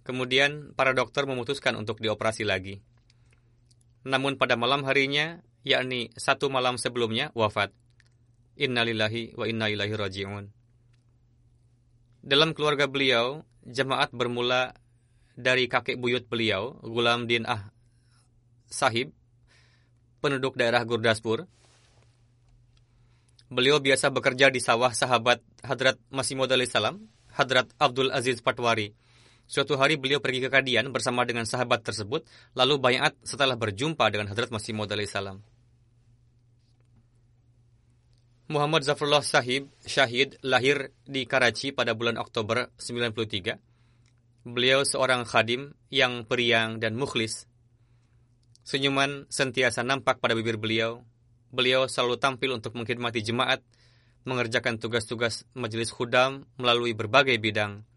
Kemudian 0.03 0.75
para 0.75 0.91
dokter 0.91 1.23
memutuskan 1.23 1.79
untuk 1.79 2.03
dioperasi 2.03 2.43
lagi. 2.43 2.83
Namun 4.03 4.35
pada 4.35 4.59
malam 4.59 4.83
harinya, 4.83 5.39
yakni 5.63 6.11
satu 6.19 6.51
malam 6.51 6.75
sebelumnya, 6.75 7.31
wafat. 7.33 7.71
Innalillahi 8.59 9.33
wa 9.39 9.47
inna 9.47 9.71
ilaihi 9.71 9.95
raji'un. 9.95 10.62
Dalam 12.24 12.55
keluarga 12.55 12.88
beliau, 12.88 13.43
jemaat 13.67 14.15
bermula 14.15 14.71
dari 15.36 15.67
kakek 15.67 15.99
buyut 15.99 16.24
beliau, 16.32 16.80
Gulam 16.80 17.28
Din 17.28 17.43
Ah 17.43 17.67
Sahib, 18.63 19.11
penduduk 20.24 20.55
daerah 20.55 20.88
Gurdaspur. 20.88 21.43
Beliau 23.51 23.84
biasa 23.84 24.07
bekerja 24.07 24.47
di 24.47 24.63
sawah 24.63 24.95
sahabat 24.95 25.43
Hadrat 25.67 25.99
Masih 26.15 26.39
Maud 26.39 26.55
salam, 26.63 27.11
Hadrat 27.36 27.67
Abdul 27.76 28.07
Aziz 28.15 28.39
Patwari. 28.39 28.95
Suatu 29.43 29.76
hari 29.76 29.99
beliau 29.99 30.24
pergi 30.24 30.47
ke 30.47 30.49
Kadian 30.49 30.95
bersama 30.95 31.28
dengan 31.28 31.43
sahabat 31.43 31.84
tersebut, 31.84 32.24
lalu 32.55 32.80
bayat 32.80 33.19
setelah 33.28 33.59
berjumpa 33.59 34.07
dengan 34.07 34.32
Hadrat 34.32 34.47
Masih 34.47 34.71
Maud 34.71 34.95
salam. 35.11 35.43
Muhammad 38.51 38.83
Zafrullah 38.83 39.23
Sahib 39.23 39.71
Syahid 39.87 40.35
lahir 40.43 40.91
di 41.07 41.23
Karachi 41.23 41.71
pada 41.71 41.95
bulan 41.95 42.19
Oktober 42.19 42.75
93. 42.75 43.55
Beliau 44.43 44.83
seorang 44.83 45.23
khadim 45.23 45.71
yang 45.87 46.27
periang 46.27 46.75
dan 46.75 46.99
mukhlis. 46.99 47.47
Senyuman 48.67 49.31
sentiasa 49.31 49.87
nampak 49.87 50.19
pada 50.19 50.35
bibir 50.35 50.59
beliau. 50.59 51.07
Beliau 51.55 51.87
selalu 51.87 52.19
tampil 52.19 52.51
untuk 52.51 52.75
mengkhidmati 52.75 53.23
jemaat, 53.23 53.63
mengerjakan 54.27 54.75
tugas-tugas 54.75 55.47
majelis 55.55 55.95
khudam 55.95 56.43
melalui 56.59 56.91
berbagai 56.91 57.39
bidang. 57.39 57.87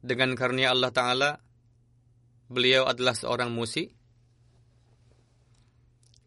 Dengan 0.00 0.32
karunia 0.32 0.72
Allah 0.72 0.88
Ta'ala, 0.96 1.30
beliau 2.48 2.88
adalah 2.88 3.12
seorang 3.12 3.52
musik, 3.52 3.92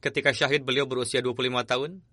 ketika 0.06 0.30
syahid 0.38 0.62
beliau 0.62 0.86
berusia 0.86 1.18
25 1.26 1.66
tahun. 1.66 2.06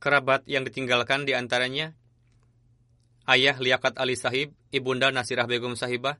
Kerabat 0.00 0.44
yang 0.48 0.64
ditinggalkan 0.64 1.28
di 1.28 1.36
antaranya 1.36 1.92
ayah 3.28 3.56
Liakat 3.60 4.00
Ali 4.00 4.16
Sahib, 4.16 4.56
ibunda 4.72 5.12
Nasirah 5.12 5.44
Begum 5.44 5.76
Sahibah, 5.76 6.16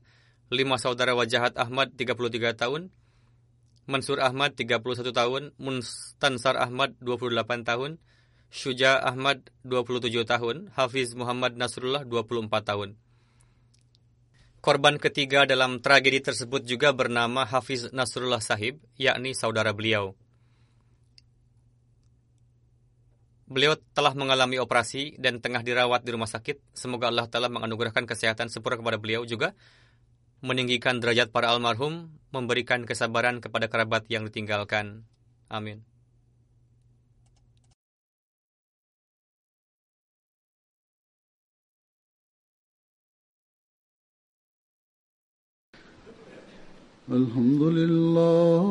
lima 0.53 0.77
saudara 0.77 1.17
Wajahat 1.17 1.57
Ahmad 1.57 1.93
33 1.97 2.53
tahun, 2.53 2.93
Mansur 3.89 4.21
Ahmad 4.21 4.53
31 4.53 5.09
tahun, 5.09 5.43
Mustansar 5.57 6.57
Ahmad 6.57 6.93
28 7.01 7.65
tahun, 7.65 7.97
Syuja 8.51 8.99
Ahmad 8.99 9.47
27 9.63 10.27
tahun, 10.27 10.69
Hafiz 10.75 11.15
Muhammad 11.17 11.57
Nasrullah 11.57 12.03
24 12.05 12.51
tahun. 12.61 12.99
Korban 14.61 15.01
ketiga 15.01 15.49
dalam 15.49 15.81
tragedi 15.81 16.21
tersebut 16.21 16.61
juga 16.61 16.93
bernama 16.93 17.49
Hafiz 17.49 17.89
Nasrullah 17.89 18.43
Sahib, 18.43 18.77
yakni 18.93 19.33
saudara 19.33 19.73
beliau. 19.73 20.13
Beliau 23.49 23.75
telah 23.97 24.13
mengalami 24.13 24.61
operasi 24.61 25.17
dan 25.17 25.41
tengah 25.41 25.65
dirawat 25.65 26.05
di 26.05 26.13
rumah 26.13 26.29
sakit. 26.29 26.61
Semoga 26.71 27.09
Allah 27.09 27.27
telah 27.27 27.49
menganugerahkan 27.49 28.05
kesehatan 28.05 28.47
sempurna 28.47 28.79
kepada 28.79 29.01
beliau 29.01 29.25
juga 29.25 29.57
meninggikan 30.39 30.97
derajat 30.97 31.29
para 31.29 31.49
almarhum, 31.53 32.09
memberikan 32.34 32.84
kesabaran 32.84 33.40
kepada 33.40 33.70
kerabat 33.70 34.04
yang 34.12 34.28
ditinggalkan. 34.28 35.08
Amin. 35.46 35.86
Alhamdulillah 47.06 48.66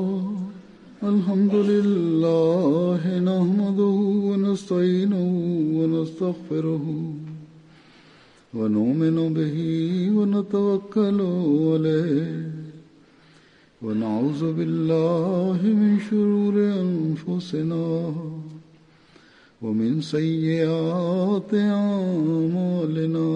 Alhamdulillah 0.99 2.99
Nahmaduhu 3.23 4.27
wa 4.27 4.35
nasta'inuhu 4.35 5.79
wa 5.79 5.87
nastaghfiruhu 5.87 7.23
ونؤمن 8.55 9.17
به 9.37 9.57
ونتوكل 10.17 11.19
عليه 11.67 12.58
ونعوذ 13.82 14.52
بالله 14.52 15.58
من 15.62 15.98
شرور 16.10 16.54
أنفسنا 16.84 18.12
ومن 19.62 20.00
سيئات 20.00 21.54
أعمالنا. 21.54 23.30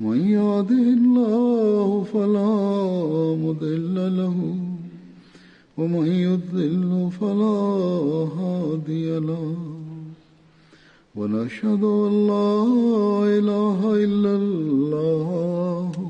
من 0.00 0.18
يهده 0.28 0.86
الله 1.00 2.04
فلا 2.12 2.54
مضل 3.44 3.96
له 4.16 4.36
ومن 5.78 6.06
يضلل 6.06 7.10
فلا 7.20 7.60
هادي 8.40 9.18
له. 9.18 9.56
ونشهد 11.16 11.84
أن 11.84 12.26
لا 12.26 12.64
إله 13.38 13.94
إلا 14.04 14.32
الله 14.36 16.09